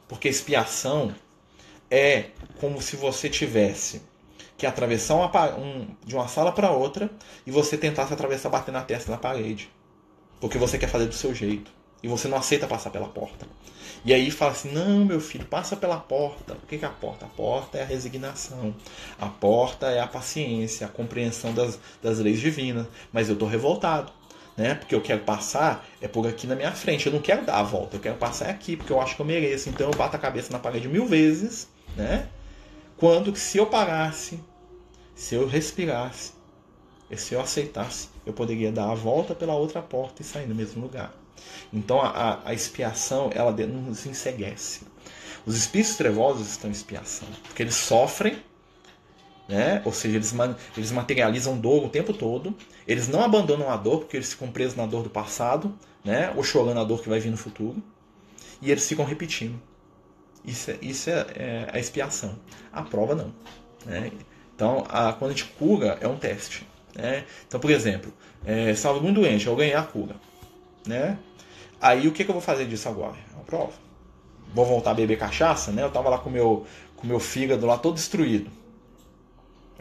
Porque 0.08 0.28
expiação 0.28 1.14
é 1.90 2.30
como 2.60 2.82
se 2.82 2.96
você 2.96 3.30
tivesse 3.30 4.02
que 4.58 4.66
atravessar 4.66 5.16
uma, 5.16 5.58
um, 5.58 5.88
de 6.06 6.16
uma 6.16 6.28
sala 6.28 6.52
para 6.52 6.72
outra 6.72 7.10
e 7.46 7.52
você 7.52 7.78
tentasse 7.78 8.14
atravessar 8.14 8.50
bater 8.50 8.72
na 8.72 8.82
testa 8.82 9.12
na 9.12 9.18
parede. 9.18 9.70
Porque 10.40 10.58
você 10.58 10.78
quer 10.78 10.88
fazer 10.88 11.08
do 11.08 11.14
seu 11.14 11.36
jeito. 11.36 11.72
E 12.04 12.08
você 12.08 12.28
não 12.28 12.38
aceita 12.38 12.68
passar 12.68 12.90
pela 12.90 13.08
porta. 13.08 13.46
E 14.04 14.14
aí 14.14 14.32
fala 14.32 14.52
assim: 14.52 14.72
não, 14.72 15.06
meu 15.06 15.20
filho, 15.20 15.46
passa 15.46 15.76
pela 15.76 15.98
porta. 15.98 16.54
O 16.54 16.68
que 16.68 16.84
é 16.84 16.88
a 16.88 16.90
porta? 16.90 17.26
A 17.26 17.30
porta 17.30 17.78
é 17.78 17.84
a 17.84 17.86
resignação. 17.86 18.74
A 19.20 19.28
porta 19.28 19.88
é 19.88 20.00
a 20.00 20.08
paciência, 20.08 20.88
a 20.88 20.90
compreensão 20.90 21.54
das, 21.54 21.80
das 22.02 22.20
leis 22.20 22.40
divinas. 22.40 22.88
Mas 23.14 23.28
eu 23.28 23.34
estou 23.34 23.48
revoltado. 23.48 24.12
Né? 24.58 24.76
Porque 24.76 24.94
eu 24.94 25.02
quero 25.02 25.22
passar 25.22 25.88
é 26.02 26.08
por 26.08 26.28
aqui 26.28 26.46
na 26.48 26.56
minha 26.56 26.72
frente. 26.72 27.06
Eu 27.06 27.14
não 27.14 27.22
quero 27.22 27.46
dar 27.46 27.60
a 27.60 27.64
volta, 27.64 27.96
eu 27.96 28.02
quero 28.02 28.18
passar 28.18 28.50
aqui, 28.50 28.76
porque 28.76 28.92
eu 28.92 29.00
acho 29.00 29.16
que 29.16 29.22
eu 29.22 29.26
mereço. 29.26 29.70
Então 29.70 29.90
eu 29.90 29.98
bato 29.98 30.16
a 30.16 30.20
cabeça 30.20 30.52
na 30.52 30.60
parede 30.60 30.88
mil 30.88 31.06
vezes, 31.06 31.70
né? 31.96 32.28
Quando 32.98 33.32
que 33.32 33.40
se 33.40 33.58
eu 33.58 33.66
parasse, 33.66 34.40
se 35.16 35.36
eu 35.36 35.48
respirasse, 35.48 36.34
se 37.16 37.34
eu 37.34 37.42
aceitasse, 37.42 38.10
eu 38.26 38.34
poderia 38.34 38.72
dar 38.72 38.92
a 38.92 38.96
volta 38.96 39.34
pela 39.34 39.56
outra 39.56 39.82
porta 39.82 40.22
e 40.22 40.26
sair 40.26 40.48
no 40.48 40.56
mesmo 40.56 40.82
lugar. 40.82 41.12
Então 41.72 42.02
a, 42.02 42.40
a 42.46 42.54
expiação 42.54 43.30
ela 43.34 43.52
nos 43.52 44.06
enseguece. 44.06 44.82
Os 45.46 45.56
espíritos 45.56 45.96
trevosos 45.96 46.50
estão 46.50 46.70
em 46.70 46.74
expiação, 46.74 47.28
porque 47.44 47.64
eles 47.64 47.76
sofrem, 47.76 48.38
né? 49.50 49.82
ou 49.84 49.92
seja, 49.92 50.16
eles, 50.16 50.34
eles 50.78 50.92
materializam 50.92 51.58
dor 51.58 51.86
o 51.86 51.90
tempo 51.90 52.14
todo, 52.14 52.56
eles 52.88 53.08
não 53.08 53.24
abandonam 53.24 53.70
a 53.70 53.76
dor, 53.76 54.00
porque 54.00 54.18
eles 54.18 54.32
ficam 54.32 54.52
presos 54.52 54.76
na 54.76 54.86
dor 54.86 55.04
do 55.04 55.10
passado, 55.10 55.76
né? 56.06 56.32
ou 56.36 56.44
chorando 56.44 56.80
a 56.80 56.84
dor 56.84 57.02
que 57.02 57.10
vai 57.10 57.20
vir 57.20 57.32
no 57.32 57.38
futuro, 57.38 57.82
e 58.62 58.72
eles 58.72 58.88
ficam 58.88 59.04
repetindo. 59.04 59.60
Isso 60.46 60.72
é, 60.72 60.78
isso 60.82 61.10
é, 61.10 61.26
é 61.36 61.70
a 61.74 61.80
expiação. 61.80 62.38
A 62.72 62.82
prova 62.82 63.16
não. 63.16 63.34
Né? 63.86 64.12
Então, 64.56 64.86
a, 64.90 65.14
quando 65.14 65.32
a 65.32 65.34
gente 65.34 65.46
cura, 65.46 65.98
é 66.02 66.08
um 66.08 66.18
teste. 66.18 66.68
Né? 66.96 67.26
Então, 67.48 67.60
por 67.60 67.72
exemplo, 67.72 68.14
é, 68.46 68.72
estava 68.72 69.00
muito 69.00 69.22
doente, 69.22 69.48
eu 69.48 69.56
ganhei 69.56 69.76
a 69.76 69.84
cura. 69.84 70.16
Né? 70.86 71.18
Aí 71.82 72.08
o 72.08 72.12
que, 72.12 72.24
que 72.24 72.30
eu 72.30 72.34
vou 72.34 72.42
fazer 72.42 72.66
disso 72.66 72.88
agora? 72.88 73.16
É 73.32 73.36
uma 73.36 73.44
prova. 73.44 73.74
Vou 74.54 74.66
voltar 74.66 74.92
a 74.92 74.94
beber 74.94 75.18
cachaça, 75.18 75.72
né? 75.72 75.84
Eu 75.84 75.92
tava 75.92 76.10
lá 76.10 76.18
com 76.18 76.30
meu 76.30 76.66
com 76.96 77.08
meu 77.08 77.20
fígado 77.20 77.66
lá 77.66 77.78
todo 77.80 77.96
destruído, 77.96 78.52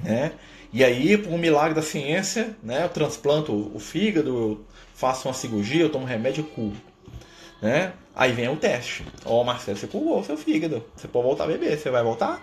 né? 0.03 0.33
E 0.73 0.85
aí, 0.85 1.19
por 1.19 1.33
um 1.33 1.39
milagre 1.39 1.75
da 1.75 1.83
ciência, 1.83 2.57
né, 2.63 2.85
eu 2.85 2.89
transplanto 2.89 3.53
o 3.75 3.79
fígado, 3.81 4.29
eu 4.31 4.65
faço 4.95 5.27
uma 5.27 5.35
cirurgia, 5.35 5.83
eu 5.83 5.91
tomo 5.91 6.07
remédio 6.07 6.45
e 6.45 6.55
curo. 6.55 6.77
Né? 7.61 7.93
Aí 8.15 8.33
vem 8.33 8.49
o 8.49 8.57
teste. 8.57 9.05
Ó, 9.25 9.41
oh, 9.41 9.45
Marcelo, 9.45 9.77
você 9.77 9.89
curou 9.89 10.21
o 10.21 10.25
seu 10.25 10.37
fígado. 10.37 10.85
Você 10.95 11.09
pode 11.09 11.27
voltar 11.27 11.45
a 11.45 11.47
beber. 11.49 11.77
Você 11.77 11.91
vai 11.91 12.03
voltar? 12.03 12.43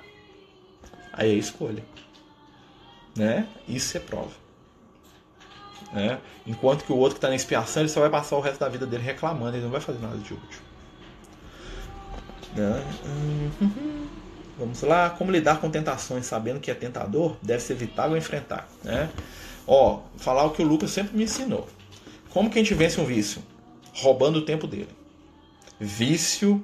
Aí 1.14 1.32
é 1.32 1.36
escolha. 1.36 1.84
Né? 3.16 3.48
Isso 3.68 3.96
é 3.96 4.00
prova. 4.00 4.47
Né? 5.92 6.20
Enquanto 6.46 6.84
que 6.84 6.92
o 6.92 6.98
outro 6.98 7.16
que 7.16 7.18
está 7.18 7.30
na 7.30 7.36
expiação, 7.36 7.82
ele 7.82 7.90
só 7.90 8.02
vai 8.02 8.10
passar 8.10 8.36
o 8.36 8.42
resto 8.42 8.60
da 8.60 8.70
vida 8.70 8.86
dele 8.86 9.04
reclamando, 9.04 9.56
ele 9.56 9.64
não 9.64 9.72
vai 9.72 9.82
fazer 9.82 10.00
nada 10.00 10.18
de 10.18 10.34
útil. 10.34 10.62
Né? 12.56 12.84
Uhum. 13.62 14.08
Vamos 14.58 14.82
lá, 14.82 15.12
como 15.12 15.32
lidar 15.32 15.62
com 15.62 15.70
tentações 15.70 16.26
sabendo 16.26 16.60
que 16.60 16.72
é 16.72 16.74
tentador, 16.74 17.38
deve 17.42 17.62
ser 17.62 17.78
ou 17.98 18.18
enfrentar. 18.18 18.68
Né? 18.84 19.10
Ó, 19.68 20.02
falar 20.18 20.44
o 20.46 20.52
que 20.52 20.62
o 20.62 20.66
Lucas 20.66 20.90
sempre 20.90 21.16
me 21.16 21.24
ensinou. 21.26 21.68
Como 22.32 22.50
que 22.50 22.58
a 22.58 22.62
gente 22.62 22.74
vence 22.74 23.00
um 23.00 23.06
vício? 23.06 23.42
Roubando 23.94 24.40
o 24.40 24.42
tempo 24.42 24.66
dele. 24.66 24.90
Vício, 25.80 26.64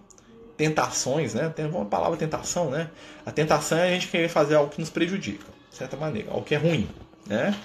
tentações, 0.57 1.33
né? 1.33 1.49
Tem 1.49 1.65
uma 1.65 1.85
palavra 1.85 2.17
tentação, 2.17 2.69
né? 2.69 2.89
A 3.25 3.31
tentação 3.31 3.77
é 3.77 3.89
a 3.89 3.89
gente 3.91 4.07
querer 4.07 4.29
fazer 4.29 4.55
algo 4.55 4.71
que 4.71 4.79
nos 4.79 4.89
prejudica, 4.89 5.45
de 5.69 5.75
certa 5.75 5.97
maneira, 5.97 6.31
algo 6.31 6.43
que 6.43 6.55
é 6.55 6.57
ruim, 6.57 6.87
né? 7.27 7.55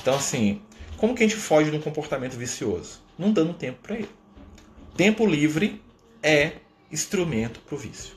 Então, 0.00 0.14
assim, 0.14 0.60
como 0.96 1.14
que 1.14 1.22
a 1.22 1.26
gente 1.26 1.38
foge 1.38 1.70
de 1.70 1.76
um 1.76 1.80
comportamento 1.80 2.34
vicioso? 2.34 3.00
Não 3.18 3.32
dando 3.32 3.54
tempo 3.54 3.78
para 3.82 3.96
ele. 3.96 4.08
Tempo 4.96 5.26
livre 5.26 5.82
é 6.22 6.52
instrumento 6.90 7.60
para 7.60 7.74
o 7.74 7.78
vício. 7.78 8.14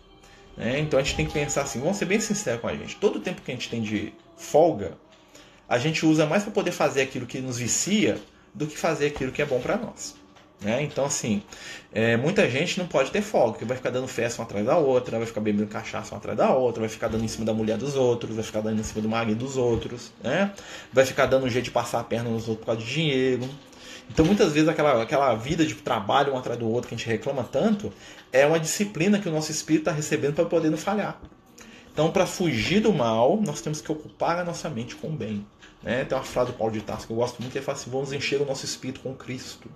Né? 0.55 0.80
Então 0.80 0.99
a 0.99 1.03
gente 1.03 1.15
tem 1.15 1.25
que 1.25 1.34
pensar 1.34 1.61
assim, 1.61 1.80
vamos 1.80 1.97
ser 1.97 2.05
bem 2.05 2.19
sinceros 2.19 2.61
com 2.61 2.67
a 2.67 2.75
gente. 2.75 2.95
Todo 2.95 3.17
o 3.17 3.19
tempo 3.19 3.41
que 3.41 3.51
a 3.51 3.53
gente 3.53 3.69
tem 3.69 3.82
de 3.82 4.13
folga, 4.36 4.97
a 5.69 5.78
gente 5.78 6.05
usa 6.05 6.25
mais 6.25 6.43
para 6.43 6.51
poder 6.51 6.71
fazer 6.71 7.01
aquilo 7.01 7.25
que 7.25 7.39
nos 7.39 7.57
vicia 7.57 8.19
do 8.53 8.65
que 8.67 8.78
fazer 8.78 9.07
aquilo 9.07 9.32
que 9.32 9.41
é 9.41 9.45
bom 9.45 9.59
para 9.59 9.78
nós. 9.78 10.15
Né? 10.59 10.81
Então, 10.81 11.05
assim, 11.05 11.43
é, 11.93 12.17
muita 12.17 12.49
gente 12.49 12.79
não 12.79 12.87
pode 12.87 13.11
ter 13.11 13.21
folga, 13.21 13.53
porque 13.53 13.65
vai 13.65 13.77
ficar 13.77 13.91
dando 13.91 14.07
festa 14.07 14.41
uma 14.41 14.45
atrás 14.45 14.65
da 14.65 14.77
outra, 14.77 15.17
vai 15.17 15.27
ficar 15.27 15.39
bebendo 15.39 15.67
cachaça 15.67 16.15
uma 16.15 16.17
atrás 16.17 16.35
da 16.37 16.51
outra, 16.51 16.79
vai 16.79 16.89
ficar 16.89 17.07
dando 17.07 17.23
em 17.23 17.27
cima 17.27 17.45
da 17.45 17.53
mulher 17.53 17.77
dos 17.77 17.95
outros, 17.95 18.35
vai 18.35 18.43
ficar 18.43 18.61
dando 18.61 18.79
em 18.79 18.83
cima 18.83 19.01
do 19.01 19.09
marido 19.09 19.37
dos 19.37 19.55
outros, 19.55 20.11
né? 20.23 20.51
vai 20.91 21.05
ficar 21.05 21.27
dando 21.27 21.45
um 21.45 21.49
jeito 21.49 21.65
de 21.65 21.71
passar 21.71 21.99
a 21.99 22.03
perna 22.03 22.29
nos 22.29 22.47
outros 22.47 22.59
por 22.59 22.65
causa 22.67 22.81
de 22.81 22.91
dinheiro. 22.91 23.47
Então, 24.09 24.25
muitas 24.25 24.53
vezes, 24.53 24.67
aquela, 24.67 25.03
aquela 25.03 25.35
vida 25.35 25.65
de 25.65 25.75
trabalho 25.75 26.33
um 26.33 26.37
atrás 26.37 26.57
do 26.57 26.67
outro 26.67 26.87
que 26.87 26.95
a 26.95 26.97
gente 26.97 27.07
reclama 27.07 27.43
tanto 27.43 27.93
é 28.31 28.45
uma 28.45 28.59
disciplina 28.59 29.19
que 29.19 29.27
o 29.29 29.31
nosso 29.31 29.51
espírito 29.51 29.83
está 29.83 29.91
recebendo 29.91 30.33
para 30.33 30.45
poder 30.45 30.69
não 30.69 30.77
falhar. 30.77 31.21
Então, 31.91 32.11
para 32.11 32.25
fugir 32.25 32.79
do 32.79 32.93
mal, 32.93 33.39
nós 33.41 33.59
temos 33.59 33.81
que 33.81 33.91
ocupar 33.91 34.39
a 34.39 34.43
nossa 34.43 34.69
mente 34.69 34.95
com 34.95 35.07
o 35.07 35.11
bem. 35.11 35.45
Né? 35.83 36.05
Tem 36.05 36.17
uma 36.17 36.23
frase 36.23 36.51
do 36.51 36.57
Paulo 36.57 36.73
de 36.73 36.81
Tarso 36.81 37.05
que 37.05 37.13
eu 37.13 37.17
gosto 37.17 37.39
muito, 37.39 37.51
que 37.51 37.57
ele 37.57 37.65
fala 37.65 37.77
assim: 37.77 37.89
vamos 37.89 38.13
encher 38.13 38.41
o 38.41 38.45
nosso 38.45 38.65
espírito 38.65 39.01
com 39.01 39.13
Cristo 39.13 39.69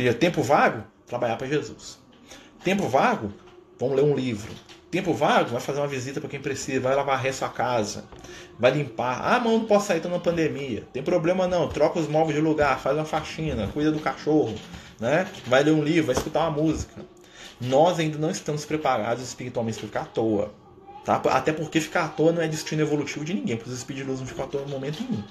seja, 0.00 0.14
tempo 0.14 0.42
vago, 0.42 0.82
trabalhar 1.06 1.36
para 1.36 1.46
Jesus. 1.46 1.98
Tempo 2.64 2.88
vago, 2.88 3.32
vamos 3.78 3.96
ler 3.96 4.02
um 4.02 4.14
livro. 4.14 4.50
Tempo 4.90 5.14
vago, 5.14 5.50
vai 5.50 5.60
fazer 5.60 5.78
uma 5.78 5.86
visita 5.86 6.20
para 6.20 6.28
quem 6.28 6.40
precisa, 6.40 6.80
vai 6.80 6.94
lavar 6.96 7.24
a 7.24 7.32
sua 7.32 7.48
casa, 7.48 8.04
vai 8.58 8.72
limpar. 8.72 9.20
Ah, 9.22 9.38
mas 9.38 9.52
não 9.52 9.64
posso 9.64 9.86
sair, 9.86 9.98
estou 9.98 10.10
na 10.10 10.18
pandemia. 10.18 10.84
Tem 10.92 11.02
problema 11.02 11.46
não, 11.46 11.68
troca 11.68 12.00
os 12.00 12.08
móveis 12.08 12.36
de 12.36 12.42
lugar, 12.42 12.78
faz 12.80 12.96
uma 12.96 13.04
faxina, 13.04 13.68
cuida 13.68 13.92
do 13.92 14.00
cachorro, 14.00 14.54
né? 14.98 15.28
vai 15.46 15.62
ler 15.62 15.72
um 15.72 15.82
livro, 15.82 16.06
vai 16.06 16.16
escutar 16.16 16.40
uma 16.40 16.50
música. 16.50 17.04
Nós 17.60 18.00
ainda 18.00 18.18
não 18.18 18.30
estamos 18.30 18.64
preparados 18.64 19.22
espiritualmente 19.22 19.78
para 19.78 19.86
ficar 19.86 20.00
à 20.00 20.06
toa. 20.06 20.52
Tá? 21.04 21.22
Até 21.30 21.52
porque 21.52 21.80
ficar 21.80 22.06
à 22.06 22.08
toa 22.08 22.32
não 22.32 22.42
é 22.42 22.48
destino 22.48 22.82
evolutivo 22.82 23.24
de 23.24 23.34
ninguém, 23.34 23.56
porque 23.56 23.70
os 23.70 23.76
espíritos 23.76 24.06
de 24.06 24.10
luz 24.10 24.20
não 24.20 24.26
ficam 24.26 24.44
à 24.44 24.48
toa 24.48 24.62
no 24.62 24.68
momento 24.68 25.02
nenhum. 25.02 25.22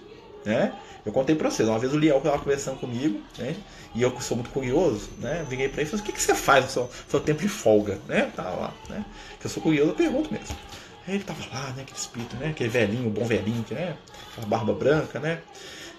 Né? 0.46 0.74
Eu 1.06 1.12
contei 1.12 1.36
para 1.36 1.50
vocês, 1.50 1.68
uma 1.68 1.80
vez 1.80 1.94
o 1.94 1.98
Liel 1.98 2.18
estava 2.18 2.38
conversando 2.38 2.78
comigo, 2.80 3.22
né? 3.38 3.56
E 3.96 4.02
eu 4.02 4.12
que 4.12 4.24
sou 4.24 4.38
muito 4.38 4.52
curioso, 4.52 5.10
né? 5.20 5.46
Vim 5.50 5.58
para 5.58 5.64
ele 5.64 5.84
e 5.84 5.86
falei, 5.86 6.02
o 6.02 6.04
que, 6.04 6.12
que 6.12 6.22
você 6.22 6.36
faz 6.36 6.66
no 6.66 6.72
seu, 6.72 6.90
seu 7.08 7.20
tempo 7.20 7.42
de 7.42 7.48
folga, 7.48 8.00
né? 8.08 8.32
Tava 8.36 8.50
lá, 8.50 8.74
né? 8.90 9.06
Que 9.40 9.48
eu 9.48 9.50
sou 9.50 9.64
curioso, 9.64 9.92
eu 9.92 9.96
pergunto 9.96 10.32
mesmo. 10.32 10.56
Aí 11.08 11.16
ele 11.16 11.24
tava 11.24 11.40
lá, 11.52 11.72
né? 11.72 11.82
Aquele 11.82 11.98
espírito, 11.98 12.36
né? 12.36 12.50
Aquele 12.50 12.70
velhinho, 12.70 13.10
bom 13.10 13.26
velhinho, 13.26 13.66
né? 13.72 13.96
Aquela 14.32 14.48
barba 14.48 14.74
branca, 14.74 15.20
né? 15.20 15.40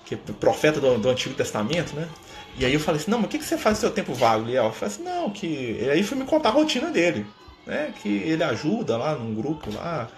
Que 0.05 0.15
é 0.15 0.19
profeta 0.39 0.81
do, 0.81 0.99
do 0.99 1.09
Antigo 1.09 1.35
Testamento, 1.35 1.95
né? 1.95 2.09
E 2.57 2.65
aí 2.65 2.75
eu 2.75 2.81
falei 2.81 3.01
assim, 3.01 3.11
não, 3.11 3.19
mas 3.19 3.27
o 3.27 3.31
que, 3.31 3.39
que 3.39 3.45
você 3.45 3.57
faz 3.57 3.79
no 3.79 3.81
seu 3.81 3.91
tempo 3.91 4.13
vago, 4.13 4.45
Liel? 4.45 4.65
Eu 4.65 4.73
falei 4.73 4.95
assim, 4.95 5.03
não, 5.03 5.31
que. 5.31 5.79
E 5.81 5.91
aí 5.91 6.03
foi 6.03 6.19
me 6.19 6.25
contar 6.25 6.51
a 6.51 6.53
rotina 6.53 6.91
dele. 6.91 7.27
Né, 7.67 7.93
que 8.03 8.09
ele 8.09 8.43
ajuda 8.43 8.97
lá 8.97 9.15
num 9.15 9.35
grupo 9.35 9.71
lá, 9.73 10.09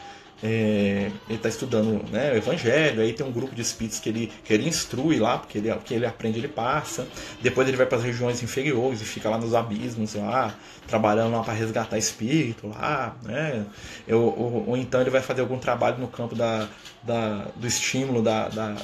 é, 0.42 1.10
ele 1.28 1.36
está 1.36 1.48
estudando 1.48 2.02
né, 2.10 2.32
o 2.32 2.36
Evangelho, 2.36 3.00
aí 3.00 3.12
tem 3.12 3.24
um 3.24 3.30
grupo 3.30 3.54
de 3.54 3.62
espíritos 3.62 4.00
que 4.00 4.08
ele, 4.08 4.32
que 4.44 4.52
ele 4.52 4.68
instrui 4.68 5.18
lá, 5.18 5.38
porque 5.38 5.58
ele, 5.58 5.72
que 5.84 5.94
ele 5.94 6.04
aprende, 6.04 6.38
ele 6.38 6.48
passa. 6.48 7.06
Depois 7.40 7.68
ele 7.68 7.76
vai 7.76 7.86
para 7.86 7.98
as 7.98 8.04
regiões 8.04 8.42
inferiores 8.42 9.00
e 9.00 9.04
fica 9.04 9.30
lá 9.30 9.38
nos 9.38 9.54
abismos, 9.54 10.14
lá, 10.14 10.54
trabalhando 10.88 11.32
lá 11.32 11.42
para 11.42 11.52
resgatar 11.52 11.96
espírito 11.96 12.66
lá, 12.68 13.16
né? 13.22 13.64
Eu, 14.06 14.20
ou, 14.20 14.68
ou, 14.68 14.76
então 14.76 15.00
ele 15.00 15.10
vai 15.10 15.22
fazer 15.22 15.42
algum 15.42 15.58
trabalho 15.58 15.98
no 15.98 16.08
campo 16.08 16.34
da, 16.34 16.68
da 17.02 17.46
do 17.54 17.66
estímulo 17.66 18.20
da, 18.20 18.48
da 18.48 18.76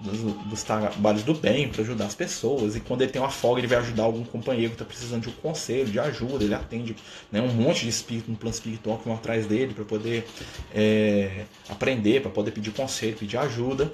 dos, 0.00 0.20
dos 0.20 0.62
trabalhos 0.62 1.22
do 1.22 1.34
bem 1.34 1.68
para 1.68 1.82
ajudar 1.82 2.06
as 2.06 2.14
pessoas. 2.14 2.74
E 2.74 2.80
quando 2.80 3.02
ele 3.02 3.12
tem 3.12 3.20
uma 3.20 3.30
folga, 3.30 3.60
ele 3.60 3.66
vai 3.66 3.78
ajudar 3.78 4.04
algum 4.04 4.24
companheiro 4.24 4.70
que 4.70 4.74
está 4.74 4.84
precisando 4.84 5.22
de 5.22 5.28
um 5.28 5.32
conselho, 5.32 5.86
de 5.86 6.00
ajuda. 6.00 6.44
Ele 6.44 6.54
atende 6.54 6.96
né, 7.30 7.40
um 7.40 7.48
monte 7.48 7.82
de 7.82 7.90
espírito 7.90 8.30
no 8.30 8.36
plano 8.36 8.54
espiritual 8.54 8.98
que 8.98 9.04
vão 9.04 9.14
atrás 9.14 9.46
dele 9.46 9.74
para 9.74 9.84
poder 9.84 10.26
é, 10.74 11.44
aprender, 11.68 12.22
para 12.22 12.30
poder 12.30 12.50
pedir 12.50 12.72
conselho, 12.72 13.16
pedir 13.16 13.36
ajuda. 13.36 13.92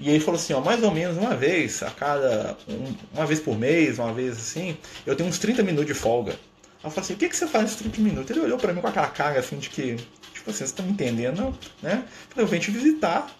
E 0.00 0.08
ele 0.08 0.20
falou 0.20 0.38
assim, 0.38 0.52
ó, 0.52 0.60
mais 0.60 0.82
ou 0.82 0.92
menos 0.92 1.16
uma 1.16 1.34
vez, 1.34 1.82
a 1.82 1.90
cada. 1.90 2.56
Um, 2.68 2.94
uma 3.14 3.26
vez 3.26 3.40
por 3.40 3.58
mês, 3.58 3.98
uma 3.98 4.12
vez 4.12 4.36
assim, 4.36 4.76
eu 5.04 5.16
tenho 5.16 5.28
uns 5.28 5.38
30 5.38 5.62
minutos 5.62 5.86
de 5.86 5.94
folga. 5.94 6.38
eu 6.84 6.90
falei 6.90 7.00
assim, 7.00 7.14
o 7.14 7.16
que, 7.16 7.28
que 7.28 7.36
você 7.36 7.48
faz 7.48 7.64
nesses 7.64 7.78
30 7.78 8.00
minutos? 8.00 8.30
Ele 8.30 8.40
olhou 8.40 8.58
para 8.58 8.72
mim 8.72 8.80
com 8.80 8.86
aquela 8.86 9.08
cara 9.08 9.40
assim 9.40 9.58
de 9.58 9.68
que, 9.70 9.96
tipo 10.32 10.50
assim, 10.50 10.64
você 10.64 10.72
tá 10.72 10.84
me 10.84 10.92
entendendo, 10.92 11.52
né? 11.82 12.04
Eu 12.04 12.28
falei, 12.30 12.44
eu 12.44 12.46
venho 12.46 12.62
te 12.62 12.70
visitar. 12.70 13.37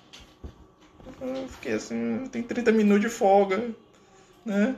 Eu 1.20 1.48
fiquei 1.48 1.72
assim, 1.72 2.26
tem 2.30 2.42
30 2.42 2.70
minutos 2.72 3.02
de 3.02 3.08
folga, 3.08 3.70
né? 4.44 4.76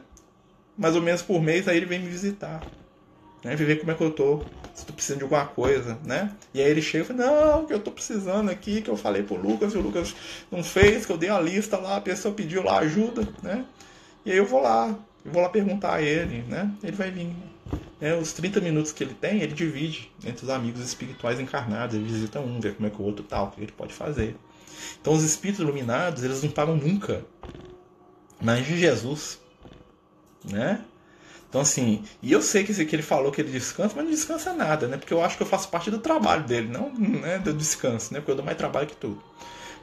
Mais 0.77 0.97
ou 0.97 1.03
menos 1.03 1.23
por 1.23 1.43
mês, 1.43 1.69
aí 1.69 1.77
ele 1.77 1.87
vem 1.87 2.01
me 2.01 2.09
visitar. 2.09 2.67
Né? 3.45 3.55
Ver 3.57 3.79
como 3.79 3.91
é 3.91 3.95
que 3.95 4.03
eu 4.03 4.11
tô, 4.11 4.43
se 4.75 4.87
tô 4.87 4.93
precisando 4.93 5.19
de 5.19 5.25
alguma 5.25 5.47
coisa, 5.47 5.99
né? 6.05 6.35
E 6.55 6.61
aí 6.61 6.71
ele 6.71 6.83
chega 6.83 7.05
e 7.05 7.07
fala, 7.07 7.27
não, 7.27 7.67
que 7.67 7.73
eu 7.73 7.81
tô 7.81 7.91
precisando 7.91 8.51
aqui, 8.51 8.81
que 8.81 8.91
eu 8.91 8.97
falei 8.97 9.23
pro 9.23 9.37
Lucas, 9.37 9.75
e 9.75 9.79
o 9.79 9.81
Lucas 9.81 10.15
não 10.51 10.63
fez, 10.63 11.05
que 11.05 11.13
eu 11.13 11.19
dei 11.19 11.29
a 11.29 11.41
lista 11.41 11.77
lá, 11.77 11.97
a 11.97 12.01
pessoa 12.01 12.35
pediu 12.35 12.63
lá 12.63 12.79
ajuda, 12.79 13.27
né? 13.43 13.65
E 14.25 14.31
aí 14.31 14.37
eu 14.37 14.47
vou 14.47 14.61
lá, 14.61 14.99
eu 15.25 15.33
vou 15.33 15.43
lá 15.43 15.49
perguntar 15.49 15.95
a 15.95 16.03
ele, 16.03 16.43
né? 16.43 16.71
Ele 16.83 16.97
vai 16.97 17.11
vir. 17.11 17.35
É, 18.01 18.15
os 18.15 18.33
30 18.33 18.61
minutos 18.63 18.93
que 18.93 19.05
ele 19.05 19.15
tem, 19.15 19.43
ele 19.43 19.53
divide 19.53 20.11
entre 20.25 20.45
os 20.45 20.51
amigos 20.51 20.81
espirituais 20.81 21.39
encarnados, 21.39 21.95
ele 21.95 22.05
visita 22.05 22.41
um, 22.41 22.59
vê 22.59 22.73
como 22.73 22.87
é 22.87 22.91
que 22.91 23.01
o 23.01 23.05
outro 23.05 23.23
tal, 23.25 23.49
o 23.49 23.51
que 23.51 23.61
ele 23.61 23.73
pode 23.73 23.93
fazer. 23.93 24.37
Então 25.01 25.13
os 25.13 25.23
espíritos 25.23 25.63
iluminados, 25.63 26.23
eles 26.23 26.43
não 26.43 26.51
param 26.51 26.77
nunca. 26.77 27.25
Mas 28.41 28.67
de 28.67 28.79
Jesus, 28.79 29.39
né? 30.45 30.85
Então 31.49 31.61
assim, 31.61 32.05
e 32.23 32.31
eu 32.31 32.41
sei 32.41 32.65
que, 32.65 32.85
que 32.85 32.97
ele 32.97 33.03
falou 33.03 33.33
que 33.33 33.41
ele 33.41 33.51
descansa, 33.51 33.95
mas 33.97 34.05
não 34.05 34.13
descansa 34.13 34.53
nada, 34.53 34.87
né? 34.87 34.97
Porque 34.97 35.13
eu 35.13 35.23
acho 35.23 35.37
que 35.37 35.43
eu 35.43 35.47
faço 35.47 35.69
parte 35.69 35.91
do 35.91 35.99
trabalho 35.99 36.45
dele, 36.45 36.69
não 36.69 36.93
né, 36.95 37.39
do 37.39 37.53
descanso, 37.53 38.15
né? 38.15 38.21
Porque 38.21 38.31
eu 38.31 38.37
dou 38.37 38.45
mais 38.45 38.57
trabalho 38.57 38.87
que 38.87 38.97
tudo. 38.97 39.23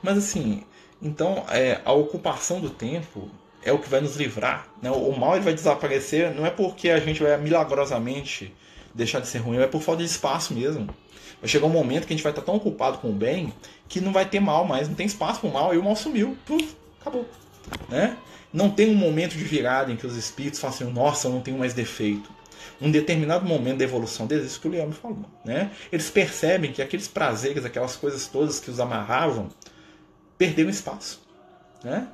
Mas 0.02 0.18
assim, 0.18 0.64
então 1.02 1.46
é, 1.50 1.82
a 1.84 1.92
ocupação 1.92 2.60
do 2.60 2.70
tempo 2.70 3.30
é 3.64 3.72
o 3.72 3.80
que 3.80 3.90
vai 3.90 4.00
nos 4.00 4.16
livrar. 4.16 4.68
Né? 4.82 4.90
O 4.90 5.12
mal 5.12 5.36
ele 5.36 5.44
vai 5.44 5.54
desaparecer, 5.54 6.34
não 6.34 6.46
é 6.46 6.50
porque 6.50 6.90
a 6.90 7.00
gente 7.00 7.22
vai 7.22 7.38
milagrosamente 7.38 8.56
deixar 8.98 9.20
de 9.20 9.28
ser 9.28 9.38
ruim, 9.38 9.58
é 9.60 9.68
por 9.68 9.82
falta 9.82 10.04
de 10.04 10.10
espaço 10.10 10.54
mesmo. 10.54 10.90
Vai 11.40 11.48
chegar 11.48 11.68
um 11.68 11.70
momento 11.70 12.08
que 12.08 12.14
a 12.14 12.16
gente 12.16 12.24
vai 12.24 12.32
estar 12.32 12.42
tão 12.42 12.56
ocupado 12.56 12.98
com 12.98 13.10
o 13.10 13.14
bem 13.14 13.54
que 13.88 14.02
não 14.02 14.12
vai 14.12 14.26
ter 14.26 14.40
mal 14.40 14.66
mais, 14.66 14.88
não 14.88 14.96
tem 14.96 15.06
espaço 15.06 15.40
para 15.40 15.50
o 15.50 15.54
mal, 15.54 15.74
e 15.74 15.78
o 15.78 15.84
mal 15.84 15.96
sumiu. 15.96 16.36
Puf, 16.46 16.76
acabou. 17.00 17.26
Né? 17.88 18.18
Não 18.52 18.70
tem 18.70 18.90
um 18.90 18.96
momento 18.96 19.38
de 19.38 19.44
virada 19.44 19.92
em 19.92 19.96
que 19.96 20.08
os 20.08 20.16
espíritos 20.16 20.60
falam 20.60 20.76
assim, 20.76 20.86
nossa, 20.86 21.28
eu 21.28 21.32
não 21.32 21.42
tenho 21.42 21.58
mais 21.58 21.74
defeito. 21.74 22.30
Um 22.82 22.90
determinado 22.90 23.46
momento 23.46 23.78
da 23.78 23.84
evolução 23.84 24.26
deles, 24.26 24.48
isso 24.48 24.60
que 24.60 24.68
o 24.68 24.72
Leão 24.72 24.88
me 24.88 24.94
falou. 24.94 25.26
Né? 25.46 25.72
Eles 25.92 26.10
percebem 26.10 26.72
que 26.72 26.82
aqueles 26.82 27.08
prazeres, 27.08 27.66
aquelas 27.66 27.96
coisas 27.96 28.28
todas 28.28 28.60
que 28.60 28.72
os 28.72 28.80
amarravam, 28.80 29.50
perderam 30.38 30.70
espaço. 30.70 31.22
Né? 31.84 32.08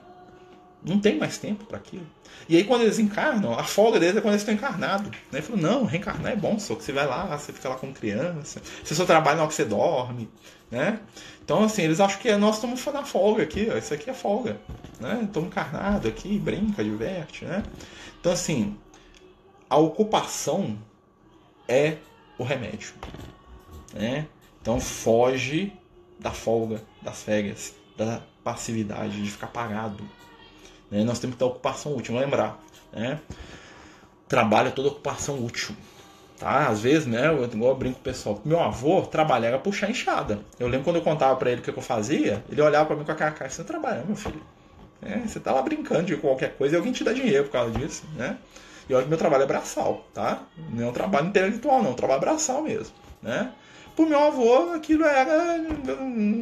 Não 0.85 0.99
tem 0.99 1.17
mais 1.17 1.37
tempo 1.37 1.65
para 1.65 1.77
aquilo. 1.77 2.05
E 2.47 2.57
aí, 2.57 2.63
quando 2.63 2.81
eles 2.81 2.99
encarnam, 2.99 3.57
a 3.57 3.63
folga 3.63 3.99
deles 3.99 4.17
é 4.17 4.21
quando 4.21 4.33
eles 4.33 4.41
estão 4.41 4.53
encarnados. 4.53 5.09
Né? 5.09 5.17
Ele 5.33 5.41
falou: 5.41 5.61
não, 5.61 5.85
reencarnar 5.85 6.33
é 6.33 6.35
bom, 6.35 6.59
só 6.59 6.75
que 6.75 6.83
você 6.83 6.91
vai 6.91 7.07
lá, 7.07 7.37
você 7.37 7.53
fica 7.53 7.69
lá 7.69 7.75
como 7.75 7.93
criança, 7.93 8.61
você 8.83 8.93
só 8.93 9.05
trabalha 9.05 9.37
na 9.37 9.43
hora 9.43 9.49
que 9.49 9.55
você 9.55 9.65
dorme. 9.65 10.29
Né? 10.69 10.99
Então, 11.43 11.63
assim, 11.63 11.83
eles 11.83 11.99
acham 11.99 12.19
que 12.19 12.35
nós 12.35 12.55
estamos 12.55 12.83
na 12.87 13.05
folga 13.05 13.43
aqui, 13.43 13.69
ó, 13.71 13.77
isso 13.77 13.93
aqui 13.93 14.09
é 14.09 14.13
folga. 14.13 14.57
Né? 14.99 15.21
Estamos 15.23 15.49
encarnados 15.49 16.09
aqui, 16.09 16.37
brinca, 16.39 16.83
diverte. 16.83 17.45
Né? 17.45 17.63
Então, 18.19 18.31
assim, 18.31 18.75
a 19.69 19.77
ocupação 19.77 20.77
é 21.67 21.97
o 22.37 22.43
remédio. 22.43 22.93
Né? 23.93 24.27
Então, 24.61 24.79
foge 24.79 25.71
da 26.19 26.31
folga, 26.31 26.81
das 27.01 27.21
férias, 27.21 27.73
da 27.95 28.21
passividade, 28.43 29.21
de 29.21 29.29
ficar 29.29 29.47
parado. 29.47 30.03
Né? 30.93 31.03
Nós 31.03 31.17
temos 31.17 31.35
que 31.35 31.39
ter 31.39 31.45
ocupação 31.45 31.95
útil, 31.97 32.15
lembrar. 32.15 32.59
Né? 32.93 33.19
Trabalho 34.29 34.67
é 34.67 34.71
toda 34.71 34.89
ocupação 34.89 35.43
útil. 35.43 35.75
Tá? 36.39 36.67
Às 36.67 36.81
vezes, 36.81 37.07
né, 37.07 37.27
eu, 37.27 37.43
igual 37.45 37.71
eu 37.71 37.77
brinco 37.77 37.95
com 37.95 38.01
o 38.01 38.03
pessoal, 38.03 38.41
meu 38.45 38.59
avô 38.59 39.01
trabalhava 39.01 39.57
puxar 39.57 39.89
enxada. 39.89 40.39
Eu 40.59 40.67
lembro 40.67 40.83
quando 40.83 40.97
eu 40.97 41.01
contava 41.01 41.35
para 41.35 41.51
ele 41.51 41.61
o 41.61 41.63
que 41.63 41.69
eu 41.71 41.81
fazia, 41.81 42.43
ele 42.49 42.61
olhava 42.61 42.85
para 42.85 42.95
mim 42.95 43.03
com 43.03 43.11
a 43.11 43.15
cara, 43.15 43.31
cara 43.31 43.49
você 43.49 43.63
trabalha, 43.63 44.03
meu 44.05 44.15
filho. 44.15 44.41
É, 45.01 45.17
você 45.19 45.39
tá 45.39 45.51
lá 45.51 45.61
brincando 45.61 46.03
de 46.03 46.15
qualquer 46.15 46.55
coisa 46.55 46.75
e 46.75 46.77
alguém 46.77 46.93
te 46.93 47.03
dá 47.03 47.11
dinheiro 47.11 47.45
por 47.45 47.51
causa 47.51 47.71
disso, 47.71 48.03
né? 48.15 48.37
E 48.87 48.93
olha 48.93 49.03
que 49.03 49.09
meu 49.09 49.17
trabalho 49.17 49.43
é 49.43 49.45
braçal, 49.45 50.05
tá? 50.13 50.43
Não 50.69 50.85
é 50.85 50.89
um 50.89 50.93
trabalho 50.93 51.27
intelectual, 51.27 51.81
não, 51.81 51.89
é 51.89 51.93
um 51.93 51.95
trabalho 51.95 52.21
braçal 52.21 52.61
mesmo, 52.61 52.93
né? 53.21 53.51
Pro 53.95 54.07
meu 54.07 54.19
avô, 54.19 54.73
aquilo 54.73 55.05
era. 55.05 55.57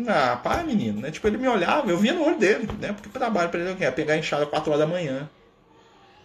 Ah, 0.08 0.38
pai, 0.38 0.64
menino, 0.64 1.02
né? 1.02 1.12
Tipo, 1.12 1.28
ele 1.28 1.38
me 1.38 1.48
olhava, 1.48 1.90
eu 1.90 1.98
via 1.98 2.14
no 2.14 2.26
olho 2.26 2.38
dele, 2.38 2.70
né? 2.80 2.94
Porque 2.94 3.10
o 3.10 3.12
trabalho 3.12 3.50
pra 3.50 3.60
ele 3.60 3.84
é 3.84 3.92
pegar 3.92 4.18
enxada 4.18 4.46
4 4.46 4.72
horas 4.72 4.80
da 4.80 4.88
manhã, 4.88 5.30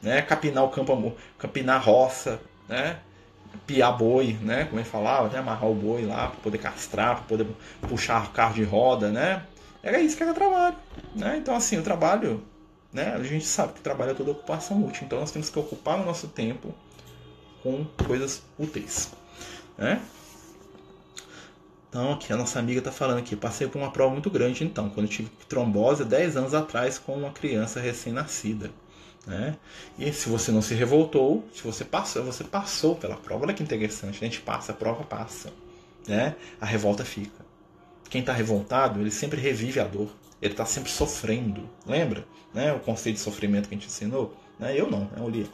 né? 0.01 0.23
Capinar 0.23 0.65
o 0.65 0.69
campo, 0.69 1.17
capinar 1.37 1.77
a 1.77 1.81
roça, 1.81 2.41
né? 2.69 2.99
Piar 3.67 3.97
boi, 3.97 4.39
né? 4.41 4.67
Como 4.67 4.79
ele 4.79 4.89
falava, 4.89 5.29
né? 5.29 5.39
Amarrar 5.39 5.69
o 5.69 5.75
boi 5.75 6.07
lá 6.07 6.29
pra 6.29 6.41
poder 6.41 6.59
castrar, 6.59 7.17
pra 7.17 7.25
poder 7.25 7.47
puxar 7.89 8.27
o 8.27 8.31
carro 8.31 8.55
de 8.55 8.63
roda, 8.63 9.11
né? 9.11 9.43
Era 9.83 9.99
isso 10.01 10.17
que 10.17 10.23
era 10.23 10.33
trabalho, 10.35 10.77
né? 11.15 11.39
Então, 11.39 11.57
assim, 11.57 11.79
o 11.79 11.83
trabalho, 11.83 12.43
né? 12.93 13.15
A 13.15 13.23
gente 13.23 13.47
sabe 13.47 13.73
que 13.73 13.81
trabalho 13.81 14.13
é 14.13 14.15
toda 14.15 14.31
ocupação 14.31 14.85
útil, 14.85 15.05
então 15.05 15.19
nós 15.19 15.33
temos 15.33 15.51
que 15.51 15.59
ocupar 15.59 15.99
o 16.01 16.05
nosso 16.05 16.29
tempo 16.29 16.73
com 17.63 17.85
coisas 18.07 18.43
úteis, 18.59 19.11
né? 19.77 20.01
Aqui 21.97 22.31
a 22.31 22.37
nossa 22.37 22.59
amiga 22.59 22.81
está 22.81 22.93
falando 22.93 23.19
aqui, 23.19 23.35
passei 23.35 23.67
por 23.67 23.79
uma 23.79 23.91
prova 23.91 24.13
muito 24.13 24.29
grande 24.29 24.63
então, 24.63 24.91
quando 24.91 25.09
tive 25.09 25.31
trombose 25.49 26.05
10 26.05 26.37
anos 26.37 26.53
atrás 26.53 26.99
com 26.99 27.15
uma 27.15 27.31
criança 27.31 27.81
recém-nascida. 27.81 28.71
Né? 29.27 29.57
E 29.99 30.13
se 30.13 30.29
você 30.29 30.53
não 30.53 30.61
se 30.61 30.75
revoltou, 30.75 31.49
se 31.55 31.63
você 31.63 31.85
passou, 31.85 32.23
você 32.23 32.45
passou 32.45 32.95
pela 32.97 33.17
prova. 33.17 33.45
Olha 33.45 33.55
que 33.55 33.63
interessante, 33.63 34.19
a 34.23 34.29
gente 34.29 34.41
passa, 34.41 34.73
a 34.73 34.75
prova 34.75 35.05
passa. 35.05 35.51
Né? 36.07 36.37
A 36.61 36.67
revolta 36.67 37.05
fica. 37.05 37.45
Quem 38.11 38.21
está 38.21 38.33
revoltado, 38.33 39.01
ele 39.01 39.11
sempre 39.11 39.41
revive 39.41 39.81
a 39.81 39.85
dor. 39.85 40.11
Ele 40.41 40.53
está 40.53 40.67
sempre 40.67 40.91
sofrendo. 40.91 41.69
Lembra? 41.87 42.27
Né? 42.53 42.73
O 42.73 42.79
conceito 42.79 43.17
de 43.17 43.23
sofrimento 43.23 43.69
que 43.69 43.75
a 43.75 43.79
gente 43.79 43.89
ensinou? 43.89 44.37
Né? 44.59 44.79
Eu 44.79 44.91
não, 44.91 45.11
é 45.17 45.21
o 45.21 45.29
Leão. 45.29 45.49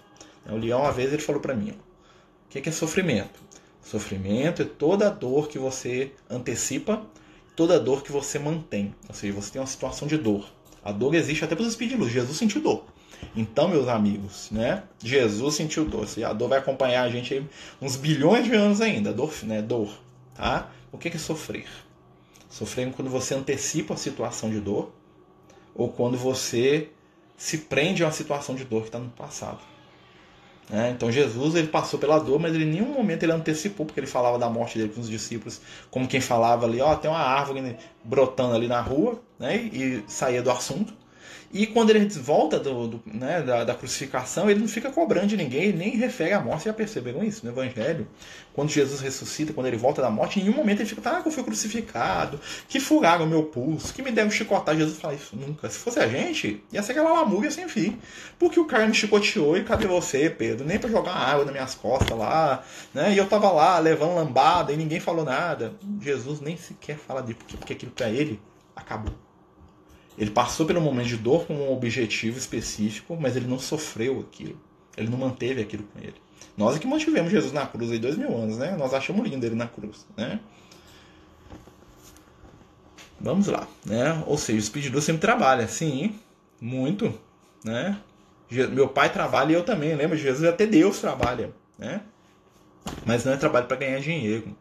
O 0.46 0.56
Leão, 0.56 0.80
uma 0.80 0.92
vez, 0.92 1.12
ele 1.12 1.22
falou 1.22 1.40
para 1.40 1.54
mim: 1.54 1.70
o 1.70 2.48
que 2.48 2.68
é 2.68 2.72
sofrimento? 2.72 3.40
Sofrimento 3.82 4.62
é 4.62 4.64
toda 4.64 5.10
dor 5.10 5.48
que 5.48 5.58
você 5.58 6.12
antecipa, 6.30 7.04
toda 7.56 7.78
dor 7.80 8.02
que 8.02 8.12
você 8.12 8.38
mantém. 8.38 8.94
Ou 9.08 9.14
seja, 9.14 9.32
você 9.32 9.52
tem 9.52 9.60
uma 9.60 9.66
situação 9.66 10.06
de 10.06 10.16
dor. 10.16 10.46
A 10.84 10.92
dor 10.92 11.14
existe 11.14 11.44
até 11.44 11.54
para 11.54 11.62
os 11.62 11.68
espíritos 11.68 11.98
de 11.98 12.02
luz. 12.04 12.12
Jesus 12.12 12.36
sentiu 12.38 12.60
dor. 12.60 12.84
Então, 13.36 13.68
meus 13.68 13.88
amigos, 13.88 14.50
né? 14.50 14.82
Jesus 15.02 15.54
sentiu 15.54 15.84
dor. 15.84 16.06
A 16.24 16.32
dor 16.32 16.48
vai 16.48 16.58
acompanhar 16.58 17.02
a 17.02 17.08
gente 17.08 17.46
uns 17.80 17.96
bilhões 17.96 18.44
de 18.44 18.54
anos 18.54 18.80
ainda. 18.80 19.12
Dor, 19.12 19.32
né? 19.44 19.62
Dor, 19.62 19.92
tá? 20.34 20.70
O 20.90 20.98
que 20.98 21.08
é 21.08 21.18
sofrer? 21.18 21.66
Sofrer 22.50 22.88
é 22.88 22.90
quando 22.90 23.10
você 23.10 23.34
antecipa 23.34 23.94
a 23.94 23.96
situação 23.96 24.50
de 24.50 24.60
dor 24.60 24.92
ou 25.74 25.88
quando 25.88 26.18
você 26.18 26.90
se 27.36 27.58
prende 27.58 28.02
a 28.02 28.06
uma 28.06 28.12
situação 28.12 28.54
de 28.54 28.64
dor 28.64 28.82
que 28.82 28.88
está 28.88 28.98
no 28.98 29.08
passado. 29.10 29.71
Né? 30.72 30.90
Então 30.96 31.12
Jesus 31.12 31.54
ele 31.54 31.68
passou 31.68 32.00
pela 32.00 32.18
dor, 32.18 32.40
mas 32.40 32.54
ele 32.54 32.64
em 32.64 32.70
nenhum 32.70 32.94
momento 32.94 33.22
ele 33.22 33.32
antecipou, 33.32 33.84
porque 33.84 34.00
ele 34.00 34.06
falava 34.06 34.38
da 34.38 34.48
morte 34.48 34.78
dele 34.78 34.90
com 34.90 35.02
os 35.02 35.08
discípulos, 35.08 35.60
como 35.90 36.08
quem 36.08 36.18
falava 36.20 36.64
ali, 36.64 36.80
ó, 36.80 36.96
tem 36.96 37.10
uma 37.10 37.20
árvore 37.20 37.76
brotando 38.02 38.54
ali 38.54 38.66
na 38.66 38.80
rua, 38.80 39.20
né? 39.38 39.54
e, 39.54 39.96
e 39.98 40.04
saía 40.08 40.42
do 40.42 40.50
assunto. 40.50 40.94
E 41.52 41.66
quando 41.66 41.90
ele 41.90 42.08
volta 42.08 42.58
do, 42.58 42.88
do 42.88 43.02
né, 43.04 43.42
da, 43.42 43.62
da, 43.62 43.74
crucificação, 43.74 44.48
ele 44.48 44.60
não 44.60 44.68
fica 44.68 44.90
cobrando 44.90 45.26
de 45.26 45.36
ninguém, 45.36 45.70
nem 45.70 45.96
refere 45.96 46.32
a 46.32 46.40
morte. 46.40 46.64
Já 46.64 46.72
perceberam 46.72 47.22
isso 47.22 47.44
no 47.44 47.52
Evangelho? 47.52 48.08
Quando 48.54 48.70
Jesus 48.70 49.00
ressuscita, 49.00 49.52
quando 49.52 49.66
ele 49.66 49.76
volta 49.76 50.00
da 50.00 50.10
morte, 50.10 50.40
em 50.40 50.44
nenhum 50.44 50.56
momento 50.56 50.80
ele 50.80 50.88
fica, 50.88 51.10
ah, 51.10 51.20
que 51.20 51.28
eu 51.28 51.32
fui 51.32 51.42
crucificado, 51.42 52.40
que 52.68 52.80
furaram 52.80 53.26
o 53.26 53.28
meu 53.28 53.42
pulso, 53.42 53.92
que 53.92 54.00
me 54.00 54.10
deram 54.10 54.30
chicotar. 54.30 54.74
Jesus 54.74 54.98
fala 54.98 55.12
isso 55.12 55.36
nunca. 55.36 55.68
Se 55.68 55.78
fosse 55.78 55.98
a 55.98 56.08
gente, 56.08 56.64
ia 56.72 56.82
ser 56.82 56.92
aquela 56.92 57.12
lamúria 57.12 57.50
sem 57.50 57.68
fim. 57.68 57.98
Porque 58.38 58.58
o 58.58 58.64
cara 58.64 58.86
me 58.86 58.94
chicoteou 58.94 59.54
e 59.54 59.62
cadê 59.62 59.86
você, 59.86 60.30
Pedro? 60.30 60.64
Nem 60.64 60.78
para 60.78 60.88
jogar 60.88 61.12
água 61.12 61.44
nas 61.44 61.52
minhas 61.52 61.74
costas 61.74 62.16
lá, 62.16 62.64
né? 62.94 63.12
E 63.12 63.18
eu 63.18 63.28
tava 63.28 63.50
lá 63.52 63.78
levando 63.78 64.14
lambada 64.14 64.72
e 64.72 64.76
ninguém 64.76 65.00
falou 65.00 65.24
nada. 65.24 65.74
Jesus 66.00 66.40
nem 66.40 66.56
sequer 66.56 66.96
fala 66.96 67.22
de 67.22 67.34
porque, 67.34 67.58
porque 67.58 67.72
aquilo 67.74 67.92
para 67.92 68.08
ele 68.08 68.40
acabou. 68.74 69.12
Ele 70.18 70.30
passou 70.30 70.66
pelo 70.66 70.80
momento 70.80 71.08
de 71.08 71.16
dor 71.16 71.46
com 71.46 71.54
um 71.54 71.72
objetivo 71.72 72.38
específico, 72.38 73.16
mas 73.20 73.36
ele 73.36 73.46
não 73.46 73.58
sofreu 73.58 74.20
aquilo. 74.20 74.58
Ele 74.96 75.08
não 75.08 75.18
manteve 75.18 75.62
aquilo 75.62 75.84
com 75.84 75.98
ele. 75.98 76.14
Nós 76.56 76.76
é 76.76 76.78
que 76.78 76.86
mantivemos 76.86 77.30
Jesus 77.30 77.52
na 77.52 77.66
cruz 77.66 77.90
aí 77.90 77.98
dois 77.98 78.16
mil 78.16 78.36
anos, 78.36 78.58
né? 78.58 78.76
Nós 78.76 78.92
achamos 78.92 79.26
lindo 79.26 79.44
ele 79.44 79.54
na 79.54 79.66
cruz, 79.66 80.06
né? 80.16 80.38
Vamos 83.18 83.46
lá, 83.46 83.66
né? 83.86 84.22
Ou 84.26 84.36
seja, 84.36 84.58
o 84.58 84.62
Speed 84.62 84.90
Deus 84.90 85.04
sempre 85.04 85.20
trabalha, 85.20 85.66
sim, 85.68 86.18
muito, 86.60 87.18
né? 87.64 87.98
Meu 88.50 88.88
pai 88.88 89.10
trabalha 89.10 89.52
e 89.52 89.54
eu 89.54 89.64
também, 89.64 89.94
lembra? 89.94 90.16
Jesus 90.16 90.46
até 90.46 90.66
Deus 90.66 90.98
trabalha, 91.00 91.52
né? 91.78 92.02
Mas 93.06 93.24
não 93.24 93.32
é 93.32 93.36
trabalho 93.36 93.66
para 93.66 93.76
ganhar 93.76 94.00
dinheiro. 94.00 94.54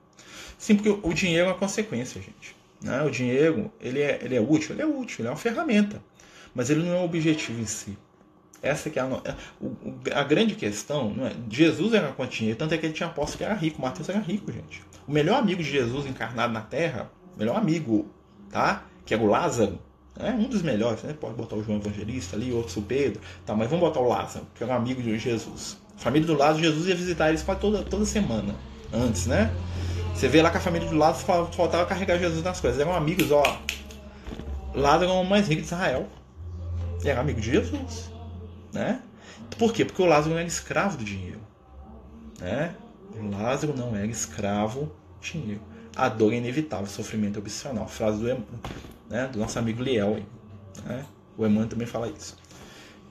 Sim, 0.58 0.76
porque 0.76 0.90
o 0.90 1.14
dinheiro 1.14 1.48
é 1.48 1.52
uma 1.52 1.58
consequência, 1.58 2.22
gente. 2.22 2.56
Né? 2.82 3.02
O 3.04 3.10
dinheiro, 3.10 3.72
ele 3.80 4.02
é, 4.02 4.20
ele 4.22 4.36
é 4.36 4.42
útil? 4.42 4.74
Ele 4.74 4.82
é 4.82 4.86
útil, 4.86 5.18
ele 5.20 5.28
é 5.28 5.32
uma 5.32 5.38
ferramenta. 5.38 6.02
Mas 6.54 6.70
ele 6.70 6.84
não 6.84 6.96
é 6.96 7.00
o 7.00 7.06
objetivo 7.06 7.62
em 7.62 7.66
si. 7.66 7.98
Essa 8.62 8.90
que 8.90 9.00
é 9.00 9.02
a, 9.02 9.22
é, 9.26 10.14
a 10.14 10.24
grande 10.24 10.56
questão. 10.56 11.16
É, 11.22 11.34
Jesus 11.50 11.94
era 11.94 12.10
com 12.10 12.26
dinheiro, 12.26 12.58
tanto 12.58 12.74
é 12.74 12.78
que 12.78 12.86
ele 12.86 12.94
tinha 12.94 13.10
aposto 13.10 13.38
que 13.38 13.44
era 13.44 13.54
rico. 13.54 13.82
Mateus 13.82 14.10
era 14.10 14.20
rico, 14.20 14.52
gente. 14.52 14.84
O 15.08 15.12
melhor 15.12 15.40
amigo 15.40 15.64
de 15.64 15.70
Jesus 15.70 16.06
encarnado 16.06 16.54
na 16.54 16.62
Terra, 16.62 17.12
melhor 17.38 17.58
amigo, 17.58 18.08
tá? 18.50 18.86
Que 19.06 19.14
era 19.14 19.24
o 19.24 19.26
Lázaro, 19.26 19.80
é 20.20 20.32
um 20.32 20.48
dos 20.48 20.62
melhores, 20.62 21.02
né? 21.04 21.14
Pode 21.14 21.36
botar 21.36 21.56
o 21.56 21.64
João 21.64 21.80
Evangelista 21.80 22.36
ali, 22.36 22.52
outro 22.52 22.80
o 22.80 22.84
Pedro, 22.84 23.22
tá? 23.46 23.56
Mas 23.56 23.70
vamos 23.70 23.88
botar 23.88 24.02
o 24.02 24.08
Lázaro, 24.08 24.46
que 24.54 24.64
era 24.64 24.74
um 24.74 24.76
amigo 24.76 25.02
de 25.02 25.18
Jesus. 25.18 25.78
A 25.98 26.00
família 26.00 26.28
do 26.28 26.36
Lázaro, 26.36 26.64
Jesus 26.64 26.88
ia 26.88 26.96
visitar 26.96 27.30
eles 27.30 27.44
toda, 27.60 27.84
toda 27.84 28.06
semana, 28.06 28.56
antes, 28.94 29.26
né? 29.26 29.52
Você 30.14 30.28
vê 30.28 30.42
lá 30.42 30.52
que 30.52 30.58
a 30.58 30.62
família 30.62 30.88
do 30.88 30.96
Lázaro 30.96 31.52
faltava 31.52 31.86
carregar 31.86 32.18
Jesus 32.18 32.44
nas 32.44 32.60
coisas. 32.60 32.80
Eram 32.80 32.94
amigos, 32.94 33.32
ó. 33.32 33.44
Lázaro 34.74 35.12
era 35.12 35.14
o 35.14 35.24
mais 35.24 35.48
rico 35.48 35.62
de 35.62 35.68
Israel. 35.68 36.08
Era 37.04 37.22
amigo 37.22 37.42
de 37.42 37.52
Jesus. 37.52 38.12
Né? 38.72 39.02
Por 39.58 39.74
quê? 39.74 39.84
Porque 39.84 40.02
o 40.02 40.06
Lázaro 40.06 40.32
não 40.32 40.40
era 40.40 40.48
escravo 40.48 40.98
do 40.98 41.04
dinheiro. 41.04 41.40
Né? 42.40 42.76
O 43.16 43.30
Lázaro 43.30 43.76
não 43.76 43.96
era 43.96 44.08
escravo 44.08 44.92
do 45.20 45.22
dinheiro. 45.22 45.62
A 45.96 46.08
dor 46.08 46.34
é 46.34 46.38
inevitável, 46.38 46.86
o 46.86 46.90
sofrimento 46.90 47.38
é 47.38 47.40
opcional. 47.40 47.88
Frase 47.88 48.20
do, 48.20 48.46
né, 49.10 49.28
do 49.28 49.40
nosso 49.40 49.60
amigo 49.60 49.84
Liel. 49.84 50.20
Né? 50.86 51.06
O 51.38 51.46
Emmanuel 51.46 51.70
também 51.70 51.88
fala 51.88 52.08
isso. 52.08 52.38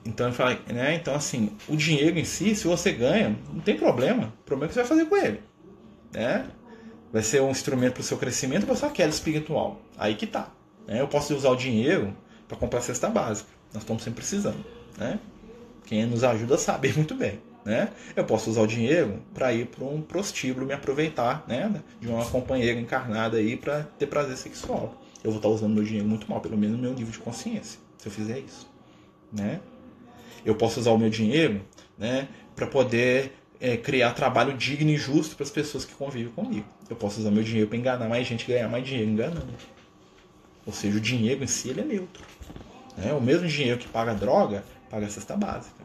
Então, 0.04 0.28
ele 0.28 0.34
fala, 0.34 0.58
né? 0.66 0.94
então, 0.94 1.14
assim, 1.14 1.52
o 1.68 1.76
dinheiro 1.76 2.18
em 2.18 2.24
si, 2.24 2.54
se 2.54 2.66
você 2.66 2.90
ganha, 2.90 3.36
não 3.52 3.60
tem 3.60 3.76
problema. 3.76 4.32
O 4.40 4.44
problema 4.44 4.66
é 4.66 4.68
que 4.68 4.74
você 4.74 4.80
vai 4.80 4.88
fazer 4.88 5.04
com 5.06 5.16
ele. 5.16 5.42
Né? 6.12 6.46
Vai 7.12 7.22
ser 7.22 7.42
um 7.42 7.50
instrumento 7.50 7.94
para 7.94 8.00
o 8.02 8.04
seu 8.04 8.16
crescimento 8.16 8.66
para 8.66 8.76
sua 8.76 8.90
queda 8.90 9.10
espiritual? 9.10 9.80
Aí 9.98 10.14
que 10.14 10.26
tá. 10.26 10.52
Né? 10.86 11.00
Eu 11.00 11.08
posso 11.08 11.34
usar 11.34 11.50
o 11.50 11.56
dinheiro 11.56 12.16
para 12.46 12.56
comprar 12.56 12.80
cesta 12.80 13.08
básica. 13.08 13.48
Nós 13.72 13.82
estamos 13.82 14.02
sempre 14.02 14.20
precisando. 14.20 14.64
Né? 14.96 15.18
Quem 15.86 16.06
nos 16.06 16.22
ajuda 16.22 16.56
sabe 16.56 16.92
muito 16.94 17.14
bem. 17.14 17.40
Né? 17.64 17.90
Eu 18.16 18.24
posso 18.24 18.50
usar 18.50 18.62
o 18.62 18.66
dinheiro 18.66 19.22
para 19.34 19.52
ir 19.52 19.66
para 19.66 19.84
um 19.84 20.00
prostíbulo, 20.00 20.66
me 20.66 20.72
aproveitar 20.72 21.44
né? 21.46 21.82
de 22.00 22.08
uma 22.08 22.24
companheira 22.24 22.78
encarnada 22.78 23.38
aí 23.38 23.56
para 23.56 23.82
ter 23.98 24.06
prazer 24.06 24.36
sexual. 24.36 24.94
Eu 25.22 25.30
vou 25.30 25.38
estar 25.38 25.48
usando 25.48 25.74
meu 25.74 25.84
dinheiro 25.84 26.08
muito 26.08 26.30
mal, 26.30 26.40
pelo 26.40 26.56
menos 26.56 26.76
no 26.76 26.82
meu 26.82 26.94
nível 26.94 27.12
de 27.12 27.18
consciência, 27.18 27.78
se 27.98 28.06
eu 28.06 28.12
fizer 28.12 28.38
isso. 28.38 28.66
Né? 29.32 29.60
Eu 30.44 30.54
posso 30.54 30.80
usar 30.80 30.92
o 30.92 30.98
meu 30.98 31.10
dinheiro 31.10 31.60
né, 31.98 32.28
para 32.56 32.66
poder 32.66 33.34
é, 33.60 33.76
criar 33.76 34.12
trabalho 34.12 34.56
digno 34.56 34.90
e 34.90 34.96
justo 34.96 35.36
para 35.36 35.44
as 35.44 35.50
pessoas 35.50 35.84
que 35.84 35.94
convivem 35.94 36.32
comigo. 36.32 36.66
Eu 36.88 36.96
posso 36.96 37.20
usar 37.20 37.30
meu 37.30 37.42
dinheiro 37.42 37.68
para 37.68 37.76
enganar 37.76 38.08
mais 38.08 38.26
gente 38.26 38.46
ganhar 38.46 38.68
mais 38.68 38.86
dinheiro 38.86 39.10
enganando. 39.10 39.52
Ou 40.66 40.72
seja, 40.72 40.96
o 40.96 41.00
dinheiro 41.00 41.44
em 41.44 41.46
si 41.46 41.68
ele 41.68 41.82
é 41.82 41.84
neutro. 41.84 42.24
Né? 42.96 43.12
O 43.12 43.20
mesmo 43.20 43.46
dinheiro 43.46 43.78
que 43.78 43.86
paga 43.86 44.14
droga, 44.14 44.64
paga 44.88 45.06
a 45.06 45.10
cesta 45.10 45.36
básica. 45.36 45.84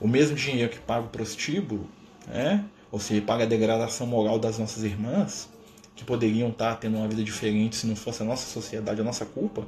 O 0.00 0.06
mesmo 0.06 0.36
dinheiro 0.36 0.70
que 0.70 0.78
paga 0.78 1.06
o 1.06 1.08
prostíbulo, 1.08 1.88
né? 2.26 2.64
ou 2.92 3.00
seja, 3.00 3.22
paga 3.22 3.44
a 3.44 3.46
degradação 3.46 4.06
moral 4.06 4.38
das 4.38 4.58
nossas 4.58 4.82
irmãs, 4.84 5.48
que 5.96 6.04
poderiam 6.04 6.50
estar 6.50 6.76
tendo 6.76 6.96
uma 6.96 7.08
vida 7.08 7.22
diferente 7.22 7.76
se 7.76 7.86
não 7.86 7.96
fosse 7.96 8.22
a 8.22 8.26
nossa 8.26 8.46
sociedade, 8.46 9.00
a 9.00 9.04
nossa 9.04 9.24
culpa, 9.24 9.66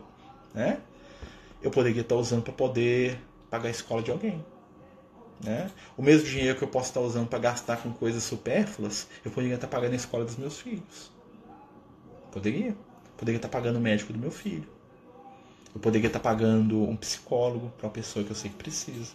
né? 0.52 0.78
eu 1.62 1.70
poderia 1.70 2.02
estar 2.02 2.16
usando 2.16 2.42
para 2.42 2.52
poder 2.52 3.18
pagar 3.50 3.68
a 3.68 3.70
escola 3.70 4.02
de 4.02 4.11
alguém. 4.11 4.44
Né? 5.43 5.70
O 5.97 6.03
mesmo 6.03 6.26
dinheiro 6.26 6.57
que 6.57 6.64
eu 6.64 6.68
posso 6.68 6.89
estar 6.89 7.01
usando 7.01 7.28
para 7.28 7.39
gastar 7.39 7.76
com 7.78 7.93
coisas 7.93 8.22
supérfluas, 8.22 9.07
eu 9.24 9.30
poderia 9.30 9.57
estar 9.57 9.68
pagando 9.68 9.93
a 9.93 9.97
escola 9.97 10.24
dos 10.24 10.37
meus 10.37 10.61
filhos. 10.61 11.11
Poderia. 12.32 12.76
Poderia 13.16 13.39
estar 13.39 13.49
pagando 13.49 13.76
o 13.76 13.80
médico 13.80 14.12
do 14.12 14.18
meu 14.18 14.30
filho. 14.30 14.68
Eu 15.74 15.80
poderia 15.80 16.07
estar 16.07 16.20
pagando 16.20 16.82
um 16.82 16.97
psicólogo 16.97 17.72
para 17.76 17.87
uma 17.87 17.93
pessoa 17.93 18.24
que 18.24 18.30
eu 18.30 18.37
sei 18.37 18.51
que 18.51 18.57
precisa. 18.57 19.12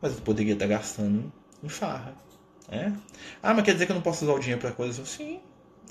Mas 0.00 0.14
eu 0.14 0.20
poderia 0.20 0.52
estar 0.52 0.66
gastando 0.66 1.32
em 1.62 1.68
farra. 1.68 2.14
Né? 2.68 2.96
Ah, 3.42 3.54
mas 3.54 3.64
quer 3.64 3.72
dizer 3.72 3.86
que 3.86 3.92
eu 3.92 3.96
não 3.96 4.02
posso 4.02 4.24
usar 4.24 4.34
o 4.34 4.38
dinheiro 4.38 4.60
para 4.60 4.72
coisas 4.72 4.98
assim? 4.98 5.40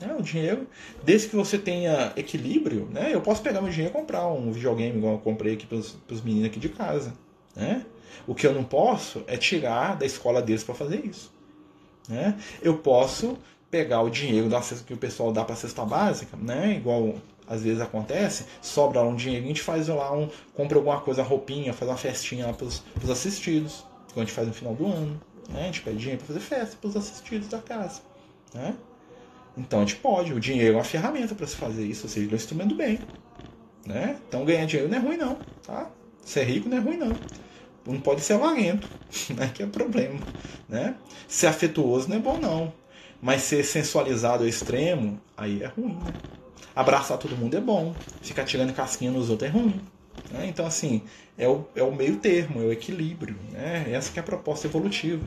É, 0.02 0.14
o 0.14 0.22
dinheiro, 0.22 0.68
desde 1.04 1.30
que 1.30 1.36
você 1.36 1.58
tenha 1.58 2.12
equilíbrio, 2.16 2.90
né? 2.92 3.14
Eu 3.14 3.22
posso 3.22 3.42
pegar 3.42 3.62
meu 3.62 3.70
dinheiro 3.70 3.94
e 3.94 3.98
comprar 4.00 4.28
um 4.28 4.52
videogame 4.52 4.98
igual 4.98 5.14
eu 5.14 5.20
comprei 5.20 5.54
aqui 5.54 5.68
para 5.68 5.78
os 5.78 6.22
meninos 6.24 6.48
aqui 6.48 6.60
de 6.60 6.70
casa, 6.70 7.14
né? 7.56 7.86
O 8.28 8.36
que 8.36 8.46
eu 8.46 8.54
não 8.54 8.64
posso 8.64 9.24
é 9.28 9.38
tirar 9.38 9.96
da 9.96 10.06
escola 10.06 10.42
deles 10.42 10.64
para 10.64 10.76
fazer 10.76 11.06
isso. 11.06 11.32
Né? 12.08 12.38
Eu 12.62 12.78
posso 12.78 13.38
pegar 13.70 14.02
o 14.02 14.10
dinheiro 14.10 14.50
da 14.50 14.60
que 14.60 14.94
o 14.94 14.98
pessoal 14.98 15.32
dá 15.32 15.46
para 15.46 15.54
a 15.54 15.58
cesta 15.58 15.86
básica, 15.86 16.36
né? 16.38 16.76
igual 16.76 17.16
às 17.48 17.64
vezes 17.64 17.82
acontece, 17.82 18.46
sobra 18.62 19.02
um 19.02 19.16
dinheiro, 19.16 19.46
a 19.46 19.48
gente 19.48 19.62
faz 19.62 19.88
lá 19.88 20.14
um, 20.14 20.30
compra 20.54 20.78
alguma 20.78 21.00
coisa, 21.02 21.24
roupinha, 21.24 21.74
faz 21.74 21.90
uma 21.90 21.98
festinha 21.98 22.48
lá 22.48 22.54
para 22.54 22.66
os 22.66 23.10
assistidos, 23.10 23.86
que 24.14 24.20
a 24.20 24.24
gente 24.24 24.34
faz 24.34 24.48
no 24.48 24.54
final 24.54 24.76
do 24.76 24.86
ano. 24.86 25.20
Né? 25.50 25.64
A 25.64 25.66
gente 25.66 25.82
pede 25.82 25.98
dinheiro 25.98 26.20
para 26.20 26.28
fazer 26.28 26.40
festa 26.40 26.78
para 26.80 26.90
os 26.90 26.96
assistidos 26.96 27.48
da 27.48 27.60
casa. 27.60 28.02
Né? 28.54 28.76
Então 29.58 29.80
a 29.80 29.82
gente 29.84 29.98
pode, 29.98 30.34
o 30.34 30.40
dinheiro 30.40 30.76
é 30.76 30.78
uma 30.78 30.84
ferramenta 30.84 31.36
para 31.36 31.48
se 31.48 31.56
fazer 31.56 31.86
isso, 31.86 32.04
ou 32.06 32.10
seja, 32.10 32.30
é 32.30 32.32
um 32.32 32.36
instrumento 32.36 32.76
bem. 32.76 33.00
Né? 33.86 34.18
Então 34.28 34.46
ganhar 34.46 34.66
dinheiro 34.66 34.90
não 34.90 34.98
é 34.98 35.02
ruim 35.02 35.18
não, 35.18 35.38
tá? 35.66 35.90
Ser 36.24 36.44
rico 36.44 36.70
não 36.70 36.78
é 36.78 36.80
ruim 36.80 36.98
não 36.98 37.16
não 37.86 38.00
pode 38.00 38.22
ser 38.22 38.34
avarento, 38.34 38.88
né? 39.36 39.52
que 39.54 39.64
é 39.64 39.66
problema. 39.66 40.20
Né? 40.68 40.96
Ser 41.28 41.48
afetuoso 41.48 42.10
não 42.10 42.18
é 42.18 42.20
bom, 42.20 42.38
não. 42.38 42.74
Mas 43.22 43.44
ser 43.44 43.64
sensualizado 43.64 44.44
ao 44.44 44.50
extremo, 44.50 45.20
aí 45.38 45.62
é 45.62 45.68
ruim. 45.68 45.98
Né? 46.04 46.14
Abraçar 46.76 47.18
todo 47.18 47.36
mundo 47.36 47.56
é 47.56 47.62
bom. 47.62 47.94
Ficar 48.22 48.46
tirando 48.46 48.74
casquinha 48.74 49.12
nos 49.12 49.30
outros 49.30 49.50
é 49.50 49.54
ruim. 49.54 49.82
Né? 50.32 50.48
Então, 50.48 50.66
assim, 50.66 51.04
é 51.38 51.48
o, 51.48 51.66
é 51.76 51.84
o 51.84 51.94
meio 51.94 52.18
termo, 52.18 52.62
é 52.62 52.66
o 52.66 52.72
equilíbrio. 52.72 53.36
Né? 53.52 53.92
Essa 53.92 54.12
que 54.12 54.20
é 54.20 54.22
a 54.22 54.26
proposta 54.26 54.68
evolutiva. 54.68 55.24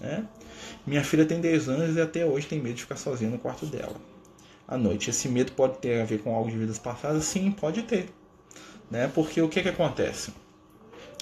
Né? 0.00 0.24
Minha 0.86 1.02
filha 1.02 1.24
tem 1.24 1.40
10 1.40 1.68
anos 1.68 1.96
e 1.96 2.00
até 2.00 2.24
hoje 2.26 2.46
tem 2.46 2.60
medo 2.60 2.74
de 2.74 2.82
ficar 2.82 2.96
sozinha 2.96 3.30
no 3.30 3.38
quarto 3.38 3.66
dela. 3.66 3.96
À 4.68 4.76
noite. 4.76 5.10
Esse 5.10 5.28
medo 5.28 5.52
pode 5.52 5.78
ter 5.78 6.00
a 6.00 6.04
ver 6.04 6.20
com 6.20 6.34
algo 6.34 6.50
de 6.50 6.56
vidas 6.56 6.78
passadas? 6.78 7.24
Sim, 7.24 7.50
pode 7.50 7.82
ter. 7.82 8.08
Né? 8.90 9.10
Porque 9.12 9.40
o 9.40 9.48
que, 9.48 9.62
que 9.62 9.68
acontece? 9.68 10.32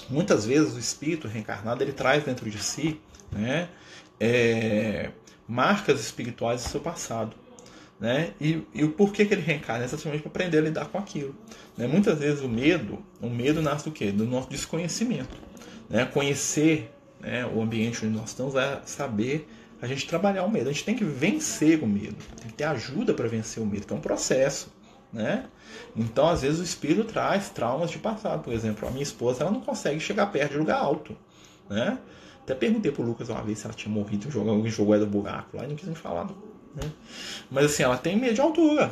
Muitas 0.09 0.45
vezes 0.45 0.75
o 0.75 0.79
espírito 0.79 1.27
reencarnado 1.27 1.83
ele 1.83 1.93
traz 1.93 2.23
dentro 2.23 2.49
de 2.49 2.61
si 2.61 2.99
né, 3.31 3.69
é, 4.19 5.09
marcas 5.47 5.99
espirituais 5.99 6.63
do 6.63 6.69
seu 6.69 6.79
passado. 6.79 7.35
Né? 7.99 8.33
E, 8.41 8.63
e 8.73 8.83
o 8.83 8.91
porquê 8.91 9.25
que 9.25 9.33
ele 9.33 9.41
reencarna? 9.41 9.83
É 9.83 9.85
exatamente 9.85 10.21
para 10.21 10.29
aprender 10.29 10.57
a 10.57 10.61
lidar 10.61 10.85
com 10.85 10.97
aquilo. 10.97 11.35
Né? 11.77 11.87
Muitas 11.87 12.17
vezes 12.17 12.41
o 12.41 12.49
medo, 12.49 13.03
o 13.21 13.29
medo 13.29 13.61
nasce 13.61 13.85
do 13.85 13.91
quê? 13.91 14.11
Do 14.11 14.25
nosso 14.25 14.49
desconhecimento. 14.49 15.37
Né? 15.87 16.05
Conhecer 16.05 16.91
né, 17.19 17.45
o 17.45 17.61
ambiente 17.61 18.03
onde 18.03 18.17
nós 18.17 18.29
estamos 18.29 18.55
é 18.55 18.81
saber 18.85 19.47
a 19.79 19.87
gente 19.87 20.07
trabalhar 20.07 20.43
o 20.45 20.51
medo. 20.51 20.69
A 20.69 20.71
gente 20.71 20.83
tem 20.83 20.95
que 20.95 21.03
vencer 21.03 21.83
o 21.83 21.87
medo. 21.87 22.17
Tem 22.39 22.47
que 22.49 22.53
ter 22.53 22.63
ajuda 22.63 23.13
para 23.13 23.27
vencer 23.27 23.61
o 23.61 23.65
medo, 23.65 23.85
que 23.85 23.93
é 23.93 23.95
um 23.95 24.01
processo 24.01 24.71
né? 25.11 25.45
Então, 25.95 26.29
às 26.29 26.41
vezes, 26.41 26.59
o 26.59 26.63
espírito 26.63 27.03
traz 27.05 27.49
traumas 27.49 27.91
de 27.91 27.97
passado. 27.97 28.43
Por 28.43 28.53
exemplo, 28.53 28.87
a 28.87 28.91
minha 28.91 29.03
esposa 29.03 29.43
ela 29.43 29.51
não 29.51 29.61
consegue 29.61 29.99
chegar 29.99 30.27
perto 30.27 30.51
de 30.51 30.57
lugar 30.57 30.79
alto, 30.79 31.15
né? 31.69 31.97
Até 32.43 32.55
perguntei 32.55 32.91
pro 32.91 33.03
Lucas 33.03 33.29
uma 33.29 33.41
vez 33.41 33.59
se 33.59 33.65
ela 33.65 33.73
tinha 33.73 33.93
morrido 33.93 34.29
jogo, 34.31 34.49
alguém 34.49 34.71
jogou 34.71 34.95
ela 34.95 35.05
do 35.05 35.11
buraco 35.11 35.55
lá 35.55 35.63
e 35.63 35.67
não 35.67 35.75
quis 35.75 35.87
me 35.87 35.95
falar. 35.95 36.25
Né? 36.25 36.91
Mas 37.49 37.65
assim, 37.65 37.83
ela 37.83 37.97
tem 37.97 38.17
medo 38.17 38.33
de 38.33 38.41
altura. 38.41 38.91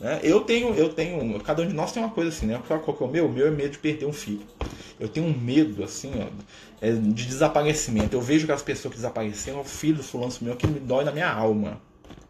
Né? 0.00 0.20
Eu 0.22 0.40
tenho, 0.40 0.74
eu 0.74 0.92
tenho, 0.92 1.40
cada 1.40 1.62
um 1.62 1.66
de 1.66 1.74
nós 1.74 1.92
tem 1.92 2.02
uma 2.02 2.10
coisa 2.10 2.30
assim, 2.30 2.46
né? 2.46 2.60
Qual 2.66 2.80
que 2.80 3.02
é 3.02 3.06
o 3.06 3.10
meu? 3.10 3.26
O 3.26 3.32
meu 3.32 3.46
é 3.46 3.50
medo 3.50 3.70
de 3.70 3.78
perder 3.78 4.06
um 4.06 4.12
filho. 4.12 4.42
Eu 4.98 5.08
tenho 5.08 5.26
um 5.26 5.36
medo, 5.36 5.84
assim, 5.84 6.12
ó, 6.20 6.26
é, 6.80 6.92
de 6.92 7.26
desaparecimento. 7.26 8.16
Eu 8.16 8.20
vejo 8.20 8.44
aquelas 8.44 8.62
pessoas 8.62 8.92
que 8.92 8.98
desapareceram, 8.98 9.60
o 9.60 9.64
filho 9.64 9.96
do 9.96 10.02
fulano 10.02 10.32
sumiu, 10.32 10.56
que 10.56 10.66
me 10.66 10.80
dói 10.80 11.04
na 11.04 11.12
minha 11.12 11.30
alma. 11.30 11.80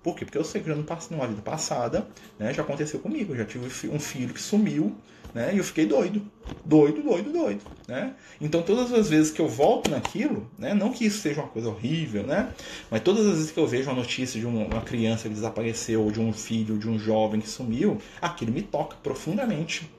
Por 0.09 0.16
quê? 0.16 0.24
Porque 0.24 0.38
eu 0.38 0.44
sei 0.44 0.62
que 0.62 0.68
já 0.68 0.82
passei 0.84 1.14
numa 1.14 1.26
vida 1.26 1.42
passada, 1.42 2.09
né? 2.38 2.54
Já 2.54 2.62
aconteceu 2.62 2.98
comigo. 2.98 3.34
Eu 3.34 3.36
já 3.36 3.44
tive 3.44 3.66
um 3.88 4.00
filho 4.00 4.32
que 4.32 4.40
sumiu, 4.40 4.96
né? 5.34 5.50
E 5.52 5.59
eu 5.59 5.64
fiquei 5.64 5.84
doido. 5.84 6.22
Doido, 6.64 7.02
doido, 7.02 7.30
doido, 7.30 7.61
né? 7.86 8.14
Então 8.40 8.62
todas 8.62 8.90
as 8.90 9.11
vezes 9.11 9.30
que 9.30 9.38
eu 9.38 9.46
volto 9.46 9.90
naquilo, 9.90 10.50
né? 10.59 10.72
Não 10.72 10.92
que 10.92 11.04
isso 11.04 11.18
seja 11.18 11.42
uma 11.42 11.50
coisa 11.50 11.68
horrível, 11.68 12.22
né? 12.22 12.48
Mas 12.90 13.02
todas 13.02 13.26
as 13.26 13.34
vezes 13.34 13.50
que 13.50 13.61
eu 13.61 13.66
vejo 13.66 13.90
uma 13.90 13.96
notícia 13.96 14.40
de 14.40 14.46
uma 14.46 14.80
criança 14.80 15.28
que 15.28 15.34
desapareceu, 15.34 16.02
ou 16.02 16.11
de 16.11 16.20
um 16.20 16.32
filho, 16.32 16.78
de 16.78 16.88
um 16.88 16.98
jovem 16.98 17.38
que 17.38 17.48
sumiu, 17.50 17.98
aquilo 18.22 18.50
me 18.50 18.62
toca 18.62 18.96
profundamente. 19.02 19.90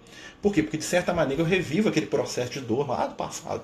Por 0.41 0.51
quê? 0.51 0.63
Porque 0.63 0.77
de 0.77 0.85
certa 0.85 1.13
maneira 1.13 1.43
eu 1.43 1.45
revivo 1.45 1.87
aquele 1.87 2.07
processo 2.07 2.51
de 2.51 2.61
dor 2.61 2.89
lá 2.89 3.05
do 3.05 3.13
passado. 3.13 3.61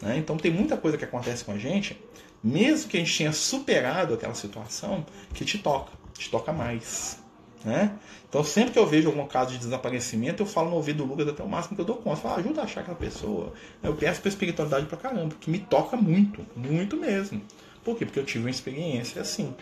Né? 0.00 0.16
Então 0.16 0.36
tem 0.36 0.52
muita 0.52 0.76
coisa 0.76 0.96
que 0.96 1.04
acontece 1.04 1.44
com 1.44 1.50
a 1.50 1.58
gente, 1.58 2.00
mesmo 2.42 2.90
que 2.90 2.96
a 2.96 3.00
gente 3.00 3.16
tenha 3.16 3.32
superado 3.32 4.14
aquela 4.14 4.34
situação, 4.34 5.04
que 5.34 5.44
te 5.44 5.58
toca, 5.58 5.92
te 6.16 6.30
toca 6.30 6.52
mais. 6.52 7.20
Né? 7.64 7.96
Então 8.28 8.42
sempre 8.42 8.72
que 8.72 8.78
eu 8.78 8.86
vejo 8.86 9.08
algum 9.08 9.26
caso 9.26 9.52
de 9.52 9.58
desaparecimento, 9.58 10.42
eu 10.42 10.46
falo 10.46 10.70
no 10.70 10.76
ouvido 10.76 10.98
do 10.98 11.04
Lucas 11.04 11.28
até 11.28 11.42
o 11.42 11.48
máximo 11.48 11.76
que 11.76 11.82
eu 11.82 11.86
dou 11.86 11.96
conta. 11.96 12.18
Eu 12.18 12.22
falo, 12.22 12.40
ajuda 12.40 12.62
a 12.62 12.64
achar 12.64 12.80
aquela 12.80 12.96
pessoa. 12.96 13.52
Eu 13.82 13.94
peço 13.94 14.20
para 14.20 14.28
espiritualidade 14.28 14.86
pra 14.86 14.98
caramba, 14.98 15.34
que 15.40 15.50
me 15.50 15.58
toca 15.58 15.96
muito, 15.96 16.44
muito 16.56 16.96
mesmo. 16.96 17.40
Por 17.84 17.96
quê? 17.96 18.04
Porque 18.04 18.18
eu 18.18 18.24
tive 18.24 18.44
uma 18.44 18.50
experiência 18.50 19.22
assim. 19.22 19.54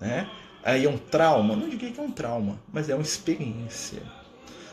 Né? 0.00 0.28
Aí 0.62 0.84
é 0.84 0.88
um 0.88 0.98
trauma, 0.98 1.54
não 1.54 1.68
diria 1.68 1.92
que 1.92 2.00
é 2.00 2.02
um 2.02 2.10
trauma, 2.10 2.60
mas 2.72 2.90
é 2.90 2.94
uma 2.94 3.02
experiência. 3.02 4.02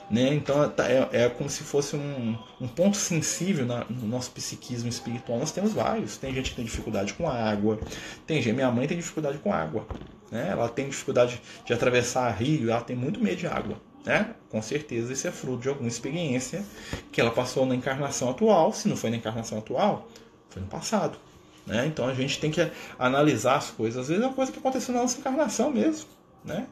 Né? 0.10 0.34
Então 0.34 0.70
tá, 0.70 0.90
é, 0.90 1.08
é 1.12 1.30
como 1.30 1.50
se 1.50 1.64
fosse 1.64 1.96
um, 1.96 2.38
um 2.60 2.68
ponto 2.68 2.98
sensível 2.98 3.66
na, 3.66 3.86
no 3.86 4.08
nosso 4.08 4.32
psiquismo 4.32 4.90
espiritual. 4.90 5.40
Nós 5.40 5.52
temos 5.52 5.74
vários. 5.74 6.18
Tem 6.18 6.34
gente 6.34 6.52
que 6.52 6.56
tem 6.56 6.66
dificuldade 6.66 7.14
com 7.14 7.30
água. 7.30 7.80
Tem 8.28 8.42
gente, 8.42 8.54
minha 8.54 8.72
mãe 8.72 8.88
tem 8.88 8.98
dificuldade 8.98 9.38
com 9.40 9.52
água. 9.52 9.88
Né? 10.32 10.50
Ela 10.50 10.70
tem 10.70 10.90
dificuldade 10.90 11.42
de 11.66 11.74
atravessar 11.74 12.30
rio. 12.32 12.70
Ela 12.70 12.82
tem 12.82 12.96
muito 12.96 13.20
medo 13.20 13.38
de 13.38 13.48
água. 13.48 13.78
Né? 14.06 14.36
Com 14.50 14.62
certeza 14.62 15.14
isso 15.14 15.28
é 15.28 15.32
fruto 15.32 15.64
de 15.64 15.70
alguma 15.70 15.88
experiência 15.88 16.64
que 17.12 17.22
ela 17.22 17.32
passou 17.32 17.66
na 17.66 17.76
encarnação 17.76 18.30
atual. 18.30 18.74
Se 18.74 18.88
não 18.88 18.98
foi 18.98 19.10
na 19.10 19.18
encarnação 19.18 19.58
atual, 19.58 20.08
foi 20.50 20.62
no 20.62 20.68
passado. 20.68 21.18
Né? 21.66 21.86
Então 21.88 22.08
a 22.08 22.14
gente 22.14 22.40
tem 22.40 22.52
que 22.52 22.70
analisar 23.00 23.56
as 23.56 23.72
coisas. 23.72 24.02
Às 24.02 24.08
vezes 24.10 24.24
é 24.24 24.28
uma 24.28 24.36
coisa 24.36 24.52
que 24.52 24.60
aconteceu 24.60 24.94
na 24.94 25.02
nossa 25.02 25.20
encarnação 25.20 25.72
mesmo. 25.72 26.08
Né? 26.44 26.68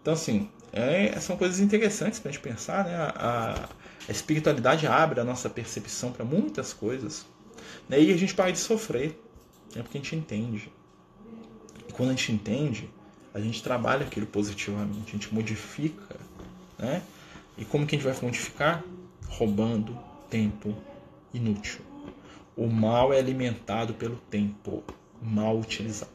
Então, 0.00 0.14
assim, 0.14 0.48
é, 0.72 1.18
são 1.20 1.36
coisas 1.36 1.60
interessantes 1.60 2.18
para 2.18 2.30
a 2.30 2.32
gente 2.32 2.42
pensar. 2.42 2.84
Né? 2.84 2.94
A, 2.94 3.68
a, 4.08 4.10
espiritualidade 4.10 4.86
abre 4.86 5.20
a 5.20 5.24
nossa 5.24 5.48
percepção 5.48 6.12
para 6.12 6.24
muitas 6.24 6.72
coisas. 6.72 7.26
Né? 7.88 8.02
E 8.02 8.12
a 8.12 8.16
gente 8.16 8.34
para 8.34 8.50
de 8.50 8.58
sofrer, 8.58 9.20
é 9.74 9.82
porque 9.82 9.98
a 9.98 10.00
gente 10.00 10.16
entende. 10.16 10.72
E 11.88 11.92
quando 11.92 12.10
a 12.10 12.12
gente 12.12 12.32
entende, 12.32 12.90
a 13.32 13.40
gente 13.40 13.62
trabalha 13.62 14.06
aquilo 14.06 14.26
positivamente, 14.26 15.08
a 15.08 15.12
gente 15.12 15.34
modifica. 15.34 16.16
Né? 16.78 17.02
E 17.56 17.64
como 17.64 17.86
que 17.86 17.96
a 17.96 17.98
gente 17.98 18.08
vai 18.08 18.16
modificar? 18.22 18.84
Roubando 19.28 19.98
tempo 20.30 20.74
inútil. 21.32 21.80
O 22.56 22.66
mal 22.66 23.12
é 23.12 23.18
alimentado 23.18 23.94
pelo 23.94 24.16
tempo 24.16 24.82
mal 25.22 25.58
utilizado. 25.58 26.10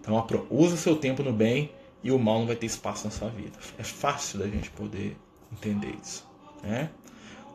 Então, 0.00 0.26
usa 0.50 0.76
seu 0.76 0.96
tempo 0.96 1.22
no 1.22 1.32
bem 1.32 1.70
e 2.02 2.10
o 2.10 2.18
mal 2.18 2.40
não 2.40 2.46
vai 2.46 2.56
ter 2.56 2.66
espaço 2.66 3.04
na 3.04 3.10
sua 3.10 3.28
vida. 3.28 3.58
É 3.78 3.82
fácil 3.82 4.38
da 4.38 4.46
gente 4.46 4.70
poder 4.70 5.16
entender 5.52 5.94
isso. 6.02 6.26
Né? 6.62 6.90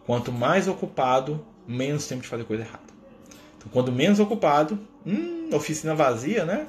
Quanto 0.06 0.32
mais 0.32 0.68
ocupado, 0.68 1.44
menos 1.68 2.08
tempo 2.08 2.22
de 2.22 2.28
fazer 2.28 2.44
coisa 2.44 2.64
errada. 2.64 2.84
Então, 3.58 3.70
quando 3.72 3.92
menos 3.92 4.20
ocupado, 4.20 4.80
hum, 5.06 5.50
oficina 5.54 5.96
vazia, 5.96 6.46
né? 6.46 6.68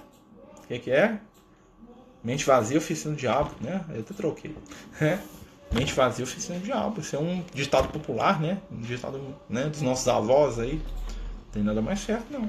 O 0.64 0.66
que, 0.66 0.78
que, 0.78 0.90
é? 0.90 1.20
Mente 2.24 2.44
vazia, 2.44 2.78
oficina 2.78 3.14
do 3.14 3.18
diabo, 3.18 3.50
né? 3.60 3.84
Eu 3.90 4.00
até 4.00 4.14
troquei. 4.14 4.56
Né? 5.00 5.22
Mente 5.70 5.92
vazia, 5.92 6.24
oficina 6.24 6.58
do 6.58 6.64
diabo. 6.64 7.00
Isso 7.00 7.14
é 7.14 7.18
um 7.18 7.44
ditado 7.52 7.88
popular, 7.88 8.40
né? 8.40 8.60
Um 8.70 8.80
ditado 8.80 9.20
né, 9.48 9.68
dos 9.68 9.82
nossos 9.82 10.08
avós 10.08 10.58
aí. 10.58 10.74
Não 10.74 11.52
tem 11.52 11.62
nada 11.62 11.82
mais 11.82 12.00
certo, 12.00 12.26
não. 12.30 12.48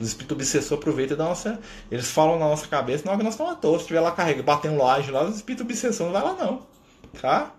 Os 0.00 0.08
espíritos 0.08 0.36
obsessores 0.36 0.80
aproveitam 0.80 1.16
da 1.16 1.24
nossa. 1.24 1.60
Eles 1.90 2.10
falam 2.10 2.38
na 2.38 2.46
nossa 2.46 2.66
cabeça, 2.66 3.04
não, 3.06 3.16
que 3.16 3.24
nós 3.24 3.34
estamos 3.34 3.52
à 3.52 3.56
toa. 3.56 3.78
Se 3.78 3.82
estiver 3.82 4.00
lá 4.00 4.12
carregando, 4.12 4.44
batendo 4.44 4.78
laje 4.78 5.10
lá, 5.10 5.24
os 5.24 5.36
espíritos 5.36 5.64
obsessores 5.64 6.12
não 6.12 6.20
vai 6.20 6.22
lá 6.22 6.44
não. 6.44 6.66
Tá? 7.20 7.52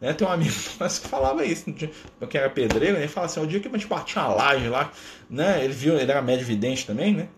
Né? 0.00 0.12
Tem 0.12 0.26
um 0.26 0.30
amigo 0.30 0.54
que 0.78 1.08
falava 1.08 1.44
isso, 1.44 1.72
que 1.72 1.90
era 2.38 2.48
pedreiro, 2.48 2.96
ele 2.96 3.08
falava 3.08 3.32
assim, 3.32 3.40
o 3.42 3.46
dia 3.46 3.60
que 3.60 3.68
a 3.68 3.70
gente 3.70 3.86
batia 3.86 4.22
uma 4.22 4.34
laje 4.34 4.68
lá, 4.68 4.92
né? 5.28 5.64
Ele 5.64 5.72
viu, 5.72 5.98
ele 5.98 6.10
era 6.10 6.22
médio 6.22 6.46
vidente 6.46 6.86
também, 6.86 7.14
né? 7.14 7.28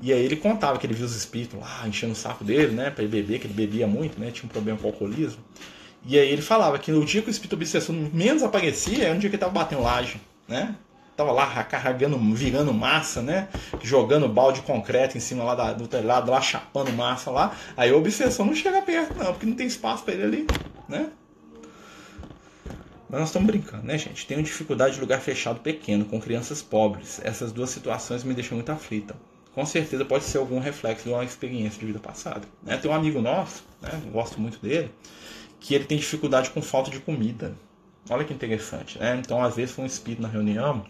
E 0.00 0.12
aí 0.12 0.24
ele 0.24 0.36
contava 0.36 0.78
que 0.78 0.86
ele 0.86 0.94
viu 0.94 1.06
os 1.06 1.14
espíritos 1.14 1.58
lá 1.58 1.86
enchendo 1.86 2.12
o 2.12 2.16
saco 2.16 2.44
dele, 2.44 2.74
né? 2.74 2.90
Pra 2.90 3.02
ele 3.02 3.10
beber, 3.10 3.38
que 3.38 3.46
ele 3.46 3.54
bebia 3.54 3.86
muito, 3.86 4.18
né? 4.18 4.30
Tinha 4.30 4.46
um 4.46 4.48
problema 4.48 4.78
com 4.78 4.86
o 4.86 4.90
alcoolismo. 4.90 5.42
E 6.04 6.18
aí 6.18 6.28
ele 6.30 6.42
falava 6.42 6.78
que 6.78 6.92
no 6.92 7.04
dia 7.04 7.20
que 7.20 7.28
o 7.28 7.30
espírito 7.30 7.54
obsessor 7.54 7.94
menos 8.12 8.42
aparecia, 8.42 9.04
era 9.04 9.14
um 9.14 9.18
dia 9.18 9.28
que 9.28 9.36
ele 9.36 9.40
tava 9.40 9.52
batendo 9.52 9.82
laje, 9.82 10.20
né? 10.46 10.74
Tava 11.16 11.32
lá 11.32 11.64
carregando, 11.64 12.18
virando 12.34 12.74
massa, 12.74 13.22
né? 13.22 13.48
Jogando 13.82 14.28
balde 14.28 14.60
de 14.60 14.66
concreto 14.66 15.16
em 15.16 15.20
cima 15.20 15.42
lá 15.42 15.54
da, 15.54 15.72
do 15.72 15.88
telhado, 15.88 16.30
lá 16.30 16.40
chapando 16.40 16.92
massa 16.92 17.30
lá. 17.30 17.56
Aí 17.76 17.90
a 17.90 17.96
obsessão 17.96 18.44
não 18.44 18.54
chega 18.54 18.82
perto, 18.82 19.14
não, 19.16 19.32
porque 19.32 19.46
não 19.46 19.54
tem 19.54 19.66
espaço 19.66 20.04
para 20.04 20.14
ele 20.14 20.22
ali, 20.22 20.46
né? 20.88 21.10
Mas 23.08 23.20
nós 23.20 23.28
estamos 23.28 23.46
brincando, 23.46 23.84
né, 23.84 23.96
gente? 23.96 24.26
Tenho 24.26 24.42
dificuldade 24.42 24.96
de 24.96 25.00
lugar 25.00 25.20
fechado 25.20 25.60
pequeno, 25.60 26.04
com 26.04 26.20
crianças 26.20 26.60
pobres. 26.60 27.20
Essas 27.24 27.52
duas 27.52 27.70
situações 27.70 28.24
me 28.24 28.34
deixam 28.34 28.56
muito 28.56 28.70
aflita. 28.70 29.16
Com 29.54 29.64
certeza 29.64 30.04
pode 30.04 30.24
ser 30.24 30.38
algum 30.38 30.58
reflexo 30.58 31.04
de 31.04 31.10
uma 31.10 31.24
experiência 31.24 31.78
de 31.80 31.86
vida 31.86 32.00
passada. 32.00 32.42
Né? 32.62 32.76
Tem 32.76 32.90
um 32.90 32.94
amigo 32.94 33.22
nosso, 33.22 33.64
né? 33.80 33.90
gosto 34.12 34.38
muito 34.40 34.58
dele, 34.58 34.90
que 35.60 35.74
ele 35.74 35.84
tem 35.84 35.96
dificuldade 35.96 36.50
com 36.50 36.60
falta 36.60 36.90
de 36.90 37.00
comida. 37.00 37.56
Olha 38.08 38.24
que 38.24 38.32
interessante, 38.32 38.98
né? 38.98 39.16
Então, 39.16 39.42
às 39.42 39.56
vezes 39.56 39.74
foi 39.74 39.84
um 39.84 39.86
espírito 39.86 40.22
na 40.22 40.28
reunião 40.28 40.84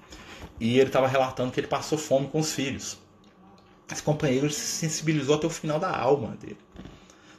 e 0.60 0.78
ele 0.78 0.88
estava 0.88 1.06
relatando 1.06 1.50
que 1.50 1.60
ele 1.60 1.66
passou 1.66 1.96
fome 1.96 2.28
com 2.28 2.38
os 2.38 2.52
filhos. 2.52 2.98
Esse 3.90 4.02
companheiro 4.02 4.50
se 4.50 4.60
sensibilizou 4.60 5.36
até 5.36 5.46
o 5.46 5.50
final 5.50 5.78
da 5.78 5.96
alma 5.96 6.36
dele. 6.36 6.58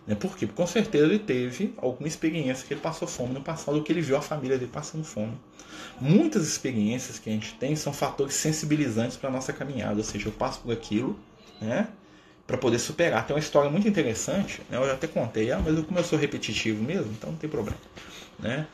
Né? 0.08 0.16
Por 0.16 0.38
quê? 0.38 0.48
Porque 0.48 0.62
com 0.62 0.66
certeza 0.66 1.06
ele 1.06 1.20
teve 1.20 1.74
alguma 1.78 2.08
experiência 2.08 2.66
que 2.66 2.74
ele 2.74 2.82
passou 2.82 3.08
fome 3.08 3.34
no 3.34 3.42
passado, 3.42 3.76
ou 3.76 3.84
que 3.84 3.92
ele 3.92 4.02
viu 4.02 4.16
a 4.16 4.22
família 4.22 4.58
dele 4.58 4.72
passando 4.72 5.04
fome. 5.04 5.38
Muitas 6.00 6.48
experiências 6.48 7.20
que 7.20 7.30
a 7.30 7.34
gente 7.34 7.54
tem 7.56 7.76
são 7.76 7.92
fatores 7.92 8.34
sensibilizantes 8.36 9.18
para 9.18 9.30
a 9.30 9.34
nossa 9.34 9.52
caminhada, 9.52 9.98
ou 9.98 10.04
seja, 10.04 10.30
eu 10.30 10.32
passo 10.32 10.62
por 10.62 10.72
aquilo, 10.72 11.20
né? 11.60 11.90
para 12.48 12.58
poder 12.58 12.80
superar. 12.80 13.28
Tem 13.28 13.36
uma 13.36 13.42
história 13.42 13.70
muito 13.70 13.88
interessante, 13.88 14.62
né? 14.70 14.78
eu 14.78 14.86
já 14.88 14.94
até 14.94 15.06
contei, 15.06 15.52
ah, 15.52 15.60
mas 15.60 15.78
como 15.86 16.00
eu 16.00 16.04
sou 16.04 16.18
repetitivo 16.18 16.82
mesmo, 16.82 17.12
então 17.12 17.32
não 17.32 17.38
tem 17.38 17.50
problema. 17.50 17.78
Né? 18.40 18.66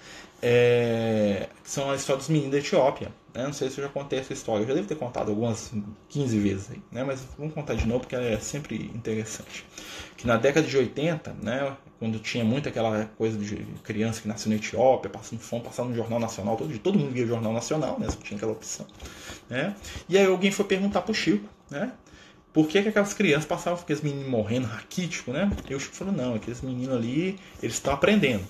É, 0.45 1.47
são 1.63 1.89
a 1.89 1.95
história 1.95 2.19
dos 2.19 2.27
meninos 2.27 2.51
da 2.51 2.57
Etiópia. 2.57 3.13
Né? 3.33 3.45
Não 3.45 3.53
sei 3.53 3.69
se 3.69 3.79
eu 3.79 3.85
já 3.85 3.89
contei 3.89 4.19
essa 4.19 4.33
história, 4.33 4.63
eu 4.63 4.67
já 4.67 4.73
devo 4.73 4.87
ter 4.89 4.95
contado 4.95 5.29
algumas 5.29 5.71
15 6.09 6.37
vezes 6.37 6.71
aí, 6.71 6.81
né? 6.91 7.01
mas 7.05 7.25
vamos 7.37 7.53
contar 7.53 7.75
de 7.75 7.87
novo 7.87 8.01
porque 8.01 8.13
ela 8.13 8.25
é 8.25 8.37
sempre 8.37 8.91
interessante. 8.93 9.65
Que 10.17 10.27
na 10.27 10.35
década 10.35 10.67
de 10.67 10.77
80, 10.77 11.33
né, 11.41 11.77
quando 11.97 12.19
tinha 12.19 12.43
muito 12.43 12.67
aquela 12.67 13.05
coisa 13.17 13.37
de 13.37 13.55
criança 13.83 14.21
que 14.21 14.27
nasceu 14.27 14.49
na 14.49 14.57
Etiópia, 14.57 15.09
passando 15.09 15.39
fome, 15.39 15.63
passando 15.63 15.89
no 15.89 15.95
Jornal 15.95 16.19
Nacional, 16.19 16.57
todo, 16.57 16.77
todo 16.77 16.99
mundo 16.99 17.13
via 17.13 17.23
o 17.23 17.27
Jornal 17.27 17.53
Nacional, 17.53 17.97
né? 17.97 18.07
Tinha 18.21 18.35
aquela 18.35 18.51
opção. 18.51 18.85
Né? 19.49 19.73
E 20.09 20.17
aí 20.17 20.25
alguém 20.25 20.51
foi 20.51 20.65
perguntar 20.65 21.01
pro 21.03 21.13
Chico, 21.13 21.47
né? 21.71 21.93
Por 22.51 22.67
que, 22.67 22.83
que 22.83 22.89
aquelas 22.89 23.13
crianças 23.13 23.45
passavam 23.45 23.79
aqueles 23.79 24.01
meninos 24.01 24.29
morrendo 24.29 24.67
raquítico, 24.67 25.31
né? 25.31 25.49
E 25.69 25.73
o 25.73 25.79
Chico 25.79 25.95
falou, 25.95 26.13
não, 26.13 26.35
aqueles 26.35 26.61
meninos 26.61 26.93
ali, 26.93 27.39
eles 27.61 27.75
estão 27.75 27.93
aprendendo. 27.93 28.43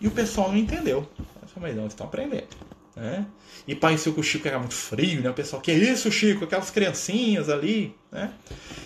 E 0.00 0.06
o 0.06 0.10
pessoal 0.10 0.48
não 0.48 0.56
entendeu. 0.56 1.06
Eu 1.18 1.48
falei, 1.48 1.74
não, 1.74 1.86
estão 1.86 2.06
aprendendo. 2.06 2.48
Né? 2.96 3.26
E 3.66 3.74
pareceu 3.74 4.12
que 4.12 4.20
o 4.20 4.22
Chico 4.22 4.48
era 4.48 4.58
muito 4.58 4.74
frio, 4.74 5.22
né? 5.22 5.30
O 5.30 5.34
pessoal, 5.34 5.62
que 5.62 5.72
isso, 5.72 6.10
Chico? 6.10 6.44
Aquelas 6.44 6.70
criancinhas 6.70 7.48
ali, 7.48 7.94
né? 8.10 8.32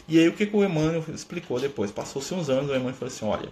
E 0.07 0.19
aí 0.19 0.29
o 0.29 0.33
que, 0.33 0.47
que 0.47 0.57
o 0.57 0.65
Emmanuel 0.65 1.05
explicou 1.13 1.59
depois? 1.59 1.91
Passou-se 1.91 2.33
uns 2.35 2.49
anos, 2.51 2.71
o 2.71 2.75
Emmanuel 2.75 2.95
falou 2.95 3.13
assim, 3.13 3.25
olha, 3.25 3.49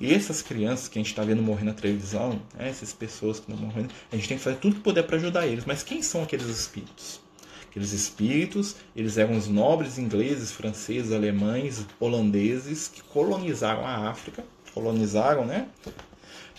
essas 0.00 0.40
crianças 0.40 0.88
que 0.88 0.98
a 0.98 1.02
gente 1.02 1.10
está 1.10 1.22
vendo 1.22 1.42
morrer 1.42 1.64
na 1.64 1.74
televisão, 1.74 2.40
né? 2.54 2.68
essas 2.68 2.92
pessoas 2.92 3.38
que 3.38 3.50
estão 3.50 3.66
morrendo, 3.66 3.92
a 4.10 4.16
gente 4.16 4.28
tem 4.28 4.38
que 4.38 4.42
fazer 4.42 4.56
tudo 4.56 4.76
que 4.76 4.80
puder 4.80 5.02
para 5.02 5.16
ajudar 5.16 5.46
eles. 5.46 5.64
Mas 5.66 5.82
quem 5.82 6.02
são 6.02 6.22
aqueles 6.22 6.46
espíritos? 6.46 7.20
Aqueles 7.68 7.92
espíritos, 7.92 8.76
eles 8.96 9.18
eram 9.18 9.36
os 9.36 9.46
nobres 9.46 9.98
ingleses, 9.98 10.50
franceses, 10.50 11.12
alemães, 11.12 11.86
holandeses 12.00 12.88
que 12.88 13.02
colonizaram 13.02 13.86
a 13.86 14.08
África, 14.08 14.42
colonizaram, 14.74 15.44
né? 15.44 15.68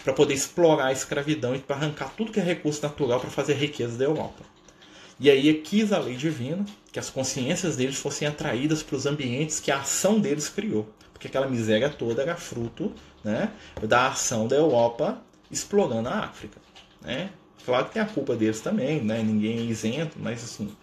Para 0.04 0.14
poder 0.14 0.34
explorar 0.34 0.88
a 0.88 0.92
escravidão 0.92 1.56
e 1.56 1.60
para 1.60 1.76
arrancar 1.76 2.14
tudo 2.16 2.32
que 2.32 2.40
é 2.40 2.44
recurso 2.44 2.82
natural 2.82 3.20
para 3.20 3.30
fazer 3.30 3.54
riqueza 3.54 3.98
da 3.98 4.06
Europa. 4.06 4.44
E 5.20 5.30
aí 5.30 5.54
quis 5.54 5.94
a 5.94 6.00
lei 6.00 6.16
divina 6.16 6.66
que 6.92 7.00
as 7.00 7.10
consciências 7.10 7.76
deles 7.76 7.98
fossem 7.98 8.28
atraídas 8.28 8.82
para 8.82 8.96
os 8.96 9.06
ambientes 9.06 9.60
que 9.60 9.72
a 9.72 9.82
ação 9.82 10.20
deles 10.20 10.50
criou. 10.50 10.90
Porque 11.14 11.28
aquela 11.28 11.48
miséria 11.48 11.90
toda 11.90 12.24
era 12.24 12.36
fruto 12.36 12.92
né, 13.24 13.52
da 13.84 14.08
ação 14.08 14.48
da 14.48 14.56
Europa 14.56 15.22
explorando 15.52 16.10
a 16.10 16.20
África. 16.20 16.60
Né? 17.02 17.30
Claro 17.64 17.86
que 17.86 17.94
tem 17.94 18.02
a 18.02 18.08
culpa 18.08 18.36
deles 18.36 18.62
também, 18.62 19.02
né? 19.04 19.22
Ninguém 19.22 19.60
é 19.60 19.62
isento, 19.62 20.18
mas 20.20 20.44
assim, 20.44 20.76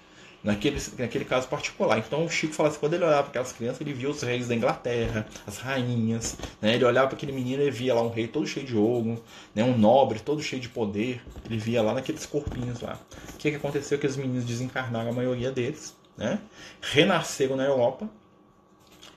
naquele, 0.43 0.81
naquele 0.99 1.25
caso 1.25 1.49
particular. 1.49 1.99
Então 1.99 2.25
o 2.25 2.31
Chico 2.31 2.55
fala 2.55 2.69
assim, 2.69 2.79
quando 2.79 2.95
ele 2.95 3.05
olhava 3.05 3.23
para 3.23 3.31
aquelas 3.31 3.53
crianças, 3.53 3.81
ele 3.81 3.93
via 3.93 4.09
os 4.09 4.23
reis 4.23 4.49
da 4.49 4.55
Inglaterra, 4.55 5.27
as 5.47 5.59
rainhas, 5.59 6.37
né? 6.61 6.75
Ele 6.75 6.85
olhava 6.85 7.09
para 7.09 7.17
aquele 7.17 7.33
menino 7.33 7.63
e 7.63 7.71
via 7.71 7.95
lá 7.95 8.03
um 8.03 8.11
rei 8.11 8.29
todo 8.29 8.47
cheio 8.47 8.67
de 8.67 8.77
ouro, 8.77 9.23
né? 9.55 9.65
um 9.65 9.77
nobre 9.77 10.19
todo 10.21 10.43
cheio 10.43 10.61
de 10.61 10.69
poder. 10.69 11.23
Ele 11.45 11.59
via 11.59 11.83
lá 11.83 11.95
naqueles 11.95 12.25
corpinhos 12.27 12.81
lá. 12.81 12.99
O 13.35 13.37
que, 13.39 13.51
que 13.51 13.57
aconteceu? 13.57 13.99
Aqueles 13.99 14.17
meninos 14.17 14.45
desencarnaram, 14.45 15.11
a 15.11 15.13
maioria 15.13 15.51
deles, 15.51 15.97
né? 16.17 16.39
renasceram 16.81 17.57
na 17.57 17.65
Europa. 17.65 18.09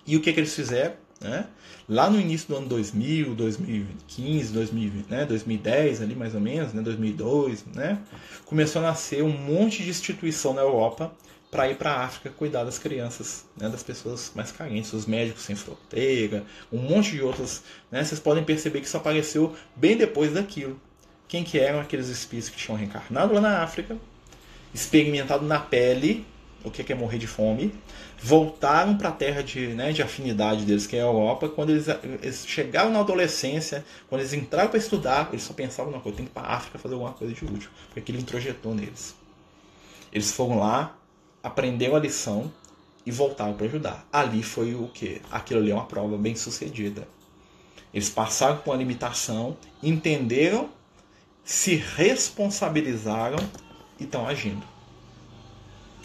E 0.06 0.18
o 0.18 0.22
que, 0.22 0.34
que 0.34 0.40
eles 0.40 0.56
fizeram? 0.56 0.96
Né? 1.22 1.46
Lá 1.88 2.10
no 2.10 2.20
início 2.20 2.48
do 2.48 2.58
ano 2.58 2.68
2000, 2.68 3.36
2015, 3.36 4.54
2000, 4.54 4.92
né? 5.08 5.26
2010, 5.26 6.02
ali 6.02 6.16
mais 6.16 6.34
ou 6.34 6.42
menos, 6.42 6.74
né? 6.74 6.82
2002, 6.82 7.66
né? 7.76 8.00
começou 8.46 8.82
a 8.82 8.86
nascer 8.86 9.24
um 9.24 9.30
monte 9.30 9.84
de 9.84 9.90
instituição 9.90 10.52
na 10.54 10.62
Europa 10.62 11.14
para 11.52 11.70
ir 11.70 11.76
para 11.76 11.92
a 11.92 12.06
África 12.06 12.32
cuidar 12.32 12.64
das 12.64 12.80
crianças, 12.80 13.46
né? 13.56 13.70
das 13.70 13.84
pessoas 13.84 14.32
mais 14.34 14.52
carentes, 14.52 14.92
os 14.94 15.06
médicos 15.06 15.44
sem 15.44 15.56
fronteira, 15.56 16.44
um 16.72 16.80
monte 16.80 17.12
de 17.12 17.22
outros. 17.22 17.62
Né? 17.92 18.04
Vocês 18.04 18.20
podem 18.20 18.44
perceber 18.44 18.80
que 18.80 18.88
isso 18.88 18.98
apareceu 18.98 19.56
bem 19.76 19.96
depois 19.96 20.34
daquilo. 20.34 20.82
Quem 21.28 21.44
que 21.44 21.60
eram 21.60 21.80
aqueles 21.80 22.08
espíritos 22.08 22.50
que 22.50 22.58
tinham 22.58 22.78
reencarnado 22.78 23.34
lá 23.34 23.42
na 23.42 23.62
África, 23.62 23.96
experimentado 24.74 25.46
na 25.46 25.60
pele 25.60 26.26
o 26.64 26.70
que 26.70 26.92
é 26.92 26.96
morrer 26.96 27.18
de 27.18 27.28
fome, 27.28 27.74
voltaram 28.22 28.96
para 28.96 29.10
a 29.10 29.12
terra 29.12 29.42
de, 29.42 29.68
né, 29.70 29.92
de 29.92 30.04
afinidade 30.04 30.64
deles, 30.64 30.86
que 30.86 30.96
é 30.96 31.00
a 31.00 31.06
Europa. 31.06 31.50
Quando 31.50 31.72
eles, 31.72 31.88
eles 32.22 32.46
chegaram 32.46 32.92
na 32.92 33.00
adolescência, 33.00 33.84
quando 34.08 34.22
eles 34.22 34.32
entraram 34.32 34.70
para 34.70 34.78
estudar, 34.78 35.30
eles 35.32 35.44
só 35.44 35.54
pensavam, 35.54 35.92
não, 35.92 35.98
eu 35.98 36.12
tenho 36.12 36.16
que 36.16 36.24
ir 36.24 36.30
para 36.30 36.44
a 36.44 36.56
África 36.56 36.78
fazer 36.78 36.94
alguma 36.94 37.14
coisa 37.14 37.34
de 37.34 37.44
útil, 37.44 37.70
porque 37.88 38.00
aquilo 38.00 38.20
introjetou 38.20 38.76
neles. 38.76 39.16
Eles 40.14 40.32
foram 40.32 40.60
lá, 40.60 40.96
aprenderam 41.42 41.96
a 41.96 42.00
lição 42.00 42.52
e 43.04 43.12
voltaram 43.12 43.54
para 43.54 43.66
ajudar. 43.66 44.08
Ali 44.14 44.44
foi 44.44 44.76
o 44.76 44.88
que? 44.88 45.20
Aquilo 45.32 45.60
ali 45.60 45.72
é 45.72 45.74
uma 45.74 45.86
prova 45.86 46.16
bem 46.16 46.36
sucedida. 46.36 47.08
Eles 47.92 48.10
passaram 48.10 48.58
por 48.58 48.72
uma 48.72 48.78
limitação, 48.78 49.58
entenderam, 49.82 50.70
se 51.44 51.76
responsabilizaram 51.76 53.40
e 54.00 54.04
estão 54.04 54.28
agindo. 54.28 54.71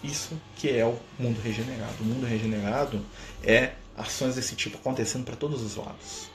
Isso 0.03 0.41
que 0.57 0.71
é 0.71 0.85
o 0.85 0.99
mundo 1.19 1.41
regenerado. 1.41 1.95
O 2.01 2.05
mundo 2.05 2.27
regenerado 2.27 3.05
é 3.43 3.73
ações 3.97 4.35
desse 4.35 4.55
tipo 4.55 4.77
acontecendo 4.77 5.25
para 5.25 5.37
todos 5.37 5.63
os 5.63 5.77
lados. 5.77 6.29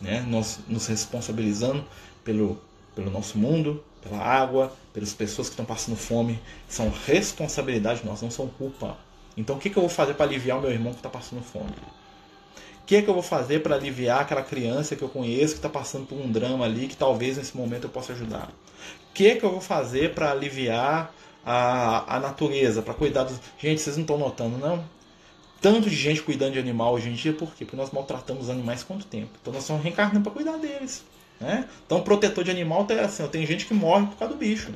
Né? 0.00 0.24
Nós 0.26 0.60
nos 0.68 0.86
responsabilizando 0.86 1.84
pelo, 2.24 2.60
pelo 2.94 3.10
nosso 3.10 3.38
mundo, 3.38 3.82
pela 4.02 4.18
água, 4.18 4.74
pelas 4.92 5.12
pessoas 5.12 5.48
que 5.48 5.52
estão 5.52 5.64
passando 5.64 5.96
fome. 5.96 6.40
São 6.68 6.92
responsabilidade 7.06 8.04
nossa, 8.04 8.24
não 8.24 8.30
são 8.30 8.48
culpa. 8.48 8.96
Então 9.36 9.56
o 9.56 9.58
que, 9.58 9.68
que 9.68 9.76
eu 9.76 9.82
vou 9.82 9.90
fazer 9.90 10.14
para 10.14 10.26
aliviar 10.26 10.58
o 10.58 10.62
meu 10.62 10.70
irmão 10.70 10.92
que 10.92 10.98
está 10.98 11.10
passando 11.10 11.42
fome? 11.42 11.70
O 12.82 12.86
que, 12.86 13.02
que 13.02 13.10
eu 13.10 13.14
vou 13.14 13.22
fazer 13.22 13.62
para 13.62 13.74
aliviar 13.74 14.20
aquela 14.20 14.42
criança 14.42 14.94
que 14.94 15.02
eu 15.02 15.08
conheço 15.08 15.54
que 15.54 15.58
está 15.58 15.68
passando 15.68 16.06
por 16.06 16.16
um 16.16 16.30
drama 16.30 16.64
ali 16.64 16.86
que 16.86 16.96
talvez 16.96 17.36
nesse 17.36 17.56
momento 17.56 17.84
eu 17.84 17.90
possa 17.90 18.12
ajudar? 18.12 18.48
O 19.10 19.12
que, 19.12 19.34
que 19.34 19.44
eu 19.44 19.50
vou 19.50 19.60
fazer 19.60 20.14
para 20.14 20.30
aliviar 20.30 21.12
a, 21.46 22.16
a 22.16 22.18
natureza, 22.18 22.82
para 22.82 22.92
cuidar 22.92 23.22
dos. 23.22 23.40
Gente, 23.56 23.80
vocês 23.80 23.96
não 23.96 24.02
estão 24.02 24.18
notando, 24.18 24.58
não? 24.58 24.84
Tanto 25.60 25.88
de 25.88 25.94
gente 25.94 26.20
cuidando 26.20 26.54
de 26.54 26.58
animal 26.58 26.92
hoje 26.94 27.08
em 27.08 27.14
dia, 27.14 27.32
por 27.32 27.54
quê? 27.54 27.64
Porque 27.64 27.76
nós 27.76 27.92
maltratamos 27.92 28.44
os 28.44 28.50
animais 28.50 28.82
quanto 28.82 29.06
tempo? 29.06 29.30
Então 29.40 29.52
nós 29.52 29.62
estamos 29.62 29.82
reencarnando 29.82 30.22
para 30.22 30.32
cuidar 30.32 30.58
deles. 30.58 31.04
Né? 31.40 31.68
Então, 31.86 32.02
protetor 32.02 32.42
de 32.42 32.50
animal 32.50 32.84
tem 32.84 32.98
assim, 32.98 33.26
tem 33.28 33.46
gente 33.46 33.66
que 33.66 33.74
morre 33.74 34.06
por 34.06 34.16
causa 34.16 34.34
do 34.34 34.38
bicho. 34.38 34.72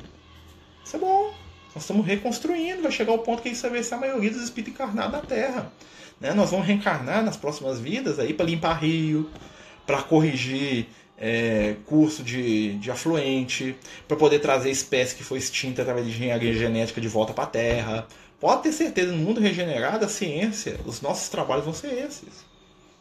Isso 0.83 0.95
é 0.95 0.99
bom. 0.99 1.33
Nós 1.75 1.83
estamos 1.83 2.05
reconstruindo, 2.05 2.81
vai 2.81 2.91
chegar 2.91 3.11
ao 3.11 3.19
ponto 3.19 3.41
que 3.41 3.49
isso 3.49 3.69
vai 3.69 3.83
ser 3.83 3.95
a 3.95 3.97
maioria 3.97 4.31
dos 4.31 4.41
espíritos 4.41 4.73
encarnados 4.73 5.11
na 5.11 5.19
Terra. 5.19 5.71
Né? 6.19 6.33
Nós 6.33 6.51
vamos 6.51 6.65
reencarnar 6.65 7.23
nas 7.23 7.37
próximas 7.37 7.79
vidas 7.79 8.17
aí 8.17 8.33
para 8.33 8.45
limpar 8.45 8.73
rio, 8.81 9.29
para 9.85 10.01
corrigir 10.01 10.87
é, 11.21 11.75
curso 11.85 12.23
de, 12.23 12.73
de 12.79 12.89
afluente, 12.89 13.75
para 14.07 14.17
poder 14.17 14.39
trazer 14.39 14.71
espécie 14.71 15.15
que 15.15 15.23
foi 15.23 15.37
extinta 15.37 15.83
através 15.83 16.07
de 16.07 16.11
engenharia 16.11 16.51
genética 16.51 16.99
de 16.99 17.07
volta 17.07 17.31
para 17.31 17.43
a 17.43 17.47
Terra. 17.47 18.07
Pode 18.39 18.63
ter 18.63 18.71
certeza, 18.71 19.11
no 19.11 19.19
mundo 19.19 19.39
regenerado, 19.39 20.03
a 20.03 20.09
ciência, 20.09 20.79
os 20.83 20.99
nossos 20.99 21.29
trabalhos 21.29 21.63
vão 21.63 21.73
ser 21.75 21.93
esses. 21.93 22.43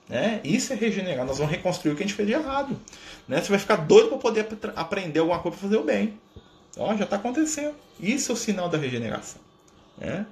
Né? 0.07 0.41
Isso 0.45 0.73
é 0.73 0.77
regenerar, 0.77 1.25
nós 1.25 1.39
vamos 1.39 1.51
reconstruir 1.51 1.93
o 1.93 1.97
que 1.97 2.03
a 2.03 2.07
gente 2.07 2.15
fez 2.15 2.29
de 2.29 2.35
errado. 2.35 2.79
Né? 3.27 3.41
Você 3.41 3.49
vai 3.49 3.59
ficar 3.59 3.77
doido 3.77 4.09
para 4.11 4.19
poder 4.19 4.47
aprender 4.77 5.21
alguma 5.21 5.39
coisa 5.39 5.57
para 5.57 5.69
fazer 5.69 5.81
o 5.81 5.85
bem. 5.85 6.19
Ó, 6.77 6.95
já 6.95 7.05
está 7.05 7.17
acontecendo. 7.17 7.75
Isso 7.99 8.33
é 8.33 8.35
o 8.35 8.37
sinal 8.37 8.69
da 8.69 8.77
regeneração. 8.77 9.41
Né? 9.97 10.27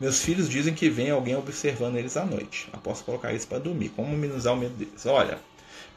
Meus 0.00 0.20
filhos 0.20 0.48
dizem 0.48 0.74
que 0.74 0.88
vem 0.88 1.10
alguém 1.10 1.36
observando 1.36 1.96
eles 1.96 2.16
à 2.16 2.24
noite. 2.24 2.68
Após 2.72 3.02
colocar 3.02 3.30
eles 3.30 3.44
para 3.44 3.58
dormir. 3.58 3.90
Como 3.90 4.08
minimizar 4.16 4.54
o 4.54 4.56
medo 4.56 4.74
deles? 4.74 5.04
Olha, 5.06 5.38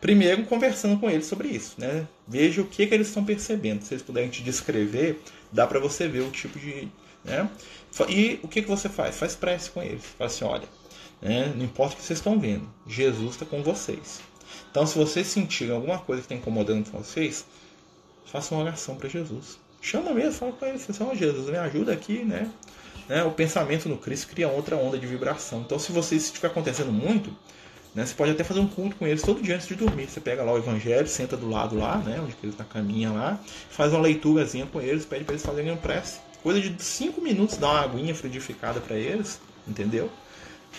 Primeiro, 0.04 0.44
conversando 0.44 1.00
com 1.00 1.10
eles 1.10 1.26
sobre 1.28 1.48
isso, 1.48 1.76
né? 1.78 2.06
Veja 2.28 2.62
o 2.62 2.66
que, 2.66 2.86
que 2.86 2.94
eles 2.94 3.08
estão 3.08 3.24
percebendo. 3.24 3.84
Se 3.84 3.94
eles 3.94 4.04
puderem 4.04 4.30
te 4.30 4.44
descrever, 4.44 5.22
dá 5.50 5.66
para 5.66 5.80
você 5.80 6.10
ver 6.10 6.24
o 6.24 6.30
tipo 6.30 6.60
de. 6.60 6.90
Né? 7.24 7.50
E 8.10 8.38
o 8.44 8.50
que, 8.50 8.64
que 8.64 8.68
você 8.68 8.90
faz? 8.90 9.16
Faz 9.16 9.34
prece 9.34 9.72
com 9.72 9.82
eles. 9.82 10.04
Fala 10.18 10.30
assim: 10.30 10.44
olha, 10.44 10.68
né? 11.22 11.54
não 11.56 11.64
importa 11.64 11.94
o 11.94 11.98
que 12.00 12.04
vocês 12.04 12.20
estão 12.20 12.38
vendo, 12.38 12.70
Jesus 12.86 13.32
está 13.32 13.46
com 13.46 13.64
vocês. 13.64 14.20
Então, 14.70 14.86
se 14.86 14.98
vocês 14.98 15.26
sentirem 15.26 15.74
alguma 15.74 16.00
coisa 16.00 16.22
que 16.22 16.26
está 16.26 16.36
incomodando 16.36 16.92
vocês, 16.92 17.46
faça 18.26 18.54
uma 18.54 18.66
oração 18.66 18.98
para 18.98 19.08
Jesus. 19.08 19.58
Chama 19.82 20.12
mesmo, 20.12 20.34
fala 20.34 20.52
com 20.52 20.66
ele, 20.66 20.76
assim, 20.76 20.92
oh, 21.10 21.16
Jesus, 21.16 21.50
me 21.50 21.56
ajuda 21.56 21.94
aqui, 21.94 22.26
né? 22.26 22.52
né? 23.08 23.24
O 23.24 23.32
pensamento 23.32 23.88
no 23.88 23.98
Cristo 23.98 24.28
cria 24.28 24.50
outra 24.50 24.76
onda 24.76 25.00
de 25.00 25.08
vibração. 25.08 25.62
Então, 25.62 25.80
se 25.80 25.94
vocês 25.94 26.26
estiver 26.26 26.50
acontecendo 26.50 26.92
muito, 26.92 27.34
né? 27.96 28.06
Você 28.06 28.14
pode 28.16 28.32
até 28.32 28.44
fazer 28.44 28.60
um 28.60 28.68
culto 28.68 28.96
com 28.96 29.06
eles 29.06 29.22
todo 29.22 29.42
dia 29.42 29.56
antes 29.56 29.68
de 29.68 29.76
dormir. 29.76 30.08
Você 30.08 30.20
pega 30.20 30.44
lá 30.44 30.52
o 30.52 30.58
evangelho, 30.58 31.08
senta 31.08 31.38
do 31.38 31.50
lado 31.50 31.78
lá, 31.78 31.98
né? 31.98 32.20
onde 32.22 32.36
eles 32.44 32.58
na 32.58 32.66
caminha 32.66 33.12
lá, 33.12 33.40
faz 33.70 33.94
uma 33.94 34.02
leiturazinha 34.02 34.66
com 34.66 34.82
eles, 34.82 35.06
pede 35.06 35.24
para 35.24 35.34
eles 35.34 35.46
fazerem 35.46 35.72
um 35.72 35.78
prece. 35.78 36.20
Coisa 36.42 36.60
de 36.60 36.84
5 36.84 37.22
minutos, 37.22 37.58
dá 37.58 37.70
uma 37.70 37.82
aguinha 37.82 38.14
frutificada 38.14 38.82
para 38.82 38.96
eles, 38.96 39.40
entendeu? 39.68 40.10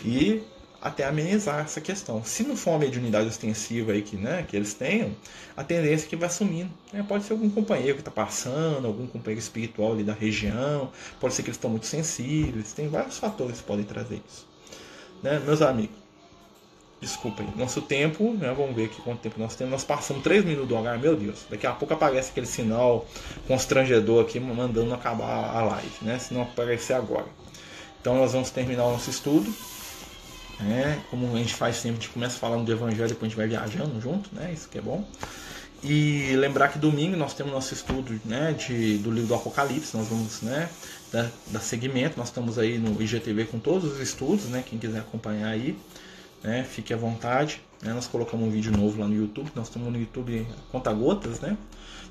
E 0.05 0.43
até 0.85 1.07
amenizar 1.07 1.61
essa 1.61 1.81
questão. 1.81 2.23
Se 2.23 2.43
não 2.43 2.55
for 2.55 2.73
uma 2.73 2.81
mediunidade 2.81 3.27
ostensiva 3.27 3.93
aí 3.93 4.03
que, 4.03 4.17
né, 4.17 4.45
que 4.47 4.55
eles 4.55 4.75
tenham, 4.75 5.17
a 5.57 5.65
tendência 5.65 6.05
é 6.05 6.09
que 6.11 6.17
vai 6.17 6.29
sumindo. 6.29 6.71
Né? 6.93 7.03
Pode 7.09 7.25
ser 7.25 7.33
algum 7.33 7.49
companheiro 7.49 7.95
que 7.95 8.03
está 8.03 8.11
passando, 8.11 8.87
algum 8.87 9.07
companheiro 9.07 9.41
espiritual 9.41 9.93
ali 9.93 10.05
da 10.05 10.13
região, 10.13 10.93
pode 11.19 11.33
ser 11.33 11.43
que 11.43 11.49
eles 11.49 11.57
estão 11.57 11.71
muito 11.71 11.87
sensíveis, 11.87 12.75
tem 12.75 12.89
vários 12.89 13.17
fatores 13.17 13.61
que 13.61 13.65
podem 13.65 13.87
trazer 13.87 14.21
isso. 14.29 14.47
Né? 15.23 15.41
Meus 15.47 15.63
amigos, 15.63 15.97
Desculpem, 17.05 17.47
nosso 17.55 17.83
tempo, 17.83 18.33
né? 18.33 18.55
Vamos 18.57 18.75
ver 18.75 18.87
aqui 18.87 19.03
quanto 19.03 19.21
tempo 19.21 19.39
nós 19.39 19.55
temos. 19.55 19.73
Nós 19.73 19.85
passamos 19.85 20.23
3 20.23 20.43
minutos 20.43 20.69
do 20.69 20.75
horário, 20.75 20.99
meu 20.99 21.15
Deus. 21.15 21.45
Daqui 21.51 21.67
a 21.67 21.73
pouco 21.73 21.93
aparece 21.93 22.31
aquele 22.31 22.47
sinal 22.47 23.07
constrangedor 23.47 24.25
aqui 24.25 24.41
mandando 24.41 24.95
acabar 24.95 25.55
a 25.55 25.63
live, 25.65 25.93
né? 26.01 26.19
Se 26.19 26.33
não 26.33 26.41
aparecer 26.41 26.95
agora. 26.95 27.27
Então 28.01 28.17
nós 28.17 28.33
vamos 28.33 28.49
terminar 28.49 28.87
o 28.87 28.93
nosso 28.93 29.11
estudo. 29.11 29.55
Né? 30.61 31.03
Como 31.11 31.35
a 31.35 31.39
gente 31.39 31.53
faz 31.53 31.77
sempre, 31.77 31.99
a 31.99 32.01
gente 32.01 32.09
começa 32.09 32.39
falando 32.39 32.65
do 32.65 32.73
evangelho, 32.73 33.09
depois 33.09 33.25
a 33.25 33.29
gente 33.29 33.37
vai 33.37 33.49
viajando 33.49 34.01
junto, 34.01 34.35
né? 34.35 34.51
Isso 34.55 34.67
que 34.71 34.79
é 34.79 34.81
bom. 34.81 35.05
E 35.83 36.35
lembrar 36.37 36.69
que 36.69 36.79
domingo 36.79 37.19
nós 37.19 37.35
temos 37.35 37.53
nosso 37.53 37.75
estudo 37.75 38.19
né, 38.25 38.53
de, 38.53 38.97
do 38.97 39.11
livro 39.11 39.29
do 39.29 39.35
Apocalipse, 39.35 39.95
nós 39.95 40.09
vamos 40.09 40.41
né, 40.41 40.71
dar, 41.13 41.61
seguimento, 41.61 42.17
nós 42.17 42.29
estamos 42.29 42.59
aí 42.59 42.79
no 42.79 43.03
IGTV 43.03 43.45
com 43.45 43.59
todos 43.59 43.93
os 43.93 44.01
estudos, 44.01 44.47
né, 44.47 44.65
quem 44.67 44.79
quiser 44.79 45.01
acompanhar 45.01 45.49
aí 45.49 45.77
né? 46.45 46.63
Fique 46.63 46.93
à 46.93 46.97
vontade. 46.97 47.61
Né? 47.83 47.93
Nós 47.93 48.07
colocamos 48.07 48.47
um 48.47 48.51
vídeo 48.51 48.71
novo 48.71 49.01
lá 49.01 49.09
no 49.09 49.15
YouTube. 49.15 49.51
Nós 49.57 49.67
estamos 49.67 49.91
no 49.91 49.99
YouTube 49.99 50.47
conta 50.71 50.93
gotas, 50.93 51.41
né? 51.41 51.57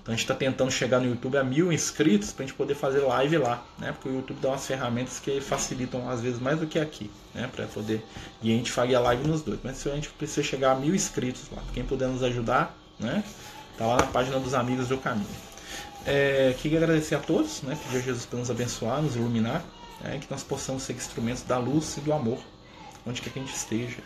Então 0.02 0.14
a 0.14 0.18
gente 0.18 0.26
está 0.26 0.36
tentando 0.36 0.70
chegar 0.70 1.00
no 1.00 1.08
YouTube 1.08 1.38
a 1.38 1.44
mil 1.46 1.72
inscritos 1.72 2.34
para 2.34 2.44
a 2.44 2.48
gente 2.48 2.58
poder 2.58 2.76
fazer 2.76 3.00
live 3.00 3.38
lá, 3.38 3.66
né? 3.80 3.94
Porque 3.94 4.10
o 4.10 4.16
YouTube 4.16 4.40
dá 4.42 4.50
umas 4.50 4.68
ferramentas 4.68 5.18
que 5.20 5.40
facilitam 5.40 6.10
às 6.10 6.20
vezes 6.20 6.42
mais 6.42 6.60
do 6.60 6.68
que 6.68 6.78
aqui, 6.78 7.10
né? 7.34 7.50
Para 7.50 7.68
poder 7.68 8.04
e 8.42 8.52
a 8.52 8.58
gente 8.58 8.70
faria 8.70 9.00
live 9.00 9.26
nos 9.26 9.42
dois. 9.42 9.60
Mas 9.64 9.78
se 9.78 9.90
a 9.90 9.96
gente 9.96 10.10
precisa 10.10 10.44
chegar 10.44 10.74
a 10.74 10.76
mil 10.76 10.94
inscritos 10.94 11.44
lá, 11.56 11.64
quem 11.74 11.86
puder 11.86 12.10
nos 12.10 12.22
ajudar, 12.22 12.78
né? 13.00 13.24
Tá 13.78 13.88
lá 13.88 13.98
na 13.98 14.08
página 14.08 14.40
dos 14.40 14.54
amigos 14.54 14.90
do 14.90 14.98
caminho. 14.98 15.26
É, 16.06 16.54
queria 16.62 16.80
agradecer 16.80 17.16
a 17.16 17.20
todos, 17.20 17.62
né? 17.62 17.78
Pedir 17.86 17.98
a 17.98 18.02
Jesus 18.02 18.26
para 18.26 18.40
nos 18.40 18.52
abençoar, 18.52 19.02
nos 19.02 19.16
iluminar, 19.16 19.64
né? 20.02 20.20
que 20.20 20.30
nós 20.30 20.44
possamos 20.44 20.84
ser 20.84 20.94
instrumentos 20.94 21.44
da 21.44 21.58
luz 21.58 21.96
e 21.98 22.02
do 22.02 22.12
amor, 22.12 22.40
onde 23.06 23.22
quer 23.22 23.32
que 23.32 23.40
a 23.40 23.42
gente 23.42 23.56
esteja. 23.56 24.00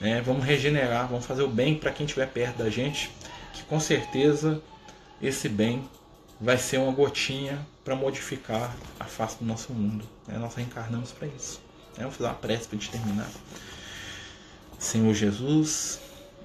Né? 0.00 0.20
Vamos 0.22 0.44
regenerar, 0.44 1.08
vamos 1.08 1.26
fazer 1.26 1.42
o 1.42 1.48
bem 1.48 1.76
para 1.76 1.92
quem 1.92 2.06
estiver 2.06 2.26
perto 2.26 2.58
da 2.58 2.70
gente, 2.70 3.10
que 3.52 3.62
com 3.64 3.78
certeza 3.78 4.62
esse 5.20 5.48
bem 5.48 5.88
vai 6.40 6.56
ser 6.56 6.78
uma 6.78 6.92
gotinha 6.92 7.66
para 7.84 7.94
modificar 7.94 8.74
a 8.98 9.04
face 9.04 9.38
do 9.38 9.44
nosso 9.44 9.72
mundo. 9.72 10.04
Né? 10.26 10.38
Nós 10.38 10.54
reencarnamos 10.54 11.12
para 11.12 11.26
isso. 11.26 11.60
Né? 11.96 12.04
Vamos 12.04 12.16
fazer 12.16 12.28
uma 12.28 12.36
prece 12.36 12.68
para 12.68 12.78
terminar. 12.78 13.30
Senhor 14.78 15.12
Jesus, 15.12 16.00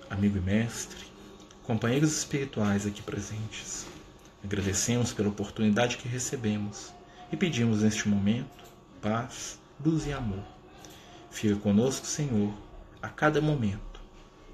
amigo 0.10 0.38
e 0.38 0.42
mestre, 0.42 1.06
companheiros 1.64 2.18
espirituais 2.18 2.86
aqui 2.86 3.02
presentes, 3.02 3.86
Agradecemos 4.46 5.12
pela 5.12 5.30
oportunidade 5.30 5.98
que 5.98 6.08
recebemos 6.08 6.94
e 7.32 7.36
pedimos 7.36 7.82
neste 7.82 8.08
momento 8.08 8.64
paz, 9.02 9.60
luz 9.84 10.06
e 10.06 10.14
amor. 10.14 10.44
Fica 11.32 11.56
conosco, 11.56 12.06
Senhor, 12.06 12.54
a 13.06 13.10
cada 13.10 13.40
momento, 13.40 14.02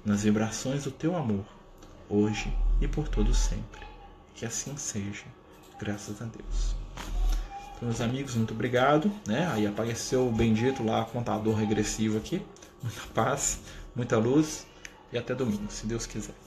nas 0.04 0.24
vibrações 0.24 0.84
do 0.84 0.90
teu 0.90 1.16
amor, 1.16 1.46
hoje 2.08 2.54
e 2.82 2.86
por 2.86 3.08
todo 3.08 3.34
sempre. 3.34 3.80
Que 4.34 4.44
assim 4.44 4.76
seja, 4.76 5.24
graças 5.80 6.20
a 6.20 6.26
Deus. 6.26 6.76
Então, 7.74 7.88
meus 7.88 8.00
amigos, 8.02 8.34
muito 8.34 8.52
obrigado. 8.52 9.10
Né? 9.26 9.48
Aí 9.50 9.66
apareceu 9.66 10.28
o 10.28 10.30
bendito 10.32 10.84
lá, 10.84 11.04
contador 11.06 11.54
regressivo 11.54 12.18
aqui. 12.18 12.42
Muita 12.82 13.00
paz, 13.14 13.60
muita 13.96 14.18
luz 14.18 14.66
e 15.10 15.16
até 15.16 15.34
domingo, 15.34 15.70
se 15.70 15.86
Deus 15.86 16.04
quiser. 16.04 16.41